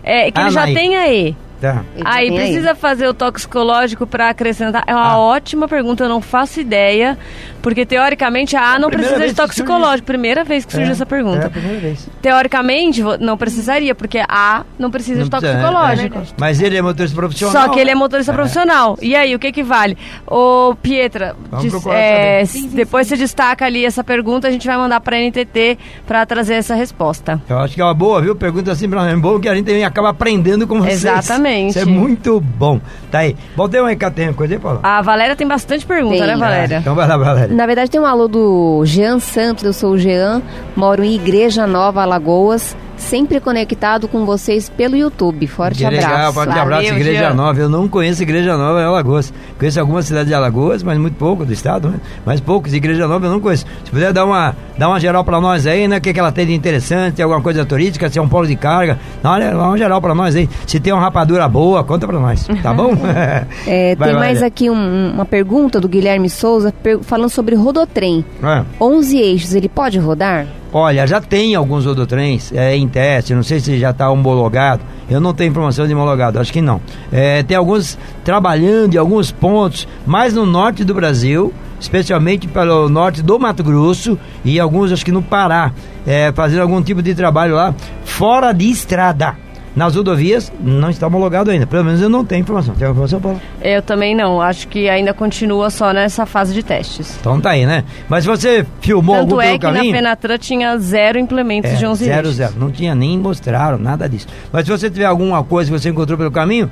É, 0.03 0.31
que 0.31 0.39
ele 0.39 0.51
já 0.51 0.65
tem 0.65 0.95
a 0.95 1.11
E. 1.11 1.35
Tá. 1.59 1.83
Aí 2.05 2.31
precisa 2.31 2.71
aí. 2.71 2.75
fazer 2.75 3.07
o 3.07 3.13
toxicológico 3.13 4.05
para 4.05 4.29
acrescentar. 4.29 4.83
É 4.85 4.93
uma 4.93 5.13
ah. 5.13 5.19
ótima 5.19 5.67
pergunta, 5.67 6.03
eu 6.03 6.09
não 6.09 6.21
faço 6.21 6.59
ideia, 6.59 7.17
porque 7.61 7.85
teoricamente 7.85 8.55
a 8.55 8.73
A 8.73 8.79
não 8.79 8.89
precisa 8.89 9.27
de 9.27 9.33
toxicológico. 9.33 10.05
Primeira 10.05 10.43
vez 10.43 10.65
que 10.65 10.71
surge 10.71 10.89
é, 10.89 10.91
essa 10.91 11.05
pergunta. 11.05 11.43
É 11.43 11.45
a 11.47 11.49
primeira 11.49 11.79
vez. 11.79 12.07
Teoricamente 12.21 13.01
não 13.19 13.37
precisaria, 13.37 13.95
porque 13.95 14.19
a 14.27 14.63
não 14.77 14.91
precisa 14.91 15.19
não 15.19 15.23
de 15.25 15.29
toxicológico. 15.29 16.19
É, 16.19 16.23
Mas 16.39 16.61
ele 16.61 16.77
é 16.77 16.81
motorista 16.81 17.15
profissional. 17.15 17.63
Só 17.63 17.69
que 17.69 17.79
ele 17.79 17.89
é 17.89 17.95
motorista 17.95 18.31
é. 18.31 18.35
profissional. 18.35 18.97
E 19.01 19.15
aí, 19.15 19.33
o 19.33 19.39
que 19.39 19.51
que 19.51 19.63
vale? 19.63 19.97
Ô, 20.27 20.75
Pietra, 20.81 21.35
diz, 21.59 21.73
é, 21.87 22.45
sim, 22.45 22.69
sim, 22.69 22.75
depois 22.75 23.07
sim. 23.07 23.15
você 23.15 23.21
destaca 23.21 23.65
ali 23.65 23.83
essa 23.83 24.03
pergunta, 24.03 24.47
a 24.47 24.51
gente 24.51 24.67
vai 24.67 24.77
mandar 24.77 24.99
para 24.99 25.17
a 25.17 25.19
NTT 25.19 25.77
para 26.05 26.25
trazer 26.25 26.55
essa 26.55 26.75
resposta. 26.75 27.41
Eu 27.49 27.57
acho 27.57 27.73
que 27.73 27.81
é 27.81 27.83
uma 27.83 27.93
boa, 27.93 28.21
viu? 28.21 28.35
Pergunta 28.35 28.71
assim 28.71 28.87
para 28.87 29.09
é 29.09 29.15
bom 29.15 29.39
que 29.39 29.49
a 29.49 29.55
gente 29.55 29.65
também 29.65 29.83
acaba 29.83 30.09
aprendendo 30.09 30.67
com 30.67 30.79
vocês. 30.79 31.03
Exatamente. 31.03 31.46
Exatamente. 31.47 31.69
Isso 31.69 31.79
é 31.79 31.85
muito 31.85 32.39
bom. 32.39 32.79
Tá 33.11 33.19
aí. 33.19 33.35
Voltei 33.55 33.79
uma 33.79 33.89
recado, 33.89 34.13
tem 34.13 34.31
coisa 34.33 34.55
aí, 34.55 34.59
Paulo? 34.59 34.79
A 34.83 35.01
Valéria 35.01 35.35
tem 35.35 35.47
bastante 35.47 35.85
pergunta, 35.85 36.17
tem. 36.17 36.27
né, 36.27 36.35
Valéria? 36.35 36.77
então 36.77 36.95
vai 36.95 37.07
lá, 37.07 37.17
Valéria. 37.17 37.55
Na 37.55 37.65
verdade, 37.65 37.89
tem 37.89 37.99
um 38.01 38.05
alô 38.05 38.27
do 38.27 38.83
Jean 38.85 39.19
Santos, 39.19 39.63
eu 39.63 39.73
sou 39.73 39.91
o 39.91 39.97
Jean, 39.97 40.41
moro 40.75 41.03
em 41.03 41.15
Igreja 41.15 41.65
Nova, 41.65 42.01
Alagoas 42.01 42.75
sempre 42.97 43.39
conectado 43.39 44.07
com 44.07 44.25
vocês 44.25 44.69
pelo 44.69 44.95
YouTube. 44.95 45.47
Forte 45.47 45.83
Igreja, 45.83 46.07
abraço. 46.07 46.33
Forte 46.33 46.49
Valeu, 46.49 46.63
abraço, 46.63 46.93
Igreja 46.93 47.19
Jean. 47.19 47.33
Nova. 47.33 47.59
Eu 47.59 47.69
não 47.69 47.87
conheço 47.87 48.23
Igreja 48.23 48.57
Nova 48.57 48.81
em 48.81 48.83
Alagoas. 48.83 49.33
Conheço 49.57 49.79
algumas 49.79 50.05
cidades 50.05 50.27
de 50.27 50.33
Alagoas, 50.33 50.83
mas 50.83 50.97
muito 50.97 51.15
pouco 51.15 51.45
do 51.45 51.53
estado, 51.53 51.89
né? 51.89 51.99
Mas 52.25 52.39
poucos. 52.39 52.73
Igreja 52.73 53.07
Nova 53.07 53.25
eu 53.25 53.31
não 53.31 53.39
conheço. 53.39 53.65
Se 53.85 53.91
puder 53.91 54.11
dar 54.11 54.25
uma, 54.25 54.55
dar 54.77 54.89
uma 54.89 54.99
geral 54.99 55.23
para 55.23 55.39
nós 55.39 55.65
aí, 55.65 55.87
né? 55.87 55.97
O 55.97 56.01
que, 56.01 56.13
que 56.13 56.19
ela 56.19 56.31
tem 56.31 56.45
de 56.45 56.53
interessante, 56.53 57.15
tem 57.15 57.23
alguma 57.23 57.41
coisa 57.41 57.65
turística, 57.65 58.09
se 58.09 58.19
é 58.19 58.21
um 58.21 58.27
polo 58.27 58.47
de 58.47 58.55
carga. 58.55 58.99
Dá 59.21 59.31
uma, 59.31 59.39
dá 59.39 59.67
uma 59.67 59.77
geral 59.77 60.01
para 60.01 60.15
nós 60.15 60.35
aí. 60.35 60.49
Se 60.65 60.79
tem 60.79 60.91
uma 60.91 61.01
rapadura 61.01 61.47
boa, 61.47 61.83
conta 61.83 62.07
para 62.07 62.19
nós, 62.19 62.47
tá 62.61 62.73
bom? 62.73 62.91
é, 63.67 63.95
Vai, 63.97 64.09
tem 64.09 64.17
mais 64.17 64.43
aqui 64.43 64.69
um, 64.69 65.11
uma 65.11 65.25
pergunta 65.25 65.79
do 65.79 65.87
Guilherme 65.87 66.29
Souza 66.29 66.73
falando 67.03 67.29
sobre 67.29 67.55
rodotrem. 67.55 68.25
É. 68.43 68.63
11 68.79 69.17
eixos, 69.17 69.53
ele 69.53 69.69
pode 69.69 69.97
rodar? 69.97 70.47
Olha, 70.71 71.07
já 71.07 71.21
tem 71.21 71.55
alguns 71.55 71.85
rodotrens 71.85 72.51
é, 72.51 72.75
em 72.75 72.87
teste, 72.87 73.33
não 73.33 73.43
sei 73.43 73.59
se 73.59 73.79
já 73.79 73.91
está 73.91 74.09
homologado. 74.09 74.81
Eu 75.09 75.21
não 75.21 75.33
tenho 75.33 75.49
informação 75.49 75.87
de 75.87 75.93
homologado, 75.93 76.39
acho 76.39 76.51
que 76.51 76.61
não. 76.61 76.81
É, 77.11 77.41
tem 77.43 77.55
alguns 77.55 77.97
trabalhando 78.23 78.95
em 78.95 78.97
alguns 78.97 79.31
pontos, 79.31 79.87
mais 80.05 80.33
no 80.33 80.45
norte 80.45 80.83
do 80.83 80.93
Brasil, 80.93 81.53
especialmente 81.79 82.47
pelo 82.47 82.89
norte 82.89 83.21
do 83.21 83.39
Mato 83.39 83.63
Grosso 83.63 84.19
e 84.43 84.59
alguns 84.59 84.91
acho 84.91 85.05
que 85.05 85.11
no 85.11 85.21
Pará, 85.21 85.71
é, 86.05 86.31
fazendo 86.33 86.61
algum 86.61 86.81
tipo 86.81 87.01
de 87.01 87.15
trabalho 87.15 87.55
lá 87.55 87.73
fora 88.03 88.51
de 88.51 88.69
estrada. 88.69 89.46
Nas 89.77 89.95
rodovias 89.95 90.51
não 90.59 90.89
está 90.89 91.05
homologado 91.05 91.51
ainda. 91.51 91.67
Pelo 91.67 91.85
menos 91.85 92.01
eu 92.01 92.09
não 92.09 92.25
tenho 92.25 92.41
informação. 92.41 92.73
Tem 92.73 92.89
informação, 92.89 93.21
Paulo? 93.21 93.39
Eu 93.61 93.79
também 93.79 94.15
não. 94.15 94.41
Acho 94.41 94.67
que 94.67 94.89
ainda 94.89 95.13
continua 95.13 95.69
só 95.69 95.93
nessa 95.93 96.25
fase 96.25 96.51
de 96.51 96.63
testes. 96.63 97.15
Então 97.19 97.39
tá 97.39 97.51
aí, 97.51 97.63
né? 97.63 97.83
Mas 98.09 98.25
você 98.25 98.65
filmou 98.81 99.15
Tanto 99.17 99.35
algum 99.35 99.41
é 99.41 99.51
que 99.51 99.59
caminho? 99.59 99.91
na 99.91 99.97
Fenatran 99.97 100.37
tinha 100.39 100.75
zero 100.79 101.19
implementos 101.19 101.69
é, 101.69 101.75
de 101.75 101.85
11 101.85 102.05
Zero, 102.05 102.31
zero. 102.31 102.53
Não 102.57 102.71
tinha 102.71 102.95
nem 102.95 103.19
mostraram 103.19 103.77
nada 103.77 104.09
disso. 104.09 104.25
Mas 104.51 104.65
se 104.65 104.71
você 104.71 104.89
tiver 104.89 105.05
alguma 105.05 105.43
coisa 105.43 105.71
que 105.71 105.79
você 105.79 105.89
encontrou 105.89 106.17
pelo 106.17 106.31
caminho, 106.31 106.71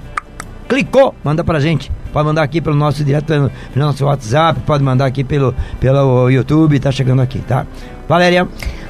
clicou, 0.68 1.14
manda 1.24 1.44
pra 1.44 1.60
gente. 1.60 1.92
Pode 2.12 2.26
mandar 2.26 2.42
aqui 2.42 2.60
pelo 2.60 2.76
nosso 2.76 3.04
direto, 3.04 3.28
pelo 3.28 3.86
nosso 3.86 4.04
WhatsApp, 4.04 4.62
pode 4.62 4.84
mandar 4.84 5.06
aqui 5.06 5.24
pelo, 5.24 5.54
pelo 5.80 6.28
YouTube, 6.28 6.80
tá 6.80 6.92
chegando 6.92 7.22
aqui, 7.22 7.38
tá? 7.38 7.68
Valéria. 8.10 8.48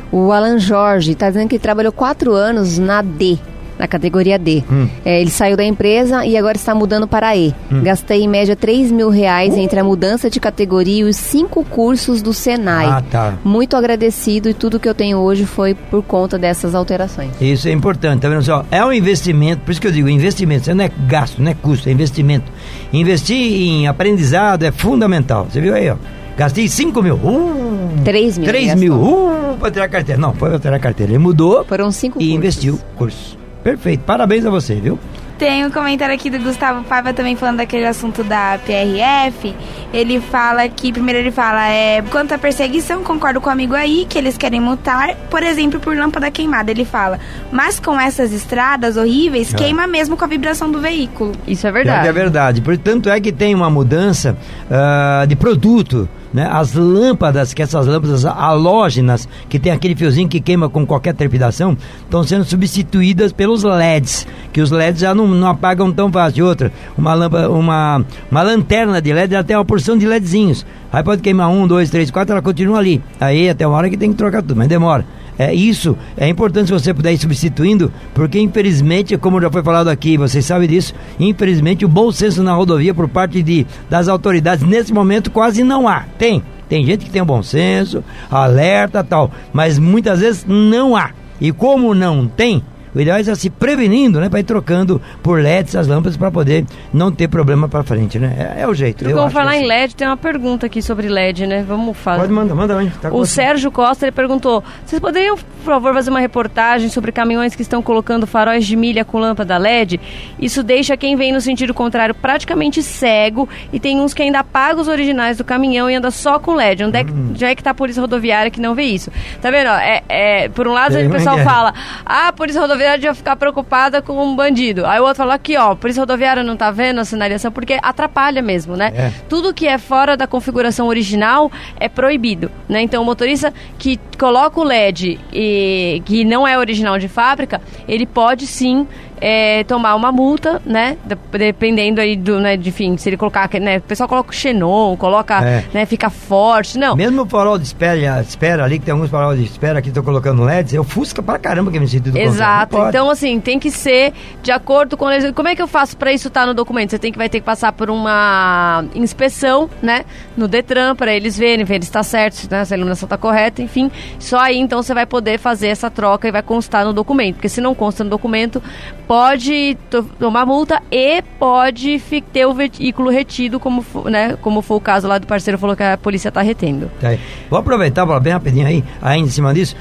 O 0.09 0.31
Alan 0.31 0.57
Jorge 0.57 1.11
está 1.11 1.27
dizendo 1.27 1.49
que 1.49 1.59
trabalhou 1.59 1.91
quatro 1.91 2.33
anos 2.33 2.77
na 2.77 3.01
D, 3.01 3.37
na 3.77 3.87
categoria 3.87 4.37
D. 4.37 4.63
Hum. 4.69 4.87
É, 5.03 5.21
ele 5.21 5.29
saiu 5.29 5.57
da 5.57 5.63
empresa 5.63 6.25
e 6.25 6.37
agora 6.37 6.57
está 6.57 6.73
mudando 6.73 7.07
para 7.07 7.35
E. 7.35 7.53
Hum. 7.71 7.81
Gastei 7.83 8.23
em 8.23 8.27
média 8.27 8.55
3 8.55 8.91
mil 8.91 9.09
reais 9.09 9.53
uh. 9.53 9.59
entre 9.59 9.79
a 9.79 9.83
mudança 9.83 10.29
de 10.29 10.39
categoria 10.39 11.01
e 11.01 11.03
os 11.03 11.15
cinco 11.15 11.63
cursos 11.63 12.21
do 12.21 12.33
Senai. 12.33 12.85
Ah, 12.85 13.03
tá. 13.09 13.33
Muito 13.43 13.75
agradecido 13.75 14.49
e 14.49 14.53
tudo 14.53 14.79
que 14.79 14.87
eu 14.87 14.93
tenho 14.93 15.17
hoje 15.17 15.45
foi 15.45 15.73
por 15.73 16.03
conta 16.03 16.37
dessas 16.37 16.75
alterações. 16.75 17.31
Isso 17.39 17.67
é 17.67 17.71
importante, 17.71 18.21
tá 18.21 18.29
vendo 18.29 18.43
só? 18.43 18.65
É 18.71 18.83
um 18.83 18.93
investimento, 18.93 19.61
por 19.63 19.71
isso 19.71 19.81
que 19.81 19.87
eu 19.87 19.91
digo, 19.91 20.09
investimento, 20.09 20.63
isso 20.63 20.75
não 20.75 20.85
é 20.85 20.91
gasto, 21.07 21.41
não 21.41 21.51
é 21.51 21.53
custo, 21.53 21.89
é 21.89 21.91
investimento. 21.91 22.51
Investir 22.93 23.37
em 23.37 23.87
aprendizado 23.87 24.63
é 24.63 24.71
fundamental. 24.71 25.47
Você 25.49 25.59
viu 25.61 25.73
aí, 25.73 25.89
ó? 25.89 25.95
Gastei 26.37 26.67
5 26.67 27.01
mil. 27.01 27.15
Uh, 27.15 28.03
3 28.03 28.37
mil. 28.37 28.47
3 28.47 28.75
mil. 28.75 28.93
Uh, 28.95 29.57
para 29.57 29.71
tirar 29.71 29.85
a 29.85 29.89
carteira. 29.89 30.21
Não, 30.21 30.33
foi 30.33 30.49
para 30.49 30.59
tirar 30.59 30.75
a 30.75 30.79
carteira. 30.79 31.11
Ele 31.13 31.19
mudou. 31.19 31.63
Foram 31.63 31.91
5 31.91 32.21
E 32.21 32.33
investiu 32.33 32.77
curso. 32.97 33.37
Perfeito. 33.65 34.03
Parabéns 34.03 34.45
a 34.45 34.51
você, 34.51 34.75
viu? 34.75 34.99
Tem 35.39 35.65
um 35.65 35.71
comentário 35.71 36.13
aqui 36.13 36.29
do 36.29 36.37
Gustavo 36.37 36.83
Paiva 36.83 37.11
também 37.13 37.35
falando 37.35 37.57
daquele 37.57 37.87
assunto 37.87 38.23
da 38.23 38.59
PRF. 38.63 39.55
Ele 39.91 40.21
fala 40.21 40.69
que, 40.69 40.93
primeiro 40.93 41.19
ele 41.19 41.31
fala, 41.31 41.67
é, 41.67 42.03
quanto 42.03 42.31
à 42.35 42.37
perseguição, 42.37 43.03
concordo 43.03 43.41
com 43.41 43.49
o 43.49 43.51
amigo 43.51 43.73
aí, 43.73 44.05
que 44.07 44.19
eles 44.19 44.37
querem 44.37 44.61
multar, 44.61 45.15
por 45.31 45.41
exemplo, 45.41 45.79
por 45.79 45.97
lâmpada 45.97 46.29
queimada. 46.29 46.69
Ele 46.69 46.85
fala, 46.85 47.19
mas 47.51 47.79
com 47.79 47.99
essas 47.99 48.31
estradas 48.31 48.97
horríveis, 48.97 49.51
é. 49.51 49.57
queima 49.57 49.87
mesmo 49.87 50.15
com 50.15 50.23
a 50.23 50.27
vibração 50.27 50.71
do 50.71 50.79
veículo. 50.79 51.31
Isso 51.47 51.65
é 51.65 51.71
verdade. 51.71 52.05
É, 52.05 52.09
é 52.11 52.13
verdade. 52.13 52.61
Portanto, 52.61 53.09
é 53.09 53.19
que 53.19 53.31
tem 53.31 53.55
uma 53.55 53.69
mudança 53.69 54.37
uh, 54.69 55.25
de 55.25 55.35
produto 55.35 56.07
né? 56.35 56.49
As 56.51 56.73
lâmpadas, 56.73 57.53
que 57.53 57.63
essas 57.63 57.87
lâmpadas 57.87 58.25
halógenas, 58.25 59.25
que 59.47 59.57
tem 59.57 59.71
aquele 59.71 59.95
fiozinho 59.95 60.27
que 60.27 60.41
queima 60.41 60.67
com 60.67 60.85
qualquer 60.85 61.13
trepidação, 61.13 61.77
estão 62.03 62.25
sendo 62.25 62.43
substituídas 62.43 63.31
pelos 63.31 63.63
LEDs, 63.63 64.27
que 64.51 64.59
os 64.59 64.69
LEDs 64.69 64.99
já 64.99 65.15
não, 65.15 65.29
não 65.29 65.47
apagam 65.47 65.93
tão 65.93 66.11
fácil. 66.11 66.45
Outra, 66.45 66.73
uma 66.97 67.13
lâmpada, 67.13 67.49
uma, 67.49 68.05
uma 68.29 68.41
lanterna 68.41 69.01
de 69.01 69.13
LED, 69.13 69.33
ela 69.33 69.45
tem 69.45 69.55
uma 69.55 69.63
porção 69.63 69.97
de 69.97 70.05
LEDzinhos. 70.05 70.65
Aí 70.91 71.01
pode 71.01 71.21
queimar 71.21 71.49
um, 71.49 71.65
dois, 71.65 71.89
três, 71.89 72.11
quatro, 72.11 72.33
ela 72.33 72.41
continua 72.41 72.79
ali. 72.79 73.01
Aí 73.17 73.49
até 73.49 73.65
uma 73.65 73.77
hora 73.77 73.89
que 73.89 73.95
tem 73.95 74.11
que 74.11 74.17
trocar 74.17 74.41
tudo, 74.41 74.57
mas 74.57 74.67
demora. 74.67 75.05
É, 75.37 75.53
isso 75.53 75.97
é 76.17 76.27
importante 76.27 76.67
se 76.67 76.73
você 76.73 76.93
puder 76.93 77.13
ir 77.13 77.17
substituindo, 77.17 77.91
porque 78.13 78.39
infelizmente, 78.39 79.17
como 79.17 79.41
já 79.41 79.51
foi 79.51 79.63
falado 79.63 79.89
aqui, 79.89 80.17
vocês 80.17 80.45
sabem 80.45 80.67
disso, 80.67 80.93
infelizmente 81.19 81.83
o 81.83 81.89
bom 81.89 82.11
senso 82.11 82.41
na 82.41 82.53
rodovia 82.53 82.93
por 82.93 83.07
parte 83.09 83.43
de, 83.43 83.65
das 83.89 84.07
autoridades 84.07 84.65
nesse 84.65 84.93
momento 84.93 85.29
quase 85.29 85.63
não 85.63 85.87
há. 85.87 86.05
Tem, 86.17 86.41
tem 86.69 86.85
gente 86.85 87.05
que 87.05 87.11
tem 87.11 87.21
o 87.21 87.25
bom 87.25 87.43
senso, 87.43 88.03
alerta 88.31 89.03
tal, 89.03 89.31
mas 89.51 89.77
muitas 89.77 90.19
vezes 90.21 90.45
não 90.47 90.95
há. 90.95 91.11
E 91.39 91.51
como 91.51 91.93
não 91.93 92.27
tem, 92.27 92.63
o 92.95 93.01
ideal 93.01 93.17
é 93.17 93.35
se 93.35 93.49
prevenindo, 93.49 94.21
né? 94.21 94.29
Para 94.29 94.39
ir 94.39 94.43
trocando 94.43 95.01
por 95.21 95.41
LEDs 95.41 95.75
as 95.75 95.85
lâmpadas 95.85 96.15
para 96.15 96.31
poder 96.31 96.65
não 96.93 97.11
ter 97.11 97.27
problema 97.27 97.67
para 97.67 97.83
frente, 97.83 98.17
né? 98.17 98.53
É, 98.55 98.61
é, 98.61 98.67
o 98.67 98.73
jeito. 98.73 99.03
Vamos 99.03 99.33
falar 99.33 99.57
em 99.57 99.67
LED, 99.67 99.95
tem 99.95 100.07
uma 100.07 100.15
pergunta 100.15 100.65
aqui 100.65 100.81
sobre 100.81 101.09
LED, 101.09 101.45
né? 101.45 101.65
Vamos 101.67 101.97
falar. 101.97 102.19
Pode 102.19 102.31
mandar, 102.31 102.55
manda 102.55 102.77
aí. 102.77 102.89
Tá 103.01 103.09
o 103.11 103.25
Sérgio 103.25 103.69
Costa 103.69 104.05
ele 104.05 104.13
perguntou: 104.13 104.63
vocês 104.85 105.01
poderiam, 105.01 105.35
por 105.35 105.65
favor, 105.65 105.93
fazer 105.93 106.09
uma 106.09 106.21
reportagem 106.21 106.87
sobre 106.87 107.11
caminhões 107.11 107.53
que 107.53 107.61
estão 107.61 107.81
colocando 107.81 108.25
faróis 108.25 108.65
de 108.65 108.77
milha 108.77 109.03
com 109.03 109.19
lâmpada 109.19 109.57
LED? 109.57 109.99
Isso 110.39 110.63
deixa 110.63 110.95
quem 110.95 111.17
vem 111.17 111.33
no 111.33 111.41
sentido 111.41 111.73
contrário 111.73 112.15
praticamente 112.15 112.81
cego 112.81 113.49
e 113.73 113.79
tem 113.79 113.99
uns 113.99 114.13
que 114.13 114.23
ainda 114.23 114.41
pagam 114.41 114.81
os 114.81 114.87
originais 114.87 115.37
do 115.37 115.43
caminhão 115.43 115.89
e 115.89 115.95
anda 115.95 116.11
só 116.11 116.39
com 116.39 116.53
LED. 116.53 116.85
Onde 116.85 116.97
é 116.97 117.03
que, 117.03 117.11
hum. 117.11 117.33
já 117.35 117.49
é 117.49 117.55
que 117.55 117.63
tá 117.63 117.71
a 117.71 117.73
polícia 117.73 117.99
rodoviária 117.99 118.49
que 118.49 118.61
não 118.61 118.73
vê 118.73 118.83
isso? 118.83 119.11
Tá 119.41 119.51
vendo? 119.51 119.67
É, 119.67 120.01
é 120.07 120.49
por 120.49 120.65
um 120.65 120.71
lado, 120.71 120.97
o 120.97 121.09
pessoal 121.09 121.37
fala: 121.39 121.73
ah, 122.05 122.29
a 122.29 122.33
polícia 122.33 122.61
rodoviária 122.61 122.84
ia 122.85 123.13
ficar 123.13 123.35
preocupada 123.35 124.01
com 124.01 124.23
um 124.23 124.35
bandido. 124.35 124.85
Aí 124.85 124.99
o 124.99 125.03
outro 125.03 125.17
falou 125.17 125.33
aqui, 125.33 125.57
ó, 125.57 125.75
polícia 125.75 126.01
rodoviária 126.01 126.43
não 126.43 126.55
tá 126.55 126.71
vendo 126.71 126.99
a 126.99 127.05
sinalização, 127.05 127.51
porque 127.51 127.79
atrapalha 127.81 128.41
mesmo, 128.41 128.75
né? 128.75 128.91
É. 128.95 129.11
Tudo 129.27 129.53
que 129.53 129.67
é 129.67 129.77
fora 129.77 130.15
da 130.15 130.27
configuração 130.27 130.87
original 130.87 131.51
é 131.79 131.89
proibido, 131.89 132.51
né? 132.69 132.81
Então 132.81 133.01
o 133.01 133.05
motorista 133.05 133.53
que 133.77 133.99
coloca 134.17 134.59
o 134.59 134.63
LED 134.63 135.19
e 135.33 136.01
que 136.05 136.23
não 136.23 136.47
é 136.47 136.57
original 136.57 136.97
de 136.97 137.07
fábrica, 137.07 137.61
ele 137.87 138.05
pode 138.05 138.47
sim 138.47 138.87
é, 139.19 139.63
tomar 139.63 139.95
uma 139.95 140.11
multa, 140.11 140.61
né? 140.65 140.97
Dependendo 141.31 142.01
aí 142.01 142.15
do, 142.15 142.39
né, 142.39 142.57
de, 142.57 142.69
enfim, 142.69 142.97
se 142.97 143.09
ele 143.09 143.17
colocar, 143.17 143.49
né? 143.59 143.77
O 143.77 143.81
pessoal 143.81 144.07
coloca 144.07 144.29
o 144.29 144.33
xenon, 144.33 144.95
coloca, 144.97 145.43
é. 145.43 145.63
né, 145.73 145.85
fica 145.85 146.09
forte, 146.09 146.77
não. 146.77 146.95
Mesmo 146.95 147.23
o 147.23 147.25
farol 147.25 147.57
de 147.57 147.65
espera, 147.65 148.21
espera 148.21 148.63
ali, 148.63 148.79
que 148.79 148.85
tem 148.85 148.91
alguns 148.91 149.09
faróis 149.09 149.39
de 149.39 149.45
espera 149.45 149.81
que 149.81 149.89
estão 149.89 150.03
colocando 150.03 150.43
LEDs, 150.43 150.73
eu 150.73 150.83
fusca 150.83 151.21
pra 151.21 151.37
caramba 151.37 151.71
que 151.71 151.79
me 151.79 151.87
sentido 151.87 152.17
Exato, 152.17 152.77
então 152.87 153.09
assim, 153.09 153.39
tem 153.39 153.59
que 153.59 153.71
ser 153.71 154.13
de 154.41 154.51
acordo 154.51 154.97
com... 154.97 155.05
Como 155.33 155.47
é 155.47 155.55
que 155.55 155.61
eu 155.61 155.67
faço 155.67 155.97
pra 155.97 156.11
isso 156.11 156.27
estar 156.27 156.41
tá 156.41 156.47
no 156.47 156.53
documento? 156.53 156.91
Você 156.91 156.99
tem 156.99 157.11
que 157.11 157.17
vai 157.17 157.29
ter 157.29 157.39
que 157.39 157.45
passar 157.45 157.71
por 157.71 157.89
uma 157.89 158.85
inspeção, 158.93 159.69
né? 159.81 160.05
No 160.35 160.47
Detran, 160.47 160.95
pra 160.95 161.13
eles 161.13 161.37
verem, 161.37 161.65
ver 161.65 161.81
se 161.81 161.89
está 161.89 162.03
certo, 162.03 162.47
né, 162.49 162.65
se 162.65 162.73
a 162.73 162.77
iluminação 162.77 163.05
está 163.05 163.17
correta, 163.17 163.61
enfim. 163.61 163.89
Só 164.19 164.39
aí, 164.39 164.57
então, 164.57 164.81
você 164.81 164.93
vai 164.93 165.05
poder 165.05 165.39
fazer 165.39 165.67
essa 165.67 165.89
troca 165.89 166.27
e 166.27 166.31
vai 166.31 166.41
constar 166.41 166.85
no 166.85 166.93
documento. 166.93 167.35
Porque 167.35 167.49
se 167.49 167.61
não 167.61 167.73
consta 167.73 168.03
no 168.03 168.09
documento, 168.09 168.61
pode 169.07 169.77
tomar 170.19 170.45
multa 170.45 170.81
e 170.91 171.21
pode 171.39 172.01
ter 172.33 172.45
o 172.45 172.53
veículo 172.53 173.09
retido, 173.09 173.59
como, 173.59 173.83
né, 174.05 174.37
como 174.41 174.61
foi 174.61 174.77
o 174.77 174.81
caso 174.81 175.07
lá 175.07 175.17
do 175.17 175.27
parceiro 175.27 175.57
falou 175.57 175.75
que 175.75 175.83
a 175.83 175.97
polícia 175.97 176.29
está 176.29 176.41
retendo. 176.41 176.89
É. 177.01 177.17
Vou 177.49 177.59
aproveitar 177.59 178.05
para 178.05 178.19
bem 178.19 178.33
rapidinho 178.33 178.67
aí, 178.67 178.83
ainda 179.01 179.27
em 179.27 179.31
cima 179.31 179.53
disso, 179.53 179.75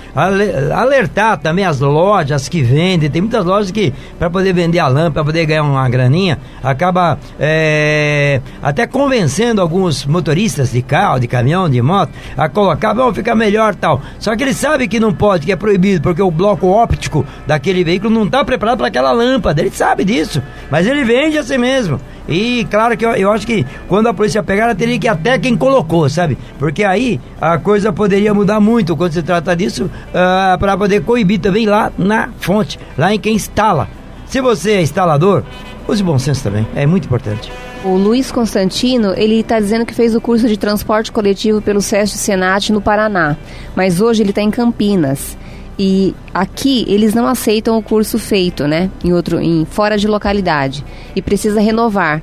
alertar 0.75 1.39
também 1.39 1.65
as 1.65 1.81
lojas 1.81 2.49
que 2.49 2.63
vendem, 2.63 3.11
tem 3.11 3.23
muitas 3.23 3.45
lojas 3.45 3.71
que, 3.71 3.93
para 4.19 4.29
poder 4.29 4.53
vender 4.53 4.79
a 4.79 4.89
lâmpada, 4.89 5.13
para 5.13 5.25
poder 5.25 5.47
ganhar 5.47 5.63
uma 5.63 5.89
graninha, 5.89 6.39
acaba 6.63 7.19
é, 7.39 8.41
até 8.63 8.87
convencendo 8.87 9.61
alguns 9.61 10.05
motoristas 10.05 10.73
de 10.73 10.83
carro, 10.83 11.19
de 11.19 11.27
caminhão, 11.27 11.69
de 11.69 11.81
moto, 11.81 12.13
a 12.37 12.49
colocar, 12.49 12.93
vão 12.93 13.13
ficar 13.15 13.35
melhor 13.35 13.75
tal. 13.75 14.01
Só 14.19 14.37
que 14.37 14.43
ele 14.43 14.55
sabe 14.55 14.89
que 14.89 15.01
não 15.01 15.13
pode, 15.13 15.47
que 15.47 15.53
é 15.53 15.57
proibido, 15.57 16.03
porque 16.03 16.23
o 16.23 16.31
bloco 16.31 16.67
óptico 16.67 17.25
daquele 17.47 17.85
veículo 17.85 18.13
não 18.13 18.25
está 18.25 18.45
preparado 18.45 18.79
para 18.79 18.89
aquela 18.89 19.14
lâmpada, 19.15 19.61
ele 19.61 19.71
sabe 19.71 20.05
disso, 20.05 20.43
mas 20.71 20.87
ele 20.87 21.05
vende 21.05 21.39
assim 21.39 21.59
mesmo. 21.59 22.01
E 22.29 22.67
claro 22.71 22.97
que 22.97 23.05
eu, 23.05 23.13
eu 23.13 23.31
acho 23.31 23.47
que 23.47 23.67
quando 23.87 24.09
a 24.09 24.15
polícia 24.15 24.43
pegar, 24.43 24.65
ela 24.65 24.75
teria 24.75 24.99
que 24.99 25.07
ir 25.07 25.11
até 25.11 25.39
quem 25.39 25.57
colocou, 25.57 26.09
sabe? 26.09 26.39
Porque 26.59 26.83
aí 26.83 27.21
a 27.41 27.59
coisa 27.59 27.93
poderia 27.93 28.33
mudar 28.33 28.61
muito 28.61 28.97
quando 28.97 29.13
se 29.13 29.23
trata 29.23 29.55
disso, 29.55 29.85
uh, 29.85 29.91
ah, 30.15 30.57
para 30.59 30.77
poder 30.77 31.03
coibir 31.03 31.41
também 31.41 31.67
lá 31.67 31.93
na 31.99 32.31
fonte, 32.39 32.79
lá 32.97 33.15
em 33.15 33.19
quem 33.19 33.35
instala. 33.35 33.89
Se 34.27 34.41
você 34.41 34.73
é 34.73 34.83
instalador, 34.83 35.45
use 35.87 36.03
bom 36.03 36.19
senso 36.19 36.43
também, 36.43 36.67
é 36.75 36.87
muito 36.87 37.05
importante. 37.05 37.53
O 37.85 37.97
Luiz 37.97 38.33
Constantino, 38.33 39.13
ele 39.15 39.41
está 39.41 39.61
dizendo 39.61 39.85
que 39.85 39.95
fez 39.95 40.15
o 40.15 40.21
curso 40.21 40.49
de 40.49 40.57
transporte 40.57 41.13
coletivo 41.13 41.61
pelo 41.61 41.83
SESC 41.83 42.17
Senat 42.17 42.73
no 42.73 42.81
Paraná, 42.81 43.37
mas 43.77 44.01
hoje 44.01 44.23
ele 44.23 44.31
está 44.31 44.41
em 44.41 44.51
Campinas. 44.51 45.37
E 45.79 46.15
aqui 46.33 46.85
eles 46.89 47.15
não 47.15 47.27
aceitam 47.27 47.77
o 47.77 47.83
curso 47.83 48.19
feito, 48.19 48.67
né, 48.67 48.91
em 49.03 49.13
outro, 49.13 49.41
em 49.41 49.65
fora 49.65 49.99
de 49.99 50.07
localidade 50.07 50.85
e 51.17 51.21
precisa 51.21 51.61
renovar 51.61 52.23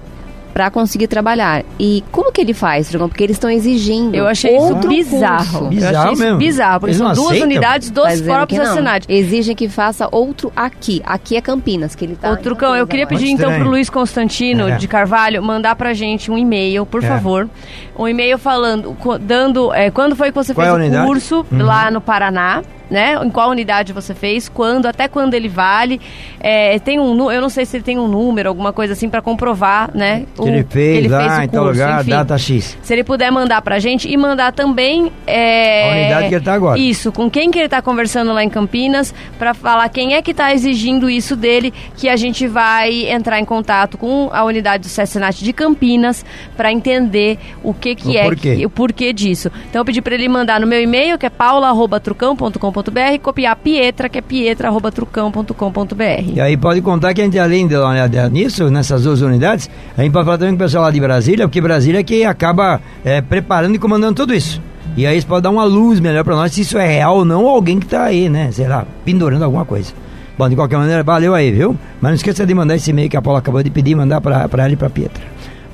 para 0.54 0.70
conseguir 0.70 1.08
trabalhar. 1.08 1.64
E 1.80 2.04
como 2.12 2.32
que 2.32 2.42
ele 2.42 2.54
faz, 2.54 2.90
Dragão? 2.90 3.10
Porque 3.10 3.24
eles 3.24 3.36
estão 3.36 3.50
exigindo. 3.50 4.16
Eu 4.16 4.28
achei 4.28 4.56
outro 4.58 4.92
isso 4.92 5.12
bizarro. 5.12 5.68
bizarro 5.68 5.94
eu 5.94 6.00
achei 6.00 6.14
isso 6.14 6.24
mesmo. 6.24 6.38
bizarro, 6.38 6.80
porque 6.82 6.96
são 6.96 7.14
duas 7.14 7.28
aceitam? 7.28 7.48
unidades 7.48 7.90
dos 7.90 8.20
tá 8.20 8.24
próprios 8.24 8.60
assinantes. 8.60 9.08
Exigem 9.10 9.56
que 9.56 9.68
faça 9.68 10.08
outro 10.12 10.52
aqui. 10.56 11.02
Aqui 11.06 11.36
é 11.36 11.42
Campinas, 11.42 11.96
que 11.96 12.06
ele 12.06 12.16
tá. 12.16 12.30
Outro 12.30 12.56
cão, 12.56 12.76
eu 12.76 12.86
queria 12.86 13.08
pedir 13.08 13.30
então 13.30 13.54
pro 13.54 13.70
Luiz 13.70 13.90
Constantino 13.90 14.68
é. 14.68 14.76
de 14.76 14.88
Carvalho 14.88 15.42
mandar 15.42 15.76
pra 15.76 15.94
gente 15.94 16.30
um 16.30 16.38
e-mail, 16.38 16.86
por 16.86 17.04
é. 17.04 17.08
favor. 17.08 17.50
Um 17.98 18.08
e-mail 18.08 18.38
falando, 18.38 18.96
dando. 19.22 19.74
É, 19.74 19.90
quando 19.90 20.16
foi 20.16 20.30
que 20.30 20.36
você 20.36 20.54
Qual 20.54 20.78
fez 20.78 20.94
é 20.94 21.02
o 21.02 21.06
curso 21.06 21.46
uhum. 21.52 21.64
lá 21.64 21.90
no 21.90 22.02
Paraná? 22.02 22.62
Né? 22.91 23.17
Em 23.23 23.30
qual 23.30 23.49
unidade 23.49 23.93
você 23.93 24.13
fez, 24.13 24.49
quando, 24.49 24.86
até 24.86 25.08
quando 25.08 25.34
ele 25.34 25.47
vale. 25.47 25.99
É, 26.41 26.77
tem 26.80 26.99
um, 26.99 27.32
eu 27.32 27.41
não 27.41 27.49
sei 27.49 27.65
se 27.65 27.77
ele 27.77 27.84
tem 27.84 27.97
um 27.97 28.08
número, 28.08 28.49
alguma 28.49 28.73
coisa 28.73 28.93
assim 28.93 29.10
para 29.10 29.21
comprovar, 29.21 29.89
né? 29.95 30.25
Que 30.36 30.41
o, 30.41 30.47
ele 30.47 30.65
fez, 30.69 30.97
ele 30.97 31.08
lá, 31.08 31.19
fez 31.21 31.39
o 31.39 31.41
em 31.43 31.47
tal 31.47 31.63
lugar, 31.63 32.01
enfim, 32.01 32.10
data 32.10 32.38
X. 32.38 32.77
Se 32.82 32.93
ele 32.93 33.06
puder 33.06 33.32
mandar 33.32 33.62
pra 33.62 33.80
gente 33.80 34.12
e 34.12 34.17
mandar 34.17 34.51
também 34.51 35.10
é, 35.25 35.89
a 35.89 35.91
unidade 35.93 36.30
que 36.30 36.36
ele 36.36 36.43
tá 36.43 36.54
agora. 36.54 36.77
Isso, 36.77 37.12
com 37.13 37.32
quem 37.32 37.49
que 37.49 37.60
ele 37.60 37.69
tá 37.69 37.82
conversando 37.82 38.34
lá 38.34 38.43
em 38.43 38.49
Campinas, 38.49 39.15
para 39.39 39.54
falar 39.54 39.88
quem 39.88 40.15
é 40.15 40.21
que 40.21 40.34
tá 40.34 40.54
exigindo 40.54 41.10
isso 41.10 41.38
dele, 41.38 41.73
que 41.95 42.10
a 42.10 42.17
gente 42.17 42.45
vai 42.45 43.10
entrar 43.10 43.39
em 43.39 43.45
contato 43.45 43.97
com 43.97 44.30
a 44.34 44.43
unidade 44.43 44.84
do 44.84 44.89
Cessenat 44.89 45.41
de 45.41 45.54
Campinas 45.54 46.25
para 46.58 46.69
entender 46.73 47.39
o 47.63 47.73
que 47.73 47.95
que 47.95 48.10
o 48.10 48.17
é 48.17 48.23
porquê. 48.23 48.56
Que, 48.58 48.65
o 48.65 48.69
porquê 48.69 49.13
disso. 49.13 49.49
Então 49.69 49.80
eu 49.80 49.86
pedi 49.86 50.01
para 50.01 50.13
ele 50.13 50.27
mandar 50.27 50.60
no 50.60 50.67
meu 50.67 50.82
e-mail, 50.82 51.17
que 51.17 51.25
é 51.25 51.30
paula@trucão.com.br 51.30 52.81
e 53.13 53.20
copiar 53.20 53.56
Pietra, 53.56 54.10
que 54.10 54.17
é 54.17 54.22
pietra.trucão.com.br. 54.22 56.34
E 56.34 56.41
aí 56.41 56.58
pode 56.58 56.82
contar 56.82 57.13
que 57.13 57.22
a 57.22 57.24
gente, 57.24 57.38
além 57.38 57.67
de 57.67 57.76
olhar 57.76 58.30
nisso, 58.30 58.70
nessas 58.70 59.04
duas 59.04 59.22
unidades, 59.22 59.70
a 59.98 60.02
gente 60.02 60.12
pode 60.12 60.26
falar 60.26 60.38
também 60.38 60.54
com 60.54 60.63
o 60.63 60.65
pessoal 60.65 60.86
lá 60.86 60.91
de 60.91 61.00
Brasília, 61.00 61.48
porque 61.48 61.62
Brasília 61.62 62.00
é 62.00 62.04
que 62.04 62.24
acaba 62.24 62.82
é, 63.04 63.22
preparando 63.22 63.76
e 63.76 63.80
comandando 63.80 64.15
tudo 64.15 64.34
isso. 64.34 64.62
E 64.98 65.06
aí 65.06 65.17
isso 65.17 65.28
pode 65.28 65.44
dar 65.44 65.50
uma 65.50 65.63
luz 65.63 66.00
melhor 66.00 66.24
para 66.24 66.36
nós 66.36 66.52
se 66.52 66.62
isso 66.62 66.78
é 66.78 66.86
real 66.86 67.17
ou 67.17 67.26
não, 67.26 67.44
ou 67.44 67.50
alguém 67.50 67.80
que 67.80 67.86
tá 67.86 68.04
aí, 68.04 68.30
né? 68.30 68.52
Sei 68.52 68.67
lá, 68.67 68.86
pendurando 69.06 69.44
alguma 69.44 69.63
coisa. 69.63 69.94
Bom, 70.38 70.50
de 70.50 70.56
qualquer 70.56 70.78
maneira, 70.78 71.04
valeu 71.04 71.36
aí, 71.36 71.52
viu? 71.52 71.78
Mas 72.02 72.12
não 72.12 72.15
esqueça 72.15 72.46
de 72.46 72.54
mandar 72.54 72.76
esse 72.76 72.89
e-mail 72.89 73.10
que 73.10 73.15
a 73.15 73.22
Paula 73.22 73.39
acabou 73.39 73.62
de 73.62 73.70
pedir, 73.70 73.96
mandar 73.96 74.20
para 74.20 74.48
ela 74.52 74.72
e 74.72 74.76
para 74.76 74.89
Pietra. 74.89 75.24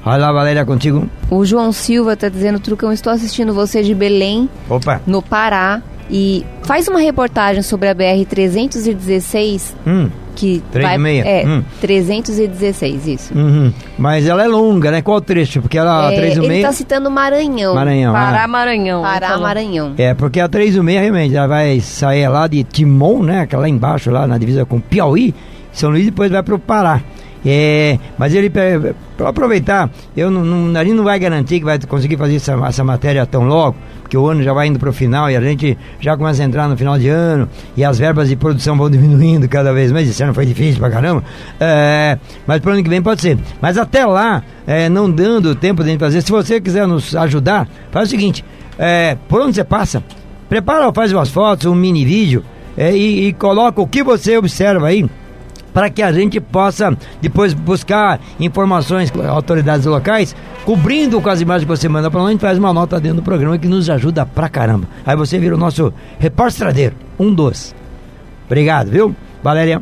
Vai 0.04 0.20
lá, 0.20 0.32
Valéria, 0.32 0.66
contigo. 0.66 1.08
O 1.30 1.44
João 1.44 1.72
Silva 1.72 2.16
tá 2.16 2.30
dizendo, 2.30 2.60
Trucão, 2.60 2.94
estou 2.94 3.12
assistindo 3.12 3.54
você 3.54 3.84
de 3.84 3.94
Belém, 3.94 4.50
Opa. 4.70 5.02
no 5.06 5.22
Pará. 5.22 5.82
E 6.10 6.46
faz 6.64 6.88
uma 6.88 7.00
reportagem 7.00 7.62
sobre 7.62 7.90
a 7.90 7.96
BR-316. 7.96 9.74
Hum. 9.86 10.10
Que 10.36 10.62
3 10.72 11.02
vai, 11.02 11.20
é, 11.20 11.44
hum. 11.48 11.64
316, 11.82 13.08
isso. 13.08 13.34
Uhum. 13.36 13.74
Mas 13.98 14.28
ela 14.28 14.44
é 14.44 14.48
longa, 14.48 14.92
né? 14.92 15.02
Qual 15.02 15.20
trecho? 15.20 15.62
Porque 15.62 15.80
ela, 15.80 16.14
é, 16.14 16.16
316... 16.16 16.46
Ele 16.46 16.56
está 16.58 16.72
citando 16.72 17.10
Maranhão. 17.10 17.74
Maranhão, 17.74 18.14
Pará, 18.14 18.44
ah. 18.44 18.48
Maranhão. 18.48 19.02
Pará, 19.02 19.38
Maranhão. 19.40 19.94
É, 19.98 20.14
porque 20.14 20.40
a 20.40 20.48
316 20.48 21.02
realmente, 21.02 21.36
ela 21.36 21.48
vai 21.48 21.80
sair 21.80 22.28
lá 22.28 22.48
de 22.48 22.64
Timon, 22.64 23.24
né? 23.24 23.42
Aquela 23.42 23.64
lá 23.64 23.70
embaixo, 23.70 24.12
lá 24.12 24.28
na 24.28 24.38
divisa 24.38 24.64
com 24.64 24.80
Piauí, 24.80 25.34
São 25.72 25.90
Luís, 25.90 26.06
depois 26.06 26.30
vai 26.30 26.44
para 26.44 26.54
o 26.54 26.60
Pará. 26.60 27.02
É, 27.50 27.98
mas 28.18 28.34
ele, 28.34 28.50
para 28.50 29.30
aproveitar, 29.30 29.90
eu 30.18 30.30
não, 30.30 30.44
não, 30.44 30.68
não 30.68 31.04
vai 31.06 31.18
garantir 31.18 31.60
que 31.60 31.66
vai 31.66 31.80
conseguir 31.80 32.18
fazer 32.18 32.36
essa, 32.36 32.54
essa 32.68 32.84
matéria 32.84 33.26
tão 33.26 33.46
logo, 33.46 33.78
porque 34.02 34.18
o 34.18 34.28
ano 34.28 34.44
já 34.44 34.52
vai 34.52 34.68
indo 34.68 34.78
para 34.78 34.90
o 34.90 34.94
final 34.94 35.32
e 35.32 35.36
a 35.38 35.40
gente 35.40 35.78
já 35.98 36.18
começa 36.18 36.44
a 36.44 36.46
entrar 36.46 36.68
no 36.68 36.76
final 36.76 37.00
de 37.00 37.08
ano 37.08 37.48
e 37.78 37.86
as 37.86 37.98
verbas 37.98 38.28
de 38.28 38.36
produção 38.36 38.76
vão 38.76 38.90
diminuindo 38.92 39.48
cada 39.48 39.72
vez 39.72 39.94
mais. 39.94 40.10
Esse 40.10 40.22
ano 40.22 40.34
foi 40.34 40.46
difícil 40.46 40.78
pra 40.82 40.90
caramba. 40.90 41.24
É, 41.58 42.18
mas 42.46 42.60
para 42.60 42.72
o 42.72 42.74
ano 42.74 42.84
que 42.84 42.90
vem 42.90 43.02
pode 43.02 43.22
ser. 43.22 43.38
Mas 43.62 43.78
até 43.78 44.06
lá, 44.06 44.44
é, 44.66 44.90
não 44.90 45.10
dando 45.10 45.56
tempo 45.56 45.86
de 45.86 45.98
fazer, 45.98 46.22
se 46.22 46.32
você 46.32 46.60
quiser 46.60 46.86
nos 46.86 47.16
ajudar, 47.16 47.66
faz 47.92 48.10
o 48.10 48.12
seguinte: 48.12 48.44
é, 48.78 49.16
por 49.30 49.40
onde 49.40 49.56
você 49.56 49.64
passa, 49.64 50.04
prepara, 50.50 50.92
faz 50.92 51.14
umas 51.14 51.30
fotos, 51.30 51.66
um 51.66 51.76
mini 51.76 52.04
vídeo 52.04 52.44
é, 52.76 52.94
e, 52.94 53.30
e 53.30 53.34
coloca 53.34 53.82
o 53.82 53.88
que 53.88 54.04
você 54.04 54.38
observa 54.38 54.88
aí 54.88 55.06
para 55.78 55.92
que 55.92 56.02
a 56.02 56.12
gente 56.12 56.42
possa 56.42 56.98
depois 57.22 57.54
buscar 57.54 58.20
informações 58.40 59.12
com 59.12 59.22
autoridades 59.22 59.86
locais, 59.86 60.36
cobrindo 60.66 61.22
com 61.22 61.30
as 61.30 61.40
imagens 61.40 61.66
que 61.66 61.78
você 61.78 61.88
manda 61.88 62.10
para 62.10 62.20
nós, 62.20 62.30
a 62.30 62.32
gente 62.32 62.42
faz 62.42 62.58
uma 62.58 62.74
nota 62.74 63.00
dentro 63.00 63.18
do 63.18 63.22
programa 63.22 63.60
que 63.60 63.68
nos 63.68 63.88
ajuda 63.88 64.26
pra 64.26 64.50
caramba. 64.50 64.88
Aí 65.06 65.16
você 65.16 65.38
vira 65.38 65.54
o 65.54 65.58
nosso 65.58 65.94
repórter 66.18 66.94
um 67.20 67.32
dos. 67.32 67.76
Obrigado, 68.48 68.90
viu? 68.90 69.16
Valéria. 69.44 69.80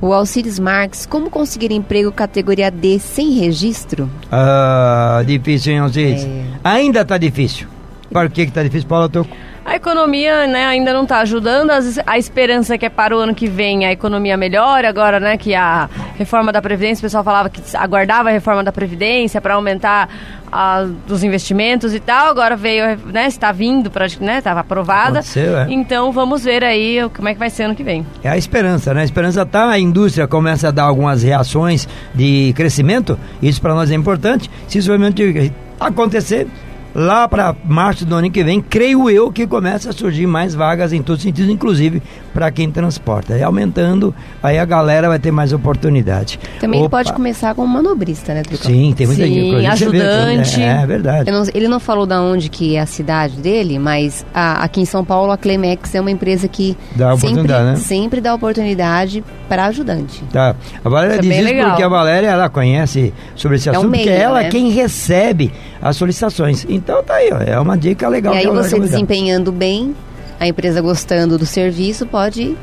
O 0.00 0.12
Alcides 0.12 0.60
Marques, 0.60 1.04
como 1.04 1.28
conseguir 1.28 1.72
emprego 1.72 2.12
categoria 2.12 2.70
D 2.70 3.00
sem 3.00 3.32
registro? 3.32 4.08
Ah, 4.30 5.20
difícil, 5.26 5.72
hein, 5.72 5.78
Alcides? 5.80 6.26
É. 6.26 6.44
Ainda 6.62 7.04
tá 7.04 7.18
difícil. 7.18 7.66
Por 8.08 8.30
que 8.30 8.46
que 8.46 8.52
tá 8.52 8.62
difícil, 8.62 8.86
Paulo? 8.86 9.08
Tô... 9.08 9.26
A 9.64 9.76
economia, 9.76 10.46
né, 10.46 10.66
ainda 10.66 10.92
não 10.92 11.04
está 11.04 11.20
ajudando. 11.20 11.70
A 12.06 12.18
esperança 12.18 12.74
é 12.74 12.78
que 12.78 12.84
é 12.84 12.90
para 12.90 13.16
o 13.16 13.18
ano 13.18 13.34
que 13.34 13.46
vem 13.46 13.86
a 13.86 13.92
economia 13.92 14.36
melhore. 14.36 14.86
Agora, 14.86 15.18
né, 15.18 15.38
que 15.38 15.54
a 15.54 15.88
reforma 16.16 16.52
da 16.52 16.60
Previdência, 16.60 17.00
o 17.00 17.06
pessoal 17.06 17.24
falava 17.24 17.48
que 17.48 17.62
aguardava 17.74 18.28
a 18.28 18.32
reforma 18.32 18.62
da 18.62 18.70
Previdência 18.70 19.40
para 19.40 19.54
aumentar 19.54 20.08
a, 20.52 20.86
os 21.08 21.24
investimentos 21.24 21.94
e 21.94 22.00
tal. 22.00 22.28
Agora 22.28 22.56
veio, 22.56 22.98
né, 23.06 23.26
está 23.26 23.52
vindo, 23.52 23.90
né, 24.20 24.38
estava 24.38 24.60
aprovada. 24.60 25.20
É. 25.34 25.66
Então 25.70 26.12
vamos 26.12 26.44
ver 26.44 26.62
aí 26.62 26.98
como 27.14 27.28
é 27.28 27.32
que 27.32 27.38
vai 27.38 27.48
ser 27.48 27.62
ano 27.62 27.74
que 27.74 27.82
vem. 27.82 28.06
É 28.22 28.28
a 28.28 28.36
esperança, 28.36 28.92
né? 28.92 29.00
A 29.00 29.04
esperança 29.04 29.46
tá, 29.46 29.70
a 29.70 29.78
indústria 29.78 30.28
começa 30.28 30.68
a 30.68 30.70
dar 30.70 30.84
algumas 30.84 31.22
reações 31.22 31.88
de 32.14 32.52
crescimento. 32.54 33.18
Isso 33.42 33.62
para 33.62 33.74
nós 33.74 33.90
é 33.90 33.94
importante. 33.94 34.50
Se 34.68 34.78
isso 34.78 34.88
realmente 34.88 35.52
acontecer, 35.80 36.46
lá 36.94 37.26
para 37.26 37.54
março 37.64 38.06
do 38.06 38.14
ano 38.14 38.30
que 38.30 38.44
vem, 38.44 38.60
creio 38.60 39.10
eu 39.10 39.32
que 39.32 39.46
começa 39.46 39.90
a 39.90 39.92
surgir 39.92 40.26
mais 40.26 40.54
vagas 40.54 40.92
em 40.92 41.02
todos 41.02 41.20
os 41.20 41.24
sentidos, 41.24 41.50
inclusive 41.50 42.02
para 42.34 42.50
quem 42.50 42.68
transporta. 42.70 43.38
E 43.38 43.42
aumentando, 43.42 44.12
aí 44.42 44.58
a 44.58 44.64
galera 44.64 45.08
vai 45.08 45.20
ter 45.20 45.30
mais 45.30 45.52
oportunidade. 45.52 46.40
Também 46.60 46.80
Opa. 46.80 46.98
ele 46.98 47.04
pode 47.04 47.16
começar 47.16 47.54
como 47.54 47.68
manobrista, 47.68 48.34
né? 48.34 48.42
Sim, 48.60 48.92
tem 48.94 49.06
muita 49.06 49.24
Sim, 49.24 49.32
gente. 49.32 49.66
ajudante. 49.66 50.56
Vê, 50.56 50.62
é, 50.62 50.82
é, 50.82 50.86
verdade. 50.86 51.30
Não, 51.30 51.44
ele 51.54 51.68
não 51.68 51.78
falou 51.78 52.04
da 52.04 52.20
onde 52.20 52.48
que 52.48 52.74
é 52.74 52.80
a 52.80 52.86
cidade 52.86 53.36
dele, 53.36 53.78
mas 53.78 54.26
a, 54.34 54.64
aqui 54.64 54.80
em 54.80 54.84
São 54.84 55.04
Paulo 55.04 55.30
a 55.30 55.38
Clemex 55.38 55.94
é 55.94 56.00
uma 56.00 56.10
empresa 56.10 56.48
que 56.48 56.76
dá 56.96 57.16
sempre, 57.16 57.52
né? 57.52 57.76
sempre 57.76 58.20
dá 58.20 58.34
oportunidade 58.34 59.22
para 59.48 59.66
ajudante. 59.66 60.24
Tá. 60.32 60.56
A 60.84 60.88
Valéria 60.88 61.14
isso 61.14 61.20
é 61.20 61.22
diz 61.22 61.36
isso 61.36 61.44
legal. 61.44 61.70
porque 61.70 61.82
a 61.84 61.88
Valéria 61.88 62.26
ela 62.28 62.48
conhece 62.48 63.14
sobre 63.36 63.58
esse 63.58 63.70
assunto, 63.70 63.84
é 63.84 63.86
um 63.86 63.90
meio, 63.90 64.04
porque 64.04 64.18
ela 64.18 64.40
é 64.40 64.44
né? 64.44 64.50
quem 64.50 64.70
recebe 64.70 65.52
as 65.80 65.96
solicitações. 65.96 66.66
Então 66.68 67.02
tá 67.04 67.14
aí, 67.14 67.30
ó, 67.32 67.38
é 67.38 67.60
uma 67.60 67.78
dica 67.78 68.08
legal. 68.08 68.34
E 68.34 68.38
aí 68.38 68.46
você 68.46 68.80
desempenhando 68.80 69.52
bem, 69.52 69.94
a 70.38 70.46
empresa 70.46 70.80
gostando 70.80 71.38
do 71.38 71.46
serviço, 71.46 72.06
pode 72.06 72.56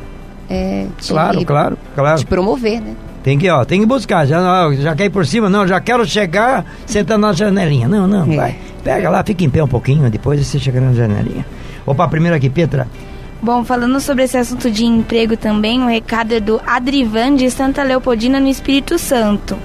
é, 0.49 0.87
te, 0.99 1.13
claro, 1.13 1.45
claro, 1.45 1.77
claro. 1.95 2.19
te 2.19 2.25
promover, 2.25 2.81
né? 2.81 2.95
Tem 3.23 3.37
que, 3.37 3.49
ó, 3.49 3.63
tem 3.63 3.79
que 3.79 3.85
buscar. 3.85 4.25
Já, 4.25 4.73
já 4.73 4.95
quer 4.95 5.05
ir 5.05 5.09
por 5.09 5.25
cima? 5.25 5.49
Não, 5.49 5.67
já 5.67 5.79
quero 5.79 6.05
chegar 6.05 6.65
sentando 6.85 7.21
na 7.21 7.33
janelinha. 7.33 7.87
Não, 7.87 8.07
não, 8.07 8.31
é. 8.33 8.35
vai. 8.35 8.57
Pega 8.83 9.09
lá, 9.09 9.23
fica 9.23 9.43
em 9.43 9.49
pé 9.49 9.63
um 9.63 9.67
pouquinho, 9.67 10.09
depois 10.09 10.45
você 10.45 10.57
chega 10.57 10.81
na 10.81 10.91
janelinha. 10.91 11.45
Opa, 11.85 12.07
primeiro 12.07 12.35
aqui, 12.35 12.49
Petra. 12.49 12.87
Bom, 13.41 13.63
falando 13.63 13.99
sobre 13.99 14.23
esse 14.23 14.37
assunto 14.37 14.69
de 14.69 14.85
emprego 14.85 15.35
também, 15.35 15.81
o 15.81 15.87
recado 15.87 16.33
é 16.33 16.39
do 16.39 16.61
Adrivan 16.65 17.35
de 17.35 17.49
Santa 17.49 17.81
Leopoldina 17.81 18.39
no 18.39 18.47
Espírito 18.47 18.99
Santo. 18.99 19.57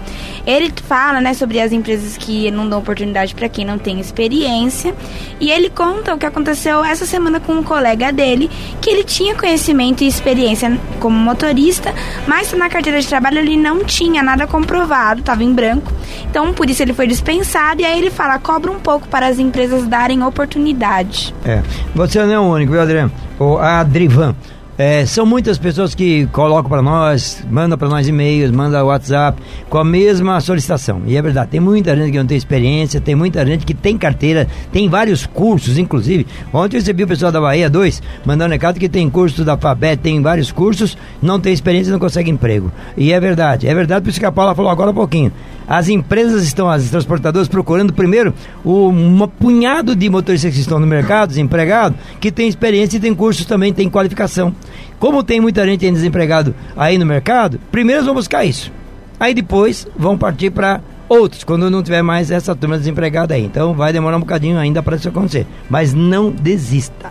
Ele 0.46 0.72
fala, 0.86 1.20
né, 1.20 1.34
sobre 1.34 1.60
as 1.60 1.72
empresas 1.72 2.16
que 2.16 2.50
não 2.50 2.68
dão 2.68 2.78
oportunidade 2.78 3.34
para 3.34 3.48
quem 3.48 3.64
não 3.64 3.78
tem 3.78 3.98
experiência, 3.98 4.94
e 5.40 5.50
ele 5.50 5.68
conta 5.68 6.14
o 6.14 6.18
que 6.18 6.26
aconteceu 6.26 6.84
essa 6.84 7.04
semana 7.04 7.40
com 7.40 7.52
um 7.54 7.62
colega 7.62 8.12
dele, 8.12 8.50
que 8.80 8.88
ele 8.88 9.02
tinha 9.02 9.34
conhecimento 9.34 10.04
e 10.04 10.06
experiência 10.06 10.78
como 11.00 11.16
motorista, 11.18 11.92
mas 12.26 12.52
na 12.52 12.68
carteira 12.68 13.00
de 13.00 13.08
trabalho 13.08 13.38
ele 13.38 13.56
não 13.56 13.84
tinha 13.84 14.22
nada 14.22 14.46
comprovado, 14.46 15.20
estava 15.20 15.42
em 15.42 15.52
branco. 15.52 15.92
Então, 16.30 16.52
por 16.52 16.70
isso 16.70 16.82
ele 16.82 16.92
foi 16.92 17.06
dispensado 17.06 17.80
e 17.80 17.84
aí 17.84 17.98
ele 17.98 18.10
fala, 18.10 18.38
cobra 18.38 18.70
um 18.70 18.78
pouco 18.78 19.08
para 19.08 19.26
as 19.26 19.38
empresas 19.38 19.86
darem 19.86 20.22
oportunidade. 20.22 21.34
É. 21.44 21.62
Você 21.94 22.24
não 22.24 22.32
é 22.32 22.38
o 22.38 22.42
único, 22.42 22.72
viu, 22.72 22.80
Adriano? 22.80 23.10
O 23.38 23.58
Adrivan. 23.58 24.34
É, 24.78 25.06
são 25.06 25.24
muitas 25.24 25.56
pessoas 25.56 25.94
que 25.94 26.26
colocam 26.26 26.68
para 26.68 26.82
nós, 26.82 27.42
mandam 27.50 27.78
para 27.78 27.88
nós 27.88 28.06
e-mails, 28.06 28.50
mandam 28.50 28.84
WhatsApp 28.86 29.40
com 29.70 29.78
a 29.78 29.84
mesma 29.84 30.38
solicitação. 30.38 31.00
E 31.06 31.16
é 31.16 31.22
verdade, 31.22 31.50
tem 31.50 31.60
muita 31.60 31.96
gente 31.96 32.12
que 32.12 32.18
não 32.18 32.26
tem 32.26 32.36
experiência, 32.36 33.00
tem 33.00 33.14
muita 33.14 33.44
gente 33.46 33.64
que 33.64 33.72
tem 33.72 33.96
carteira, 33.96 34.46
tem 34.70 34.86
vários 34.86 35.24
cursos, 35.24 35.78
inclusive. 35.78 36.26
Ontem 36.52 36.76
eu 36.76 36.80
recebi 36.80 37.04
o 37.04 37.08
pessoal 37.08 37.32
da 37.32 37.40
Bahia 37.40 37.70
2 37.70 38.02
mandando 38.26 38.52
recado 38.52 38.78
que 38.78 38.88
tem 38.88 39.08
curso 39.08 39.44
da 39.44 39.56
FABET, 39.56 40.02
tem 40.02 40.20
vários 40.20 40.52
cursos, 40.52 40.96
não 41.22 41.40
tem 41.40 41.54
experiência 41.54 41.88
e 41.88 41.92
não 41.92 41.98
consegue 41.98 42.30
emprego. 42.30 42.70
E 42.98 43.14
é 43.14 43.18
verdade, 43.18 43.66
é 43.66 43.74
verdade, 43.74 44.02
por 44.02 44.10
isso 44.10 44.20
que 44.20 44.26
a 44.26 44.32
Paula 44.32 44.54
falou 44.54 44.70
agora 44.70 44.90
um 44.90 44.94
pouquinho. 44.94 45.32
As 45.68 45.88
empresas 45.88 46.44
estão, 46.44 46.68
as 46.70 46.88
transportadoras, 46.90 47.48
procurando 47.48 47.92
primeiro 47.92 48.32
o, 48.64 48.88
um 48.88 49.26
punhado 49.26 49.96
de 49.96 50.08
motoristas 50.08 50.54
que 50.54 50.60
estão 50.60 50.78
no 50.78 50.86
mercado, 50.86 51.30
desempregados, 51.30 51.98
que 52.20 52.30
tem 52.30 52.48
experiência 52.48 52.96
e 52.96 53.00
tem 53.00 53.14
cursos 53.14 53.44
também, 53.46 53.72
tem 53.72 53.90
qualificação. 53.90 54.54
Como 54.98 55.22
tem 55.22 55.40
muita 55.40 55.66
gente 55.66 55.90
desempregado 55.90 56.54
aí 56.76 56.96
no 56.96 57.04
mercado, 57.04 57.60
primeiro 57.70 58.04
vão 58.04 58.14
buscar 58.14 58.44
isso. 58.44 58.72
Aí 59.18 59.34
depois 59.34 59.86
vão 59.96 60.16
partir 60.16 60.50
para 60.50 60.80
outros, 61.08 61.44
quando 61.44 61.70
não 61.70 61.82
tiver 61.82 62.02
mais 62.02 62.30
essa 62.30 62.54
turma 62.54 62.78
desempregada 62.78 63.34
aí. 63.34 63.44
Então 63.44 63.74
vai 63.74 63.92
demorar 63.92 64.16
um 64.16 64.20
bocadinho 64.20 64.58
ainda 64.58 64.82
para 64.82 64.96
isso 64.96 65.08
acontecer. 65.08 65.46
Mas 65.68 65.92
não 65.92 66.30
desista. 66.30 67.10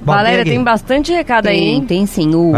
Bom, 0.00 0.12
Valéria, 0.12 0.44
tem, 0.44 0.54
tem 0.54 0.64
bastante 0.64 1.12
recado 1.12 1.44
tem, 1.44 1.52
aí, 1.52 1.68
hein? 1.74 1.84
Tem 1.86 2.06
sim. 2.06 2.34
O 2.34 2.52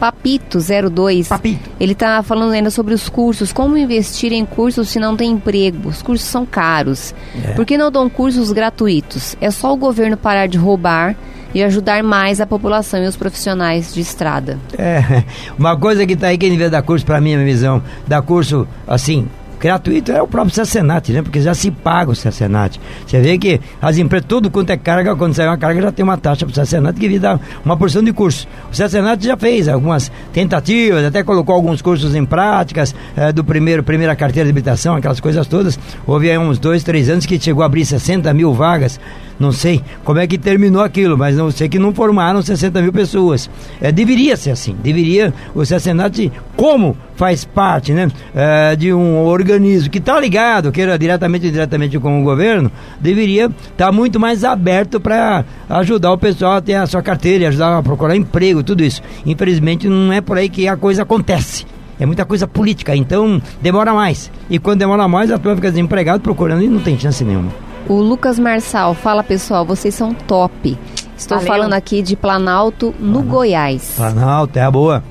Papito02. 0.00 1.28
Papito. 1.28 1.70
Ele 1.78 1.92
está 1.92 2.22
falando 2.22 2.52
ainda 2.52 2.70
sobre 2.70 2.94
os 2.94 3.08
cursos. 3.08 3.52
Como 3.52 3.76
investir 3.76 4.32
em 4.32 4.44
cursos 4.44 4.88
se 4.88 4.98
não 4.98 5.16
tem 5.16 5.32
emprego? 5.32 5.88
Os 5.88 6.02
cursos 6.02 6.28
são 6.28 6.46
caros. 6.46 7.14
É. 7.44 7.52
Por 7.52 7.64
que 7.64 7.76
não 7.76 7.90
dão 7.90 8.08
cursos 8.08 8.52
gratuitos? 8.52 9.36
É 9.40 9.50
só 9.50 9.72
o 9.72 9.76
governo 9.76 10.16
parar 10.16 10.46
de 10.46 10.58
roubar 10.58 11.16
e 11.54 11.62
ajudar 11.62 12.02
mais 12.02 12.40
a 12.40 12.46
população 12.46 13.02
e 13.02 13.06
os 13.06 13.16
profissionais 13.16 13.94
de 13.94 14.00
estrada. 14.00 14.58
É, 14.76 15.24
uma 15.58 15.76
coisa 15.76 16.06
que 16.06 16.12
está 16.12 16.28
aí 16.28 16.38
que 16.38 16.48
devia 16.48 16.70
dar 16.70 16.82
curso 16.82 17.04
para 17.04 17.20
mim, 17.20 17.34
a 17.34 17.36
minha 17.36 17.46
visão, 17.46 17.82
dar 18.06 18.22
curso 18.22 18.66
assim, 18.86 19.26
gratuito 19.58 20.12
é 20.12 20.22
o 20.22 20.26
próprio 20.26 20.54
Cesenat, 20.54 21.12
né? 21.12 21.22
Porque 21.22 21.40
já 21.40 21.54
se 21.54 21.70
paga 21.70 22.10
o 22.10 22.14
Cesenat. 22.14 22.80
Você 23.06 23.20
vê 23.20 23.38
que 23.38 23.60
as 23.80 23.98
empresas, 23.98 24.26
tudo 24.28 24.50
quanto 24.50 24.70
é 24.70 24.76
carga, 24.76 25.14
quando 25.16 25.34
sai 25.34 25.46
uma 25.46 25.58
carga, 25.58 25.82
já 25.82 25.92
tem 25.92 26.04
uma 26.04 26.16
taxa 26.16 26.46
para 26.46 26.52
o 26.52 26.54
Cesenat 26.54 26.98
que 26.98 27.18
dá 27.18 27.38
uma 27.64 27.76
porção 27.76 28.02
de 28.02 28.12
curso. 28.12 28.46
O 28.70 28.74
Cesenat 28.74 29.24
já 29.24 29.36
fez 29.36 29.68
algumas 29.68 30.10
tentativas, 30.32 31.04
até 31.04 31.22
colocou 31.22 31.54
alguns 31.54 31.82
cursos 31.82 32.14
em 32.14 32.24
práticas 32.24 32.94
é, 33.16 33.32
do 33.32 33.44
primeiro, 33.44 33.82
primeira 33.82 34.14
carteira 34.14 34.46
de 34.46 34.50
habilitação, 34.50 34.94
aquelas 34.94 35.20
coisas 35.20 35.46
todas. 35.46 35.78
Houve 36.06 36.30
aí 36.30 36.38
uns 36.38 36.58
dois, 36.58 36.82
três 36.84 37.08
anos 37.08 37.26
que 37.26 37.38
chegou 37.40 37.62
a 37.62 37.66
abrir 37.66 37.84
60 37.84 38.32
mil 38.34 38.52
vagas 38.54 39.00
não 39.38 39.52
sei 39.52 39.82
como 40.04 40.18
é 40.18 40.26
que 40.26 40.36
terminou 40.36 40.82
aquilo, 40.82 41.16
mas 41.16 41.36
não 41.36 41.50
sei 41.50 41.68
que 41.68 41.78
não 41.78 41.94
formaram 41.94 42.42
60 42.42 42.82
mil 42.82 42.92
pessoas. 42.92 43.48
É, 43.80 43.92
deveria 43.92 44.36
ser 44.36 44.50
assim, 44.50 44.76
deveria 44.82 45.32
o 45.54 45.64
Senat, 45.64 46.30
como 46.56 46.96
faz 47.14 47.44
parte 47.44 47.92
né, 47.92 48.08
é, 48.34 48.76
de 48.76 48.92
um 48.92 49.24
organismo 49.24 49.90
que 49.90 49.98
está 49.98 50.18
ligado, 50.18 50.72
queira 50.72 50.98
diretamente 50.98 51.44
ou 51.44 51.50
indiretamente 51.50 51.98
com 51.98 52.20
o 52.20 52.24
governo, 52.24 52.70
deveria 53.00 53.46
estar 53.46 53.86
tá 53.86 53.92
muito 53.92 54.18
mais 54.18 54.44
aberto 54.44 55.00
para 55.00 55.44
ajudar 55.68 56.12
o 56.12 56.18
pessoal 56.18 56.54
a 56.54 56.60
ter 56.60 56.74
a 56.74 56.86
sua 56.86 57.02
carteira, 57.02 57.48
ajudar 57.48 57.78
a 57.78 57.82
procurar 57.82 58.16
emprego, 58.16 58.62
tudo 58.62 58.82
isso. 58.82 59.02
Infelizmente 59.24 59.88
não 59.88 60.12
é 60.12 60.20
por 60.20 60.36
aí 60.36 60.48
que 60.48 60.66
a 60.66 60.76
coisa 60.76 61.02
acontece. 61.02 61.66
É 62.00 62.06
muita 62.06 62.24
coisa 62.24 62.46
política, 62.46 62.94
então 62.94 63.42
demora 63.60 63.92
mais. 63.92 64.30
E 64.48 64.58
quando 64.58 64.78
demora 64.78 65.08
mais, 65.08 65.32
a 65.32 65.38
turma 65.38 65.56
fica 65.56 65.70
desempregada 65.70 66.20
procurando 66.20 66.62
e 66.62 66.68
não 66.68 66.80
tem 66.80 66.98
chance 66.98 67.24
nenhuma. 67.24 67.67
O 67.86 67.94
Lucas 67.94 68.38
Marçal, 68.38 68.94
fala 68.94 69.22
pessoal, 69.22 69.64
vocês 69.64 69.94
são 69.94 70.12
top. 70.12 70.78
Estou 71.16 71.38
Valeu. 71.38 71.52
falando 71.52 71.72
aqui 71.72 72.02
de 72.02 72.16
Planalto, 72.16 72.94
no 72.98 73.12
Planalto. 73.12 73.28
Goiás. 73.28 73.92
Planalto, 73.96 74.58
é 74.58 74.62
a 74.62 74.70
boa. 74.70 75.02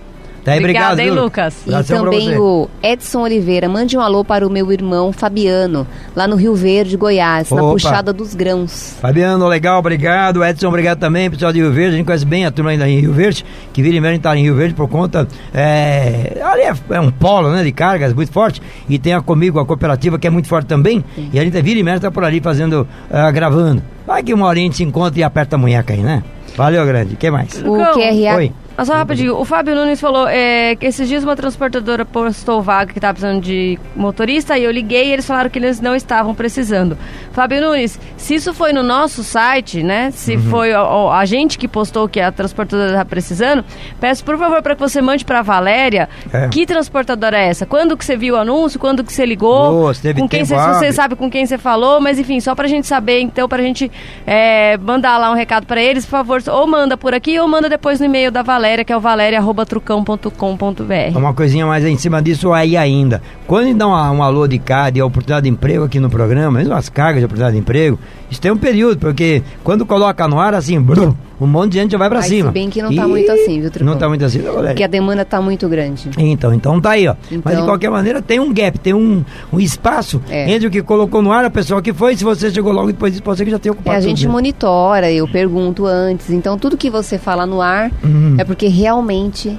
Tá 0.47 0.53
aí, 0.53 0.59
obrigado, 0.59 0.93
Obrigada, 0.93 1.09
hein, 1.09 1.13
viu? 1.13 1.23
Lucas? 1.23 1.55
E 1.67 1.83
também 1.83 2.37
o 2.37 2.69
Edson 2.81 3.19
Oliveira, 3.19 3.67
mande 3.67 3.97
um 3.97 3.99
alô 3.99 4.23
para 4.23 4.47
o 4.47 4.49
meu 4.49 4.71
irmão 4.71 5.11
Fabiano, 5.11 5.85
lá 6.15 6.25
no 6.25 6.37
Rio 6.37 6.55
Verde, 6.55 6.95
Goiás, 6.95 7.51
na 7.51 7.61
Opa. 7.61 7.73
puxada 7.73 8.13
dos 8.13 8.33
grãos. 8.33 8.95
Fabiano, 9.01 9.45
legal, 9.45 9.77
obrigado. 9.77 10.41
Edson, 10.41 10.69
obrigado 10.69 10.99
também. 10.99 11.29
Pessoal 11.29 11.51
de 11.51 11.59
Rio 11.59 11.73
Verde, 11.73 11.95
a 11.95 11.97
gente 11.97 12.05
conhece 12.05 12.25
bem 12.25 12.45
a 12.45 12.51
turma 12.51 12.71
ainda 12.71 12.87
em 12.87 13.01
Rio 13.01 13.11
Verde, 13.11 13.43
que 13.73 13.81
vira 13.81 13.97
e 13.97 13.99
mexe 13.99 14.19
tá 14.19 14.37
em 14.37 14.43
Rio 14.43 14.55
Verde 14.55 14.73
por 14.73 14.87
conta. 14.87 15.27
É, 15.53 16.41
ali 16.41 16.61
é, 16.61 16.73
é 16.91 17.01
um 17.01 17.11
polo 17.11 17.51
né, 17.51 17.61
de 17.61 17.73
cargas 17.73 18.13
muito 18.13 18.31
forte. 18.31 18.61
E 18.87 18.97
tem 18.97 19.11
a 19.13 19.21
Comigo, 19.21 19.59
a 19.59 19.65
cooperativa, 19.65 20.17
que 20.17 20.27
é 20.27 20.29
muito 20.29 20.47
forte 20.47 20.67
também. 20.67 21.03
E 21.33 21.37
a 21.37 21.43
gente 21.43 21.61
vira 21.61 21.77
e 21.77 21.83
mexe 21.83 21.99
tá 21.99 22.09
por 22.09 22.23
ali 22.23 22.39
fazendo, 22.39 22.87
ah, 23.11 23.29
gravando. 23.31 23.83
Vai 24.05 24.23
que 24.23 24.33
uma 24.33 24.45
hora 24.45 24.57
a 24.57 24.61
gente 24.61 24.77
se 24.77 24.83
encontra 24.85 25.19
e 25.19 25.23
aperta 25.23 25.57
a 25.57 25.59
munheca 25.59 25.93
aí, 25.93 25.99
né? 25.99 26.23
Valeu, 26.55 26.85
grande. 26.85 27.15
O 27.15 27.17
que 27.17 27.29
mais? 27.29 27.61
O 27.65 27.75
QRA. 27.93 28.37
Oi. 28.37 28.53
Ah, 28.77 28.85
só 28.85 28.93
rapidinho, 28.93 29.35
o 29.35 29.43
Fábio 29.43 29.73
Nunes 29.73 29.99
falou 29.99 30.27
é, 30.29 30.75
que 30.75 30.85
esses 30.85 31.07
dias 31.07 31.23
uma 31.23 31.35
transportadora 31.35 32.05
postou 32.05 32.61
vaga 32.61 32.91
que 32.93 32.99
estava 32.99 33.15
precisando 33.15 33.41
de 33.41 33.79
motorista 33.95 34.55
e 34.55 34.63
eu 34.63 34.69
liguei 34.71 35.07
e 35.07 35.13
eles 35.13 35.25
falaram 35.25 35.49
que 35.49 35.57
eles 35.57 35.81
não 35.81 35.95
estavam 35.95 36.35
precisando. 36.35 36.95
Fábio 37.31 37.59
Nunes, 37.59 37.99
se 38.17 38.35
isso 38.35 38.53
foi 38.53 38.71
no 38.73 38.83
nosso 38.83 39.23
site, 39.23 39.81
né? 39.81 40.11
Se 40.11 40.35
Uhum. 40.35 40.41
foi 40.51 40.73
a, 40.73 40.81
a 40.81 41.25
gente 41.25 41.57
que 41.57 41.67
postou 41.67 42.07
que 42.07 42.19
a 42.21 42.31
transportadora 42.31 42.89
está 42.91 43.03
precisando, 43.05 43.65
peço 43.99 44.23
por 44.23 44.37
favor 44.37 44.61
para 44.61 44.75
que 44.75 44.81
você 44.81 45.01
mande 45.01 45.25
para 45.25 45.39
a 45.39 45.41
Valéria 45.41 46.07
É. 46.31 46.47
que 46.47 46.63
transportadora 46.65 47.35
é 47.35 47.47
essa? 47.47 47.65
Quando 47.65 47.97
que 47.97 48.05
você 48.05 48.15
viu 48.15 48.35
o 48.35 48.37
anúncio? 48.37 48.79
Quando 48.79 49.03
que 49.03 49.11
você 49.11 49.25
ligou? 49.25 49.91
Se 49.95 50.03
teve 50.03 50.21
com 50.21 50.29
quem 50.29 50.43
você, 50.43 50.55
você 50.55 50.91
sabe 50.93 51.15
com 51.15 51.31
quem 51.31 51.47
você 51.47 51.57
falou, 51.57 51.99
mas 51.99 52.19
enfim, 52.19 52.39
só 52.39 52.53
pra 52.53 52.67
gente 52.67 52.85
saber, 52.85 53.21
então, 53.21 53.49
pra 53.49 53.63
gente 53.63 53.91
é, 54.27 54.77
mandar 54.77 55.17
lá 55.17 55.31
um 55.31 55.35
recado 55.35 55.65
pra 55.65 55.81
eles, 55.81 56.05
por 56.05 56.11
favor, 56.11 56.43
ou 56.51 56.67
manda 56.67 56.95
por 56.95 57.15
aqui 57.15 57.39
ou 57.39 57.47
manda 57.47 57.67
depois 57.67 57.99
no 57.99 58.05
e-mail 58.05 58.29
da 58.31 58.43
Valéria, 58.43 58.66
que 58.85 58.91
é 58.91 58.97
o 58.97 58.99
valéria.trucão.com.br. 58.99 61.17
Uma 61.17 61.33
coisinha 61.33 61.65
mais 61.65 61.85
em 61.85 61.97
cima 61.97 62.21
disso 62.21 62.51
aí 62.51 62.75
ainda. 62.75 63.21
Quando 63.47 63.73
dá 63.73 63.87
um 63.87 64.21
alô 64.21 64.45
de 64.47 64.59
CAD 64.59 64.99
e 64.99 65.01
a 65.01 65.05
oportunidade 65.05 65.45
de 65.45 65.49
emprego 65.49 65.85
aqui 65.85 65.99
no 65.99 66.09
programa, 66.09 66.59
mesmo 66.59 66.73
as 66.73 66.89
cargas 66.89 67.19
de 67.19 67.25
oportunidade 67.25 67.55
de 67.55 67.61
emprego, 67.61 67.97
isso 68.29 68.41
tem 68.41 68.51
um 68.51 68.57
período, 68.57 68.97
porque 68.99 69.41
quando 69.63 69.85
coloca 69.85 70.27
no 70.27 70.39
ar 70.39 70.53
assim, 70.53 70.79
brum, 70.79 71.13
um 71.39 71.45
monte 71.47 71.73
de 71.73 71.79
gente 71.79 71.91
já 71.91 71.97
vai 71.97 72.09
pra 72.09 72.19
Mas 72.19 72.27
cima. 72.27 72.47
se 72.49 72.53
bem 72.53 72.69
que 72.69 72.81
não 72.81 72.93
tá 72.93 73.05
E- 73.05 73.07
muito 73.07 73.31
assim, 73.31 73.61
viu, 73.61 73.69
Trucão? 73.71 73.93
Não 73.93 73.99
tá 73.99 74.07
muito 74.09 74.25
assim, 74.25 74.39
Valéria? 74.41 74.69
Porque 74.69 74.83
a 74.83 74.87
demanda 74.87 75.21
está 75.21 75.39
muito 75.41 75.69
grande. 75.69 76.09
Então, 76.17 76.53
então 76.53 76.81
tá 76.81 76.91
aí, 76.91 77.07
ó. 77.07 77.15
Mas 77.29 77.29
de 77.31 77.37
Então- 77.53 77.65
qualquer 77.65 77.89
maneira 77.91 78.21
tem 78.21 78.39
um 78.39 78.51
gap, 78.53 78.77
tem 78.79 78.93
um, 78.93 79.23
um 79.53 79.59
espaço 79.59 80.21
É. 80.29 80.49
entre 80.51 80.67
o 80.67 80.71
que 80.71 80.81
colocou 80.81 81.21
no 81.21 81.31
ar, 81.31 81.45
a 81.45 81.49
pessoa 81.49 81.81
que 81.81 81.93
foi, 81.93 82.15
se 82.17 82.23
você 82.23 82.49
chegou 82.51 82.71
logo 82.73 82.87
depois 82.87 83.11
disso, 83.13 83.23
pode 83.23 83.37
ser 83.37 83.45
que 83.45 83.51
já 83.51 83.59
tenha 83.59 83.71
É, 83.71 83.73
ocupado 83.73 83.97
a 83.97 83.99
tudo, 84.01 84.09
gente 84.09 84.27
monitora, 84.27 85.11
eu 85.11 85.27
pergunto 85.27 85.85
antes. 85.85 86.29
Então, 86.31 86.57
tudo 86.57 86.75
que 86.75 86.89
você 86.89 87.17
fala 87.17 87.45
no 87.45 87.61
ar 87.61 87.91
Uhum. 88.03 88.35
é 88.37 88.43
porque 88.43 88.67
realmente. 88.67 89.57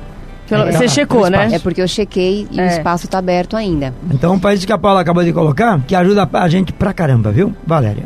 Pelo- 0.48 0.62
É, 0.62 0.72
você 0.72 0.84
tá, 0.84 0.88
checou, 0.88 1.28
né? 1.28 1.50
É 1.52 1.58
porque 1.58 1.80
eu 1.82 1.86
chequei 1.86 2.46
e 2.50 2.58
É. 2.58 2.64
o 2.64 2.66
espaço 2.68 3.04
está 3.04 3.18
aberto 3.18 3.54
ainda. 3.54 3.92
Então, 4.10 4.38
para 4.38 4.54
isso 4.54 4.66
que 4.66 4.72
a 4.72 4.78
Paula 4.78 5.02
acabou 5.02 5.22
de 5.22 5.30
colocar, 5.30 5.78
que 5.86 5.94
ajuda 5.94 6.26
a 6.32 6.48
gente 6.48 6.72
pra 6.72 6.94
caramba, 6.94 7.30
viu, 7.30 7.54
Valéria? 7.66 8.04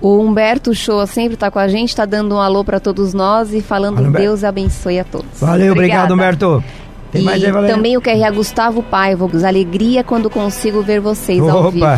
O 0.00 0.20
Humberto 0.20 0.74
Shoa 0.74 1.06
sempre 1.06 1.34
está 1.34 1.50
com 1.50 1.58
a 1.58 1.66
gente, 1.66 1.88
está 1.88 2.04
dando 2.04 2.34
um 2.34 2.40
alô 2.40 2.64
para 2.64 2.78
todos 2.78 3.12
nós 3.12 3.52
e 3.52 3.60
falando 3.60 3.98
Humberto. 3.98 4.18
Deus 4.18 4.44
abençoe 4.44 5.00
a 5.00 5.04
todos. 5.04 5.40
Valeu, 5.40 5.72
obrigado, 5.72 6.12
Obrigada. 6.12 6.14
Humberto. 6.14 6.64
Tem 7.10 7.22
e 7.22 7.24
mais 7.24 7.42
aí, 7.42 7.50
também 7.66 7.96
o 7.96 8.02
QRA 8.02 8.30
Gustavo 8.30 8.82
Paiva, 8.82 9.28
alegria 9.46 10.04
quando 10.04 10.28
consigo 10.28 10.82
ver 10.82 11.00
vocês 11.00 11.40
ao 11.40 11.70
vivo. 11.70 11.86
Opa! 11.86 11.94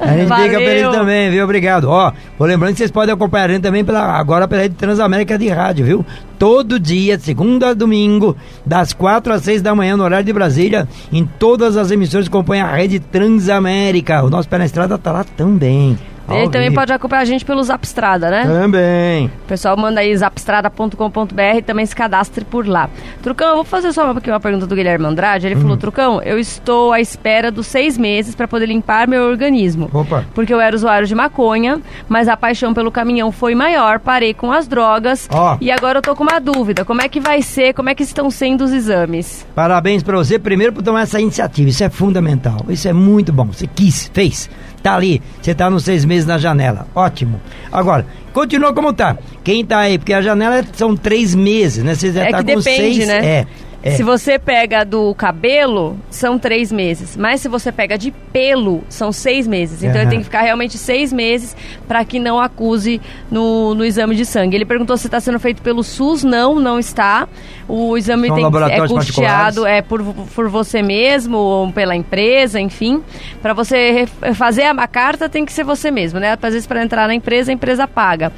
A 0.00 0.16
gente 0.16 0.28
Valeu. 0.28 0.46
liga 0.46 0.60
pra 0.60 0.70
ele 0.70 0.88
também, 0.88 1.30
viu? 1.30 1.44
Obrigado. 1.44 1.84
Ó, 1.84 2.10
vou 2.38 2.48
lembrando 2.48 2.72
que 2.72 2.78
vocês 2.78 2.90
podem 2.90 3.12
acompanhar 3.14 3.50
a 3.50 3.52
gente 3.52 3.62
também 3.62 3.84
pela, 3.84 4.00
agora 4.18 4.48
pela 4.48 4.62
rede 4.62 4.76
Transamérica 4.76 5.36
de 5.36 5.48
Rádio, 5.48 5.84
viu? 5.84 6.06
Todo 6.38 6.80
dia, 6.80 7.18
segunda 7.18 7.68
a 7.68 7.74
domingo, 7.74 8.34
das 8.64 8.94
quatro 8.94 9.32
às 9.32 9.42
seis 9.42 9.60
da 9.60 9.74
manhã, 9.74 9.94
no 9.94 10.04
horário 10.04 10.24
de 10.24 10.32
Brasília, 10.32 10.88
em 11.12 11.26
todas 11.38 11.76
as 11.76 11.90
emissoras 11.90 12.26
que 12.26 12.34
acompanham 12.34 12.66
a 12.66 12.74
rede 12.74 12.98
Transamérica. 12.98 14.22
O 14.24 14.30
nosso 14.30 14.48
pé 14.48 14.56
na 14.56 14.64
estrada 14.64 14.96
tá 14.96 15.12
lá 15.12 15.24
também. 15.36 15.98
Ele 16.30 16.44
Ao 16.44 16.50
também 16.50 16.68
vivo. 16.68 16.80
pode 16.80 16.92
acompanhar 16.92 17.22
a 17.22 17.24
gente 17.24 17.44
pelo 17.44 17.62
Zapstrada, 17.62 18.30
né? 18.30 18.44
Também. 18.44 19.26
O 19.26 19.48
pessoal 19.48 19.76
manda 19.76 20.00
aí 20.00 20.14
zapstrada.com.br 20.16 21.56
e 21.58 21.62
também 21.62 21.84
se 21.86 21.94
cadastre 21.94 22.44
por 22.44 22.66
lá. 22.66 22.88
Trucão, 23.22 23.48
eu 23.48 23.54
vou 23.56 23.64
fazer 23.64 23.92
só 23.92 24.04
uma, 24.10 24.20
uma 24.24 24.40
pergunta 24.40 24.66
do 24.66 24.74
Guilherme 24.74 25.06
Andrade. 25.06 25.46
Ele 25.46 25.56
Hum. 25.56 25.60
falou, 25.62 25.76
Trucão, 25.76 26.22
eu 26.22 26.38
estou 26.38 26.92
à 26.92 27.00
espera 27.00 27.50
dos 27.50 27.66
seis 27.66 27.98
meses 27.98 28.34
para 28.34 28.46
poder 28.48 28.66
limpar 28.66 29.06
meu 29.08 29.24
organismo. 29.24 29.90
Opa. 29.92 30.24
Porque 30.34 30.52
eu 30.52 30.60
era 30.60 30.74
usuário 30.74 31.06
de 31.06 31.14
maconha, 31.14 31.80
mas 32.08 32.28
a 32.28 32.36
paixão 32.36 32.72
pelo 32.72 32.90
caminhão 32.90 33.30
foi 33.32 33.54
maior, 33.54 33.98
parei 33.98 34.32
com 34.34 34.52
as 34.52 34.66
drogas 34.68 35.28
Ó. 35.32 35.56
e 35.60 35.70
agora 35.70 35.98
eu 35.98 36.02
tô 36.02 36.14
com 36.14 36.22
uma 36.22 36.38
dúvida. 36.40 36.84
Como 36.84 37.02
é 37.02 37.08
que 37.08 37.20
vai 37.20 37.42
ser, 37.42 37.74
como 37.74 37.88
é 37.88 37.94
que 37.94 38.02
estão 38.02 38.30
sendo 38.30 38.64
os 38.64 38.72
exames? 38.72 39.46
Parabéns 39.54 40.02
pra 40.02 40.16
você, 40.16 40.38
primeiro 40.38 40.72
por 40.72 40.82
tomar 40.82 41.02
essa 41.02 41.20
iniciativa. 41.20 41.68
Isso 41.68 41.84
é 41.84 41.90
fundamental. 41.90 42.64
Isso 42.68 42.88
é 42.88 42.92
muito 42.92 43.32
bom. 43.32 43.46
Você 43.46 43.66
quis, 43.66 44.10
fez. 44.12 44.48
Tá 44.82 44.94
ali. 44.94 45.20
Você 45.40 45.54
tá 45.54 45.68
nos 45.68 45.84
seis 45.84 46.04
meses 46.04 46.26
na 46.26 46.38
janela. 46.38 46.86
Ótimo. 46.94 47.40
Agora, 47.70 48.06
continua 48.32 48.72
como 48.72 48.92
tá. 48.92 49.16
Quem 49.44 49.64
tá 49.64 49.78
aí? 49.80 49.98
Porque 49.98 50.12
a 50.12 50.22
janela 50.22 50.64
são 50.72 50.96
três 50.96 51.34
meses, 51.34 51.84
né? 51.84 51.94
Você 51.94 52.12
já 52.12 52.24
é 52.24 52.30
tá 52.30 52.38
com 52.38 52.44
depende, 52.44 52.64
seis. 52.64 53.06
né? 53.06 53.26
É. 53.26 53.46
é. 53.82 53.92
Se 53.92 54.02
você 54.02 54.38
pega 54.38 54.84
do 54.84 55.14
cabelo, 55.14 55.98
são 56.10 56.38
três 56.38 56.70
meses. 56.70 57.16
Mas 57.16 57.40
se 57.40 57.48
você 57.48 57.72
pega 57.72 57.96
de 57.96 58.10
pelo, 58.10 58.82
são 58.88 59.10
seis 59.10 59.46
meses. 59.46 59.82
Então 59.82 59.92
Aham. 59.96 60.00
ele 60.02 60.10
tem 60.10 60.18
que 60.18 60.24
ficar 60.24 60.42
realmente 60.42 60.76
seis 60.76 61.12
meses 61.12 61.56
para 61.88 62.04
que 62.04 62.18
não 62.18 62.38
acuse 62.38 63.00
no, 63.30 63.74
no 63.74 63.84
exame 63.84 64.14
de 64.14 64.24
sangue. 64.26 64.56
Ele 64.56 64.64
perguntou 64.64 64.96
se 64.96 65.06
está 65.06 65.18
sendo 65.20 65.38
feito 65.40 65.62
pelo 65.62 65.82
SUS. 65.82 66.22
Não, 66.24 66.56
não 66.60 66.78
está. 66.78 67.26
O 67.66 67.96
exame 67.96 68.28
São 68.28 68.36
tem, 68.36 68.44
é 68.72 68.86
custeado 68.88 69.64
é 69.66 69.80
por, 69.80 70.02
por 70.02 70.48
você 70.48 70.82
mesmo 70.82 71.38
ou 71.38 71.72
pela 71.72 71.94
empresa, 71.96 72.60
enfim. 72.60 73.02
Para 73.40 73.52
você 73.52 74.06
fazer 74.34 74.64
a, 74.64 74.70
a 74.72 74.86
carta 74.88 75.28
tem 75.28 75.44
que 75.44 75.52
ser 75.52 75.64
você 75.64 75.90
mesmo, 75.90 76.18
né? 76.20 76.32
Às 76.32 76.52
vezes 76.52 76.66
para 76.66 76.82
entrar 76.82 77.06
na 77.06 77.14
empresa, 77.14 77.50
a 77.50 77.54
empresa 77.54 77.86
paga. 77.86 78.32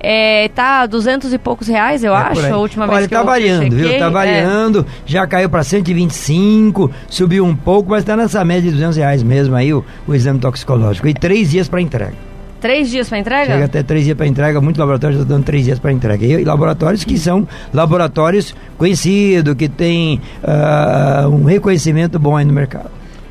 É, 0.00 0.48
tá 0.54 0.86
duzentos 0.86 1.32
e 1.32 1.38
poucos 1.38 1.66
reais, 1.68 2.04
eu 2.04 2.14
É 2.14 2.16
acho, 2.16 2.46
a 2.54 2.56
última 2.56 2.84
Olha, 2.84 2.94
vez 2.94 3.06
que 3.08 3.14
tá 3.14 3.20
eu 3.20 3.26
variando, 3.26 3.70
viu? 3.74 3.84
chequei. 3.84 3.98
Tá 3.98 4.06
É. 4.06 4.10
variando. 4.10 4.86
Já 5.06 5.26
caiu 5.26 5.48
pra 5.48 5.62
125, 5.64 6.90
subiu 7.08 7.44
um 7.44 7.54
pouco, 7.56 7.90
mas 7.90 8.04
tá 8.04 8.16
nessa 8.16 8.44
média 8.44 8.62
de 8.70 8.70
200 8.72 8.96
reais 8.96 9.22
mesmo 9.22 9.54
aí 9.54 9.72
o, 9.72 9.84
o 10.06 10.14
exame 10.14 10.38
toxicológico. 10.38 11.06
E 11.08 11.14
três 11.14 11.50
dias 11.50 11.68
pra 11.68 11.80
entrega. 11.80 12.14
Três 12.60 12.90
dias 12.90 13.08
para 13.08 13.18
entrega? 13.18 13.52
Chega 13.52 13.64
até 13.66 13.82
três 13.84 14.04
dias 14.04 14.16
para 14.16 14.26
entrega, 14.26 14.60
muitos 14.60 14.80
laboratórios 14.80 15.20
estão 15.20 15.36
dando 15.36 15.44
três 15.44 15.64
dias 15.64 15.78
para 15.78 15.92
entrega. 15.92 16.26
E 16.26 16.44
laboratórios 16.44 17.04
que 17.04 17.16
são 17.16 17.46
laboratórios 17.72 18.52
conhecidos, 18.76 19.54
que 19.54 19.68
têm 19.68 20.20
ah, 20.42 21.28
um 21.30 21.44
reconhecimento 21.44 22.18
bom 22.18 22.36
aí 22.36 22.44
no 22.44 22.52
mercado. 22.52 22.90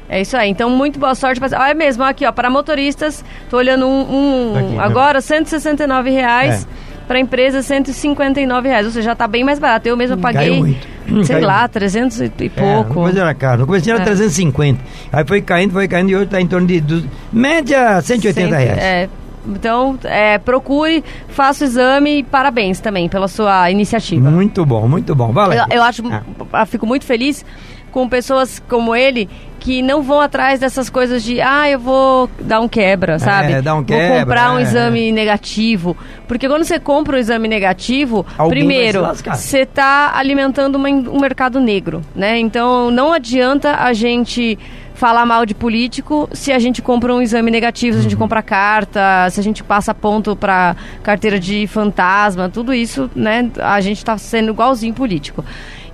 É 0.10 0.22
isso 0.22 0.38
aí. 0.38 0.50
Então, 0.50 0.70
muito 0.70 0.98
boa 0.98 1.13
sorte. 1.13 1.41
pra- 1.41 1.62
Olha 1.62 1.74
mesmo, 1.74 2.02
aqui, 2.04 2.26
ó, 2.26 2.32
para 2.32 2.50
motoristas, 2.50 3.26
tô 3.50 3.58
olhando 3.58 3.86
um, 3.86 4.54
um 4.54 4.58
Aqui, 4.58 4.80
agora, 4.80 5.20
169 5.20 6.10
reais. 6.10 6.63
É. 6.63 6.97
Para 7.08 7.20
empresa, 7.20 7.62
159 7.62 8.67
reais. 8.67 8.86
Ou 8.86 8.91
seja, 8.91 9.12
já 9.12 9.15
tá 9.15 9.28
bem 9.28 9.43
mais 9.43 9.60
barato. 9.60 9.88
Eu 9.88 9.96
mesmo 9.96 10.17
paguei, 10.17 10.50
Caiu 10.50 10.56
muito. 10.58 11.26
sei 11.26 11.36
Caiu 11.38 11.48
lá, 11.48 11.60
muito. 11.62 11.72
300 11.72 12.20
e 12.22 12.26
É, 12.26 12.50
pouco. 12.50 12.93
começo 12.96 13.17
era 13.20 13.34
caro. 13.34 13.62
No 13.62 13.65
começo 13.67 13.89
era 13.89 14.02
É. 14.02 14.06
350. 14.06 14.80
Aí 15.13 15.26
foi 15.26 15.41
caindo, 15.41 15.72
foi 15.72 15.88
caindo 15.88 16.10
e 16.10 16.15
hoje 16.15 16.26
está 16.26 16.41
em 16.41 16.48
torno 16.48 16.67
de. 16.67 16.82
du- 16.82 17.10
média 17.32 18.02
180 18.02 18.50
Cento- 18.50 18.60
reais. 18.60 18.78
É. 18.78 19.10
Então, 19.50 19.98
é, 20.04 20.38
procure, 20.38 21.02
faça 21.30 21.63
o 21.63 21.67
exame 21.67 22.17
e 22.20 22.24
parabéns 22.24 22.82
também 22.82 23.08
pela 23.08 23.30
sua 23.30 23.72
iniciativa. 23.72 24.30
Muito 24.30 24.65
bom, 24.65 24.86
muito 24.89 25.15
bom. 25.15 25.32
Valeu. 25.32 25.60
Eu, 25.70 25.78
eu 25.78 25.84
acho, 25.84 26.04
Ah. 26.12 26.22
eu 26.60 26.65
fico 26.65 26.86
muito 26.86 27.06
feliz 27.06 27.46
com 27.89 28.10
pessoas 28.10 28.62
como 28.67 28.93
ele 28.93 29.30
que 29.67 29.82
não 29.82 30.01
vão 30.01 30.21
atrás 30.21 30.62
dessas 30.62 30.89
coisas 30.89 31.21
de, 31.21 31.41
ah, 31.41 31.69
eu 31.69 31.77
vou 31.77 32.30
dar 32.39 32.62
um 32.62 32.69
quebra, 32.69 33.19
sabe? 33.19 33.62
dar 33.62 33.73
um 33.73 33.80
Vou 33.80 33.86
quebra, 33.86 34.19
comprar 34.21 34.53
um 34.53 34.60
é, 34.60 34.62
exame 34.62 35.12
negativo. 35.12 35.97
Porque 36.25 36.47
quando 36.47 36.63
você 36.63 36.80
compra 36.80 37.17
um 37.17 37.19
exame 37.19 37.49
negativo, 37.49 38.25
Alguém 38.38 38.60
primeiro, 38.60 39.06
você 39.06 39.63
está 39.63 40.13
alimentando 40.15 40.77
uma 40.77 40.88
um 40.88 41.19
mercado 41.19 41.60
negro, 41.60 42.01
né? 42.15 42.39
Então 42.39 42.89
não 42.89 43.12
adianta 43.12 43.75
a 43.75 43.91
gente 43.91 44.58
falar 44.93 45.25
mal 45.25 45.45
de 45.45 45.53
político 45.53 46.30
se 46.32 46.53
a 46.53 46.60
gente 46.60 46.82
compra 46.82 47.13
um 47.13 47.21
exame 47.21 47.51
negativo, 47.51 47.95
se 47.95 47.99
a 47.99 48.03
gente 48.03 48.13
Uhum. 48.13 48.19
compra 48.19 48.41
carta, 48.41 49.30
se 49.30 49.39
a 49.39 49.43
gente 49.43 49.65
passa 49.65 49.93
ponto 49.93 50.34
para 50.34 50.77
carteira 51.03 51.38
de 51.38 51.67
fantasma, 51.67 52.47
tudo 52.47 52.73
isso, 52.73 53.10
né? 53.13 53.51
A 53.60 53.82
gente 53.82 53.97
está 53.97 54.17
sendo 54.17 54.53
igualzinho 54.53 54.93
político. 54.93 55.43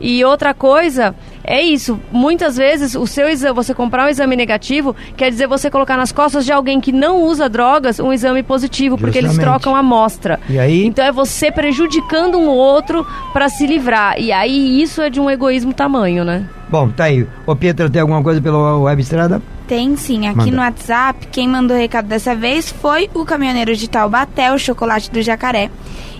E 0.04 0.22
outra 0.26 0.54
coisa 0.54 1.16
é 1.46 1.62
isso. 1.62 1.98
Muitas 2.12 2.58
vezes 2.58 2.94
o 2.94 3.08
seu 3.08 3.30
exame, 3.30 3.56
você 3.56 3.74
comprar 3.74 4.06
um 4.06 4.10
exame 4.10 4.36
negativo, 4.36 4.94
quer 5.16 5.30
dizer 5.30 5.48
você 5.48 5.72
colocar 5.72 5.96
nas 5.96 6.12
costas 6.12 6.44
de 6.44 6.52
alguém 6.52 6.82
que 6.82 6.92
não 6.92 7.24
usa 7.24 7.48
drogas 7.48 8.02
um 8.02 8.12
exame 8.12 8.44
positivo, 8.44 8.98
porque 8.98 9.18
eles 9.18 9.32
Justamente. 9.32 9.50
trocam 9.50 9.76
a 9.78 9.80
amostra. 9.80 10.42
E 10.50 10.60
aí? 10.60 10.86
Então 10.86 11.06
é 11.06 11.12
você 11.12 11.50
prejudicando 11.50 12.38
um 12.38 12.50
outro 12.50 13.08
para 13.32 13.48
se 13.48 13.66
livrar. 13.66 14.20
E 14.20 14.30
aí 14.34 14.82
isso 14.82 15.02
é 15.02 15.10
de 15.10 15.22
um 15.22 15.30
egoísmo 15.30 15.74
tamanho, 15.74 16.26
né? 16.26 16.50
Bom, 16.70 16.90
tá 16.90 17.06
aí. 17.06 17.26
Ô 17.48 17.56
Pietra, 17.56 17.90
tem 17.90 18.02
alguma 18.02 18.22
coisa 18.22 18.42
pela 18.42 18.80
web 18.80 19.02
estrada? 19.02 19.42
Tem 19.68 19.96
sim, 19.96 20.28
aqui 20.28 20.38
Manda. 20.38 20.52
no 20.52 20.58
WhatsApp, 20.58 21.28
quem 21.32 21.48
mandou 21.48 21.78
o 21.78 21.80
recado 21.80 22.08
dessa 22.08 22.36
vez 22.36 22.70
foi 22.70 23.10
o 23.14 23.24
caminhoneiro 23.24 23.74
de 23.76 23.90
Taubaté, 23.90 24.52
o 24.52 24.58
chocolate 24.60 25.10
do 25.10 25.22
jacaré. 25.22 25.70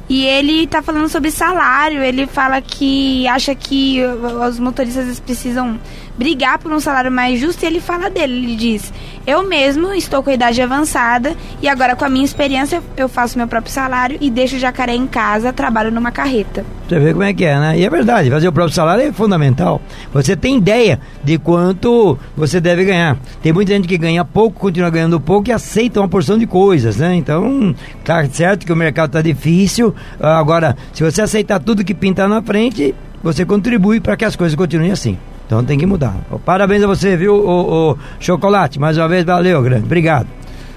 E 0.10 0.26
ele 0.26 0.68
tá 0.68 0.82
falando 0.82 1.08
sobre 1.08 1.32
salário. 1.32 2.04
Ele 2.04 2.28
fala 2.28 2.62
que 2.62 3.28
acha 3.28 3.56
que 3.56 4.00
os 4.48 4.60
motoristas 4.60 5.20
precisam 5.20 5.80
brigar 6.18 6.60
por 6.60 6.72
um 6.72 6.80
salário 6.80 7.12
mais 7.12 7.40
justo. 7.40 7.64
E 7.64 7.68
ele 7.68 7.80
fala 7.80 8.10
dele, 8.10 8.34
ele 8.34 8.56
diz: 8.56 8.94
Eu 9.26 9.48
mesmo 9.48 9.94
estou 9.94 10.24
com 10.24 10.30
a 10.30 10.34
idade 10.34 10.62
avançada 10.62 11.36
e 11.62 11.68
agora 11.68 11.96
com 11.96 12.06
a 12.06 12.10
minha 12.10 12.26
experiência 12.26 12.82
eu 12.96 13.10
faço 13.10 13.38
meu 13.38 13.48
próprio 13.48 13.72
salário 13.72 14.18
e 14.22 14.30
deixo 14.30 14.56
o 14.56 14.60
jacaré 14.60 14.96
em 14.96 15.08
casa, 15.08 15.54
trabalho 15.54 15.92
numa 15.92 16.12
carreta. 16.12 16.66
Você 16.88 17.00
vê 17.00 17.12
como 17.12 17.24
é 17.24 17.34
que 17.34 17.46
é, 17.46 17.60
né? 17.60 17.80
E 17.80 17.86
é 17.86 17.90
verdade, 17.90 18.30
fazer 18.30 18.48
o 18.48 18.52
próprio 18.52 18.76
salário 18.76 19.04
é 19.04 19.12
fundamental. 19.12 19.82
Você 20.14 20.36
tem 20.36 20.58
ideia 20.58 21.00
de 21.24 21.38
quanto 21.38 22.18
você 22.36 22.60
deve 22.60 22.84
ganhar. 22.86 23.18
Tem 23.42 23.54
muita 23.54 23.74
gente 23.74 23.88
que 23.88 23.98
ganha 23.98 24.24
pouco, 24.24 24.60
continua 24.60 24.90
ganhando 24.90 25.20
pouco 25.20 25.50
e 25.50 25.52
aceita 25.52 26.00
uma 26.00 26.10
porção 26.10 26.38
de 26.38 26.46
coisas, 26.46 26.98
né? 26.98 27.16
Então, 27.16 27.74
tá 28.04 28.26
certo 28.26 28.66
que 28.66 28.74
o 28.74 28.76
mercado 28.76 29.12
tá 29.12 29.22
difícil. 29.22 29.96
Agora, 30.20 30.76
se 30.94 31.04
você 31.04 31.22
aceitar 31.22 31.60
tudo 31.60 31.84
que 31.84 31.94
pinta 31.94 32.28
na 32.28 32.42
frente, 32.42 32.94
você 33.24 33.46
contribui 33.46 34.00
para 34.00 34.18
que 34.18 34.26
as 34.26 34.36
coisas 34.36 34.56
continuem 34.56 34.92
assim. 34.92 35.18
Então 35.54 35.64
tem 35.64 35.78
que 35.78 35.86
mudar. 35.86 36.16
Parabéns 36.44 36.82
a 36.82 36.88
você, 36.88 37.16
viu, 37.16 37.36
o, 37.36 37.92
o 37.92 37.98
Chocolate? 38.20 38.80
Mais 38.80 38.98
uma 38.98 39.08
vez, 39.08 39.24
valeu, 39.24 39.62
grande. 39.62 39.86
Obrigado. 39.86 40.26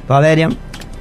Valéria. 0.07 0.51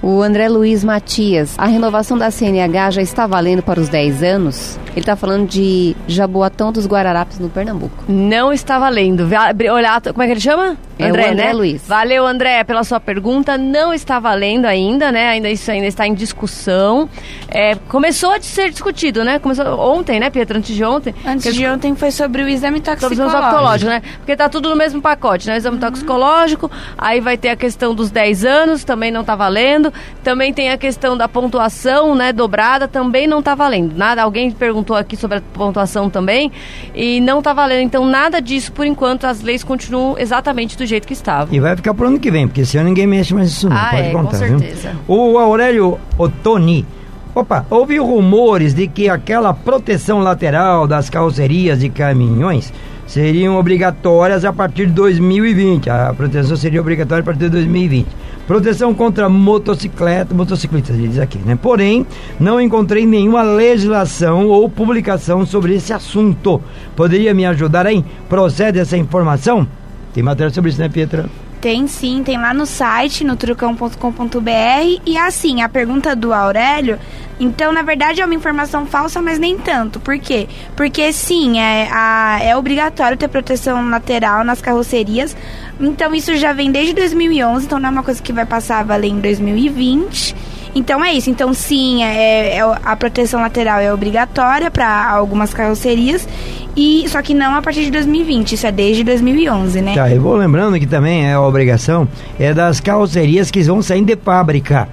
O 0.08 0.22
André 0.22 0.47
Luiz 0.47 0.84
Matias, 0.84 1.56
a 1.58 1.66
renovação 1.66 2.16
da 2.16 2.30
CNH 2.30 2.91
já 2.91 3.01
está 3.01 3.26
valendo 3.26 3.64
para 3.64 3.80
os 3.80 3.89
10 3.89 4.22
anos? 4.22 4.80
Ele 4.91 4.99
está 4.99 5.16
falando 5.16 5.47
de 5.47 5.95
Jaboatão 6.08 6.72
dos 6.72 6.86
Guararapes, 6.86 7.39
no 7.39 7.49
Pernambuco. 7.49 8.03
Não 8.08 8.53
está 8.53 8.78
valendo. 8.78 9.28
Olhar, 9.74 9.99
como 10.01 10.22
é 10.22 10.28
que 10.28 10.34
ele 10.34 10.39
chama? 10.39 10.78
É 10.97 11.10
André, 11.10 11.32
André 11.32 11.47
né? 11.47 11.53
Luiz. 11.53 11.86
Valeu, 11.86 12.26
André, 12.26 12.64
pela 12.64 12.84
sua 12.86 12.99
pergunta. 12.99 13.58
Não 13.58 13.93
está 13.93 14.18
valendo 14.20 14.66
ainda, 14.66 15.12
né? 15.12 15.28
Ainda 15.28 15.49
isso 15.49 15.70
ainda 15.70 15.88
está 15.88 16.08
em 16.08 16.14
discussão. 16.14 17.10
É, 17.49 17.76
começou 17.89 18.32
a 18.32 18.39
ser 18.39 18.70
discutido, 18.70 19.24
né? 19.24 19.38
Começou 19.39 19.66
ontem, 19.78 20.20
né, 20.20 20.30
Pietra? 20.30 20.58
Antes 20.58 20.74
de 20.74 20.84
ontem. 20.86 21.14
Antes 21.26 21.53
de 21.53 21.68
ontem 21.68 21.93
foi 21.95 22.12
sobre 22.12 22.43
o 22.43 22.47
exame 22.47 22.80
toxicológico. 22.80 23.16
Sobre 23.16 23.26
o 23.26 23.28
exame 23.28 23.43
toxicológico, 23.43 23.89
né? 23.89 24.01
Porque 24.20 24.36
tá 24.38 24.47
tudo 24.47 24.70
no 24.70 24.76
mesmo 24.76 25.01
pacote, 25.01 25.47
né? 25.47 25.56
O 25.56 25.58
exame 25.58 25.76
uhum. 25.76 25.82
toxicológico, 25.82 26.72
aí 26.97 27.20
vai 27.20 27.38
ter 27.38 27.49
a 27.49 27.56
questão 27.58 27.93
dos 27.93 28.10
10 28.10 28.45
anos, 28.45 28.84
também 28.86 29.12
não 29.12 29.22
está 29.22 29.36
valendo. 29.36 29.91
Também 30.24 30.54
tem 30.54 30.70
a 30.70 30.78
questão 30.78 31.18
da 31.18 31.28
pontuação, 31.28 32.16
né, 32.16 32.34
dobrada, 32.34 32.88
também 32.88 33.28
não 33.28 33.39
está 33.39 33.56
valendo. 33.56 33.96
Nada, 33.96 34.24
alguém 34.24 34.52
perguntou 34.52 34.96
aqui 34.96 35.16
sobre 35.16 35.38
a 35.38 35.41
pontuação 35.41 36.10
também 36.10 36.52
e 36.93 37.20
não 37.22 37.39
está 37.39 37.54
valendo. 37.54 37.82
Então, 37.82 38.06
nada 38.06 38.41
disso 38.41 38.72
por 38.72 38.86
enquanto, 38.86 39.26
as 39.26 39.41
leis 39.41 39.64
continuam 39.64 40.18
exatamente 40.18 40.78
do 40.78 40.86
jeito 40.86 41.08
que 41.08 41.14
estava. 41.14 41.54
E 41.56 41.60
vai 41.60 41.76
ficar 41.76 41.93
pro 41.93 42.08
ano 42.08 42.20
que 42.20 42.32
vem, 42.32 42.48
porque 42.48 42.62
esse 42.62 42.78
ano 42.78 42.89
ninguém 42.89 43.08
mexe 43.08 43.34
mais 43.34 43.48
nisso 43.48 43.70
não, 43.70 43.78
ah, 43.78 43.89
pode 43.91 44.04
é, 44.04 44.12
contar. 44.12 44.30
Com 44.32 44.38
certeza. 44.60 44.89
Viu? 44.89 45.16
O 45.16 45.38
Aurélio 45.38 46.00
Ottoni. 46.18 46.86
Opa, 47.34 47.66
houve 47.70 47.98
rumores 47.98 48.74
de 48.74 48.88
que 48.88 49.10
aquela 49.10 49.54
proteção 49.54 50.20
lateral 50.20 50.88
das 50.88 51.10
carrocerias 51.10 51.82
de 51.82 51.89
caminhões 51.89 52.72
seriam 53.06 53.58
obrigatórias 53.58 54.46
a 54.46 54.54
partir 54.54 54.88
de 54.88 54.93
2020. 54.93 55.89
A 55.89 56.14
proteção 56.14 56.56
seria 56.56 56.80
obrigatória 56.80 57.22
a 57.22 57.26
partir 57.26 57.41
de 57.41 57.50
2020. 57.50 58.08
Proteção 58.48 58.93
contra 58.93 59.28
motocicleta, 59.28 60.36
motociclistas, 60.36 60.96
diz 60.96 61.18
aqui, 61.18 61.39
né? 61.39 61.58
Porém, 61.60 62.06
não 62.39 62.62
encontrei 62.62 63.06
nenhuma 63.06 63.41
legislação 63.41 64.48
ou 64.48 64.70
publicação 64.70 65.46
sobre 65.46 65.74
esse 65.74 65.91
assunto. 65.91 66.62
Poderia 66.96 67.34
me 67.34 67.46
ajudar 67.46 67.88
aí? 67.88 68.06
Procede 68.30 68.80
essa 68.80 68.96
informação? 68.98 69.68
Tem 70.14 70.24
matéria 70.24 70.54
sobre 70.54 70.70
isso, 70.70 70.80
né, 70.80 70.88
Pietra? 70.88 71.26
Tem 71.66 71.88
sim, 71.88 72.22
tem 72.24 72.38
lá 72.38 72.53
no 72.53 72.63
site, 72.63 73.24
no 73.24 73.36
trucão.com.br. 73.36 75.01
E 75.03 75.18
assim, 75.18 75.63
a 75.63 75.68
pergunta 75.68 76.16
do 76.16 76.32
Aurélio, 76.32 76.99
então 77.39 77.72
na 77.72 77.82
verdade 77.82 78.22
é 78.22 78.26
uma 78.26 78.36
informação 78.36 78.86
falsa, 78.86 79.20
mas 79.20 79.39
nem 79.39 79.57
tanto. 79.57 79.99
Por 79.99 80.20
quê? 80.20 80.47
Porque 80.76 81.11
sim, 81.11 81.59
é, 81.59 81.89
a, 81.91 82.38
é 82.39 82.55
obrigatório 82.55 83.18
ter 83.18 83.28
proteção 83.30 83.89
lateral 83.89 84.43
nas 84.43 84.61
carrocerias. 84.61 85.36
Então 85.80 86.13
isso 86.13 86.36
já 86.36 86.53
vem 86.53 86.72
desde 86.72 86.93
2011, 86.93 87.66
então 87.66 87.80
não 87.80 87.89
é 87.89 87.91
uma 87.93 88.03
coisa 88.03 88.22
que 88.22 88.32
vai 88.32 88.45
passar 88.45 88.82
a 88.82 88.84
valer 88.84 89.09
em 89.09 89.20
2020. 89.20 90.36
Então 90.76 91.03
é 91.03 91.13
isso. 91.13 91.32
Então 91.32 91.51
sim, 91.51 92.03
é, 92.03 92.57
é 92.57 92.61
a 92.61 92.95
proteção 92.95 93.41
lateral 93.41 93.80
é 93.80 93.91
obrigatória 93.91 94.70
para 94.70 95.09
algumas 95.09 95.51
carrocerias 95.51 96.28
e 96.76 97.07
só 97.07 97.21
que 97.21 97.34
não 97.34 97.55
a 97.55 97.61
partir 97.61 97.86
de 97.86 97.91
2020. 97.91 98.53
Isso 98.53 98.67
é 98.67 98.71
desde 98.71 99.03
2011, 99.03 99.82
né? 99.82 99.95
Tá, 99.95 100.09
eu 100.09 100.21
vou 100.21 100.36
lembrando 100.36 100.80
que 100.80 100.86
também 100.86 101.26
é 101.28 101.34
a 101.34 101.41
obrigação 101.41 102.07
é 102.39 102.53
das 102.53 102.80
carrocerias 102.80 103.49
que 103.49 103.61
vão 103.63 103.82
sair 103.82 104.03
de 104.03 104.15
fábrica. 104.15 104.88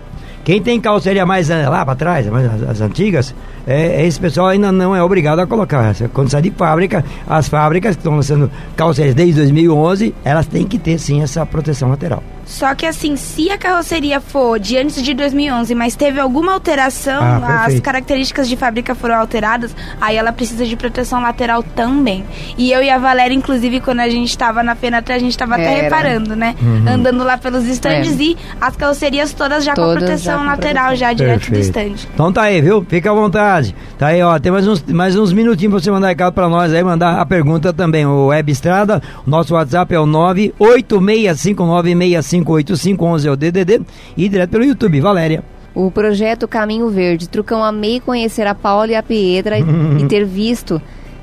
Quem 0.44 0.60
tem 0.60 0.80
carroceria 0.80 1.24
mais 1.24 1.50
eh, 1.50 1.68
lá 1.68 1.84
para 1.84 1.94
trás, 1.94 2.26
as, 2.26 2.62
as 2.70 2.80
antigas, 2.80 3.32
é, 3.64 4.04
esse 4.04 4.18
pessoal 4.18 4.48
ainda 4.48 4.72
não 4.72 4.94
é 4.94 5.02
obrigado 5.02 5.38
a 5.38 5.46
colocar. 5.46 5.94
Quando 6.12 6.30
sai 6.30 6.42
de 6.42 6.50
fábrica, 6.50 7.04
as 7.28 7.48
fábricas 7.48 7.94
que 7.94 8.00
estão 8.00 8.16
lançando 8.16 8.50
carrocerias 8.76 9.14
desde 9.14 9.36
2011, 9.36 10.12
elas 10.24 10.46
têm 10.46 10.66
que 10.66 10.78
ter 10.78 10.98
sim 10.98 11.22
essa 11.22 11.46
proteção 11.46 11.90
lateral. 11.90 12.22
Só 12.44 12.74
que 12.74 12.86
assim, 12.86 13.16
se 13.16 13.50
a 13.50 13.58
carroceria 13.58 14.20
for 14.20 14.58
de 14.58 14.76
antes 14.76 15.02
de 15.02 15.14
2011, 15.14 15.74
mas 15.74 15.96
teve 15.96 16.20
alguma 16.20 16.52
alteração, 16.52 17.22
ah, 17.22 17.64
as 17.66 17.80
características 17.80 18.48
de 18.48 18.56
fábrica 18.56 18.94
foram 18.94 19.16
alteradas, 19.16 19.74
aí 20.00 20.16
ela 20.16 20.32
precisa 20.32 20.66
de 20.66 20.76
proteção 20.76 21.20
lateral 21.20 21.62
também. 21.62 22.24
E 22.58 22.72
eu 22.72 22.82
e 22.82 22.90
a 22.90 22.98
Valéria, 22.98 23.34
inclusive, 23.34 23.80
quando 23.80 24.00
a 24.00 24.08
gente 24.08 24.28
estava 24.28 24.62
na 24.62 24.74
Fenatra, 24.74 25.14
a 25.14 25.18
gente 25.18 25.30
estava 25.30 25.54
até 25.54 25.82
reparando, 25.82 26.36
né? 26.36 26.54
Uhum. 26.60 26.88
Andando 26.88 27.24
lá 27.24 27.38
pelos 27.38 27.66
estandes 27.66 28.18
é. 28.18 28.22
e 28.22 28.36
as 28.60 28.76
carrocerias 28.76 29.32
todas 29.32 29.64
já 29.64 29.74
todas 29.74 29.94
com 29.94 30.00
proteção 30.00 30.40
já 30.40 30.50
lateral, 30.50 30.86
proteção. 30.86 31.08
já 31.08 31.12
direto 31.12 31.50
do 31.50 31.58
estande. 31.58 32.08
Então 32.12 32.32
tá 32.32 32.42
aí, 32.42 32.60
viu? 32.60 32.84
Fica 32.88 33.10
à 33.10 33.14
vontade. 33.14 33.74
Tá 33.98 34.08
aí, 34.08 34.22
ó, 34.22 34.38
tem 34.38 34.52
mais 34.52 34.66
uns, 34.66 34.82
mais 34.84 35.16
uns 35.16 35.32
minutinhos 35.32 35.72
pra 35.72 35.82
você 35.82 35.90
mandar 35.90 36.08
recado 36.08 36.32
pra 36.32 36.48
nós 36.48 36.72
aí, 36.72 36.82
mandar 36.82 37.20
a 37.20 37.26
pergunta 37.26 37.72
também. 37.72 38.04
O 38.04 38.26
Web 38.26 38.50
Estrada, 38.50 39.00
nosso 39.26 39.54
WhatsApp 39.54 39.94
é 39.94 40.00
o 40.00 40.06
9865965 40.06 42.31
358511 42.40 43.26
é 43.26 43.30
o 43.30 43.36
DDD 43.36 43.82
e 44.16 44.28
direto 44.28 44.50
pelo 44.50 44.64
YouTube. 44.64 45.00
Valéria. 45.00 45.42
O 45.74 45.90
projeto 45.90 46.46
Caminho 46.46 46.88
Verde. 46.88 47.28
Trucão, 47.28 47.64
amei 47.64 48.00
conhecer 48.00 48.46
a 48.46 48.54
Paula 48.54 48.88
e 48.88 48.94
a 48.94 49.02
Pietra 49.02 49.58
e 49.58 49.64
ter 50.08 50.24
visto, 50.24 50.80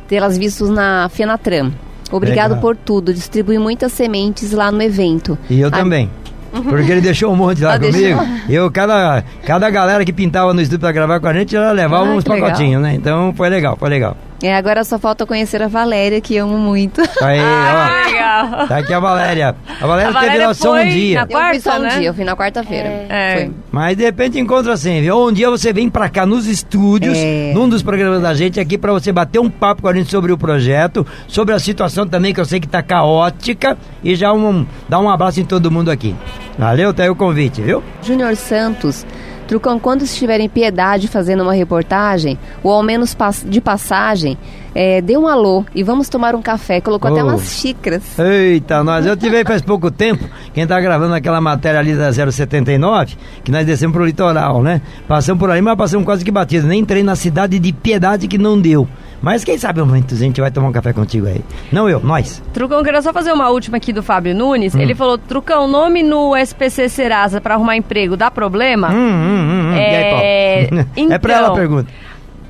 tê-las 0.08 0.38
vistos 0.38 0.70
na 0.70 1.10
Fenatram. 1.10 1.72
Obrigado 2.12 2.52
Legal. 2.52 2.62
por 2.62 2.76
tudo. 2.76 3.14
Distribui 3.14 3.60
muitas 3.60 3.92
sementes 3.94 4.52
lá 4.52 4.72
no 4.72 4.82
evento. 4.82 5.38
E 5.50 5.60
eu 5.60 5.68
a... 5.68 5.72
também. 5.72 6.10
Porque 6.52 6.92
ele 6.92 7.02
deixou 7.02 7.32
um 7.32 7.36
monte 7.36 7.62
lá 7.62 7.76
ah, 7.76 7.80
comigo. 7.80 7.98
Deixou. 7.98 8.26
Eu, 8.50 8.72
cada, 8.72 9.24
cada 9.46 9.70
galera 9.70 10.04
que 10.04 10.12
pintava 10.12 10.52
no 10.52 10.62
estúdio 10.62 10.80
pra 10.80 10.92
gravar 10.92 11.20
com 11.20 11.28
a 11.28 11.34
gente, 11.34 11.56
ela 11.56 11.72
levava 11.72 12.08
ah, 12.08 12.16
uns 12.16 12.24
pacotinhos, 12.24 12.82
né? 12.82 12.96
Então 12.96 13.32
foi 13.36 13.50
legal, 13.50 13.78
foi 13.78 13.90
legal. 13.90 14.18
É, 14.42 14.56
agora 14.56 14.84
só 14.84 14.98
falta 14.98 15.26
conhecer 15.26 15.62
a 15.62 15.68
Valéria, 15.68 16.22
que 16.22 16.38
amo 16.38 16.58
muito. 16.58 17.02
Tá 17.02 17.28
aí, 17.28 17.40
ah, 17.40 17.74
ó. 17.76 18.10
Legal. 18.10 18.68
Tá 18.68 18.78
aqui 18.78 18.94
a 18.94 19.00
Valéria. 19.00 19.56
A 19.82 19.88
Valéria, 19.88 20.10
a 20.10 20.14
Valéria 20.14 20.32
teve 20.34 20.48
noção 20.48 20.74
um 20.74 20.88
dia. 20.88 21.20
Na 21.20 21.28
quarta, 21.28 21.58
eu 21.58 21.62
fui 21.62 21.72
só 21.72 21.78
um 21.78 21.82
né? 21.82 21.90
dia, 21.90 22.08
eu 22.08 22.14
fui 22.14 22.24
na 22.24 22.36
quarta-feira. 22.36 22.88
É. 23.10 23.42
é. 23.42 23.50
Mas 23.72 23.98
de 23.98 24.04
repente 24.04 24.40
encontra 24.40 24.74
assim, 24.74 25.02
viu? 25.02 25.28
Um 25.28 25.32
dia 25.32 25.50
você 25.50 25.74
vem 25.74 25.90
pra 25.90 26.08
cá 26.08 26.26
nos 26.26 26.48
estúdios, 26.48 27.18
é. 27.18 27.52
num 27.54 27.68
dos 27.68 27.84
programas 27.84 28.22
da 28.22 28.34
gente 28.34 28.60
aqui, 28.60 28.78
pra 28.78 28.94
você 28.94 29.12
bater 29.12 29.40
um 29.40 29.50
papo 29.50 29.82
com 29.82 29.88
a 29.90 29.94
gente 29.94 30.10
sobre 30.10 30.32
o 30.32 30.38
projeto, 30.38 31.06
sobre 31.28 31.54
a 31.54 31.60
situação 31.60 32.08
também, 32.08 32.34
que 32.34 32.40
eu 32.40 32.46
sei 32.46 32.60
que 32.60 32.68
tá 32.68 32.82
caótica, 32.82 33.78
e 34.02 34.16
já 34.16 34.32
um, 34.32 34.66
dar 34.88 35.00
um 35.00 35.10
abraço 35.10 35.42
em 35.42 35.46
todo 35.46 35.70
mundo 35.70 35.92
aqui. 35.92 36.16
Valeu, 36.58 36.94
tá 36.94 37.04
aí 37.04 37.10
o 37.10 37.16
convite, 37.16 37.62
viu? 37.62 37.84
Júnior 38.02 38.36
Santos 38.36 39.06
Trucão, 39.50 39.80
quando 39.80 40.04
estiver 40.04 40.40
em 40.40 40.48
Piedade 40.48 41.08
fazendo 41.08 41.42
uma 41.42 41.54
reportagem, 41.54 42.38
ou 42.62 42.72
ao 42.72 42.84
menos 42.84 43.18
de 43.48 43.60
passagem, 43.60 44.38
é, 44.82 45.02
dê 45.02 45.18
um 45.18 45.28
alô 45.28 45.66
e 45.76 45.84
vamos 45.84 46.08
tomar 46.08 46.34
um 46.34 46.42
café. 46.42 46.80
Colocou 46.80 47.12
oh. 47.12 47.14
até 47.14 47.22
umas 47.22 47.42
xícaras. 47.42 48.18
Eita, 48.18 48.82
nós. 48.82 49.06
Eu 49.06 49.18
tive 49.18 49.36
aí 49.36 49.44
faz 49.44 49.62
pouco 49.62 49.92
tempo, 49.92 50.24
quem 50.54 50.66
tá 50.66 50.80
gravando 50.80 51.14
aquela 51.14 51.42
matéria 51.42 51.82
ali 51.82 51.98
da 51.98 52.14
079, 52.14 53.18
que 53.44 53.52
nós 53.52 53.66
descemos 53.66 53.94
pro 53.94 54.06
litoral, 54.06 54.64
né? 54.64 54.82
Passamos 55.06 55.38
por 55.38 55.52
ali, 55.52 55.62
mas 55.62 55.76
passamos 55.76 56.06
quase 56.06 56.24
que 56.24 56.32
batido. 56.32 56.66
Nem 56.66 56.80
entrei 56.80 57.04
na 57.04 57.18
cidade 57.18 57.60
de 57.60 57.74
Piedade 57.74 58.26
que 58.26 58.38
não 58.38 58.58
deu. 58.58 58.88
Mas 59.22 59.44
quem 59.44 59.58
sabe 59.58 59.82
um 59.82 59.86
momento 59.86 60.14
a 60.14 60.18
gente 60.18 60.40
vai 60.40 60.50
tomar 60.50 60.70
um 60.70 60.72
café 60.72 60.94
contigo 60.94 61.28
aí. 61.28 61.42
Não 61.74 61.90
eu, 61.90 62.00
nós. 62.00 62.42
Trucão, 62.54 62.82
queria 62.82 63.02
só 63.02 63.12
fazer 63.12 63.34
uma 63.34 63.50
última 63.50 63.76
aqui 63.76 63.92
do 63.92 64.02
Fábio 64.02 64.34
Nunes. 64.34 64.76
Hum. 64.76 64.80
Ele 64.80 64.96
falou, 64.96 65.18
Trucão, 65.18 65.68
nome 65.68 66.04
no 66.04 66.38
SPC 66.38 66.88
Serasa 66.88 67.42
para 67.42 67.56
arrumar 67.56 67.76
emprego 67.76 68.16
dá 68.16 68.32
problema? 68.32 68.90
Hum, 68.90 68.94
hum, 68.96 69.72
hum. 69.72 69.74
É... 69.74 70.70
Aí, 70.72 70.86
então, 70.96 71.16
é 71.16 71.20
pra 71.20 71.34
ela 71.34 71.48
a 71.50 71.54
pergunta. 71.54 71.92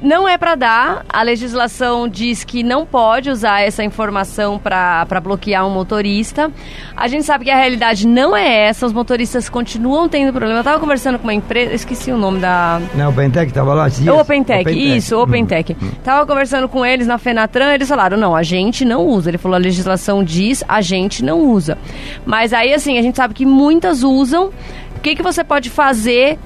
Não 0.01 0.27
é 0.27 0.37
para 0.37 0.55
dar. 0.55 1.05
A 1.09 1.21
legislação 1.21 2.07
diz 2.07 2.43
que 2.43 2.63
não 2.63 2.85
pode 2.85 3.29
usar 3.29 3.61
essa 3.61 3.83
informação 3.83 4.57
para 4.57 5.19
bloquear 5.21 5.65
um 5.67 5.69
motorista. 5.69 6.51
A 6.95 7.07
gente 7.07 7.23
sabe 7.23 7.45
que 7.45 7.51
a 7.51 7.55
realidade 7.55 8.07
não 8.07 8.35
é 8.35 8.67
essa. 8.67 8.85
Os 8.85 8.93
motoristas 8.93 9.49
continuam 9.49 10.07
tendo 10.07 10.31
problema. 10.31 10.55
Eu 10.55 10.61
estava 10.61 10.79
conversando 10.79 11.19
com 11.19 11.23
uma 11.25 11.33
empresa, 11.33 11.73
esqueci 11.73 12.11
o 12.11 12.17
nome 12.17 12.39
da. 12.39 12.81
Não, 12.95 13.07
o 13.07 13.09
Opentec 13.09 13.47
estava 13.47 13.73
lá. 13.73 13.87
O 13.87 14.19
Opentec, 14.19 14.71
isso, 14.71 15.17
o 15.17 15.23
Opentec. 15.23 15.75
Hum. 15.81 15.91
Tava 16.03 16.25
conversando 16.25 16.69
com 16.69 16.85
eles 16.85 17.05
na 17.05 17.17
Fenatran, 17.17 17.73
eles 17.73 17.89
falaram: 17.89 18.17
não, 18.17 18.35
a 18.35 18.43
gente 18.43 18.85
não 18.85 19.05
usa. 19.05 19.29
Ele 19.29 19.37
falou: 19.37 19.55
a 19.55 19.59
legislação 19.59 20.23
diz, 20.23 20.63
a 20.67 20.81
gente 20.81 21.23
não 21.23 21.39
usa. 21.39 21.77
Mas 22.25 22.53
aí, 22.53 22.73
assim, 22.73 22.97
a 22.97 23.01
gente 23.01 23.17
sabe 23.17 23.33
que 23.33 23.45
muitas 23.45 24.03
usam. 24.03 24.51
O 24.95 25.01
que, 25.01 25.15
que 25.15 25.23
você 25.23 25.43
pode 25.45 25.69
fazer 25.69 26.37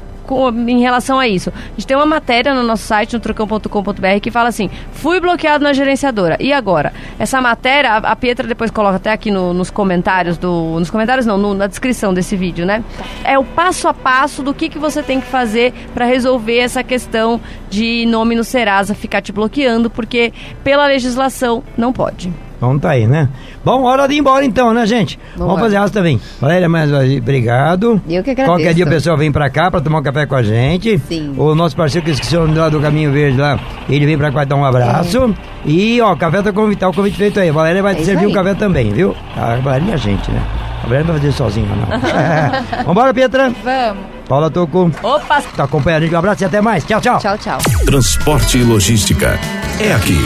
em 0.68 0.80
relação 0.80 1.20
a 1.20 1.28
isso. 1.28 1.52
A 1.56 1.70
gente 1.76 1.88
tem 1.88 1.98
uma 1.98 2.06
matéria 2.06 2.54
no 2.54 2.64
nosso 2.64 2.84
site, 2.84 3.14
no 3.14 3.20
trucão.com.br, 3.20 4.20
que 4.22 4.32
fala 4.32 4.50
assim: 4.50 4.70
fui 4.92 5.20
bloqueado 5.20 5.64
na 5.64 5.74
gerenciadora. 5.74 6.38
E 6.40 6.52
agora? 6.52 6.94
Essa 7.20 7.42
matéria, 7.42 7.92
a, 7.92 7.98
a 7.98 8.16
Pietra 8.16 8.48
depois 8.48 8.72
coloca 8.72 8.98
até 8.98 9.12
aqui 9.12 9.32
no, 9.32 9.54
nos 9.54 9.70
comentários 9.70 10.38
do. 10.38 10.80
Nos 10.80 10.90
comentários 10.90 11.26
não, 11.26 11.38
no, 11.38 11.54
na 11.54 11.68
descrição 11.68 12.14
desse 12.14 12.36
vídeo, 12.36 12.66
né? 12.66 12.84
É 13.24 13.38
o 13.38 13.44
passo 13.44 13.88
a 13.88 13.94
passo 13.94 14.42
do 14.42 14.54
que, 14.54 14.70
que 14.70 14.80
você 14.80 15.04
tem 15.04 15.20
que 15.20 15.28
fazer 15.28 15.74
para 15.94 16.06
resolver 16.06 16.58
essa 16.58 16.84
questão 16.84 17.40
de 17.70 18.06
nome 18.06 18.36
no 18.36 18.44
Serasa 18.44 18.94
ficar 18.94 19.22
te 19.22 19.32
bloqueando, 19.32 19.90
porque 19.90 20.34
pela 20.64 20.88
legislação 20.88 21.64
não 21.78 21.92
pode. 21.92 22.34
Então 22.58 22.80
tá 22.80 22.92
aí, 22.92 23.06
né? 23.06 23.28
Bom, 23.64 23.84
hora 23.84 24.08
de 24.08 24.16
ir 24.16 24.18
embora 24.20 24.44
então, 24.44 24.74
né, 24.74 24.86
gente? 24.86 25.18
Vamos 25.38 25.48
Vamos 25.54 25.62
fazer 25.62 25.78
asa 25.78 25.94
também. 25.94 26.20
Valéria, 26.42 26.68
mais 26.68 26.92
obrigado. 26.92 28.02
Eu 28.10 28.22
que 28.24 28.32
agradeço. 28.32 28.46
Qualquer 28.46 28.74
dia 28.74 28.86
o 28.86 28.90
pessoal 28.90 29.18
vem 29.18 29.32
pra 29.32 29.50
cá 29.50 29.72
pra 29.72 29.80
tomar 29.80 30.00
um 30.00 30.04
café 30.04 30.26
com 30.26 30.36
a 30.36 30.44
gente. 30.44 30.98
Sim. 31.08 31.34
O 31.38 31.56
nosso 31.56 31.76
parceiro 31.76 32.04
que 32.04 32.12
eu 32.12 32.14
esqueci 32.14 32.36
o 32.36 32.42
nome 32.42 32.58
lá 32.60 32.68
do 32.70 32.80
Caminho 32.82 33.12
Verde 33.12 33.40
lá, 33.40 33.58
ele 33.88 34.06
vem 34.06 34.18
pra 34.18 34.32
cá 34.32 34.44
dar 34.44 34.56
um 34.58 34.66
abraço. 34.66 35.34
E, 35.66 36.02
ó, 36.02 36.12
o 36.12 36.18
café 36.18 36.42
tá 36.42 36.52
convidado, 36.52 36.92
o 36.92 36.96
convite 36.96 37.16
feito 37.18 37.40
aí. 37.40 37.50
A 37.50 37.54
Valéria 37.54 37.82
vai 37.82 37.94
É 37.94 37.98
isso 37.98 38.06
servir 38.06 38.26
aí. 38.26 38.32
um 38.32 38.34
café 38.34 38.54
também, 38.54 38.92
viu? 38.92 39.16
A 39.38 39.56
Valéria 39.56 39.92
é 39.92 39.94
a 39.94 39.98
gente, 39.98 40.30
né? 40.30 40.42
A 40.80 40.84
Valéria 40.84 41.06
não 41.06 41.14
vai 41.14 41.22
fazer 41.22 41.32
sozinha, 41.32 41.68
não. 41.74 42.84
Vambora, 42.84 43.14
Pietra? 43.14 43.50
Vamos. 43.64 44.04
Paula 44.28 44.50
Toco. 44.50 44.92
Opa! 45.02 45.42
Tá 45.56 45.64
acompanhando 45.64 46.02
a 46.02 46.06
gente. 46.06 46.16
Um 46.16 46.20
abraço 46.20 46.44
e 46.44 46.46
até 46.46 46.60
mais. 46.60 46.84
Tchau, 46.84 47.00
tchau. 47.00 47.18
Tchau, 47.20 47.38
tchau. 47.38 47.58
Transporte 47.86 48.58
e 48.58 48.64
logística. 48.64 49.40
É 49.80 49.94
aqui, 49.94 50.18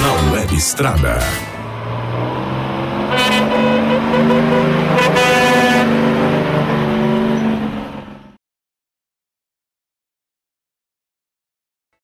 na 0.00 0.32
Web 0.36 0.54
Estrada. 0.54 1.18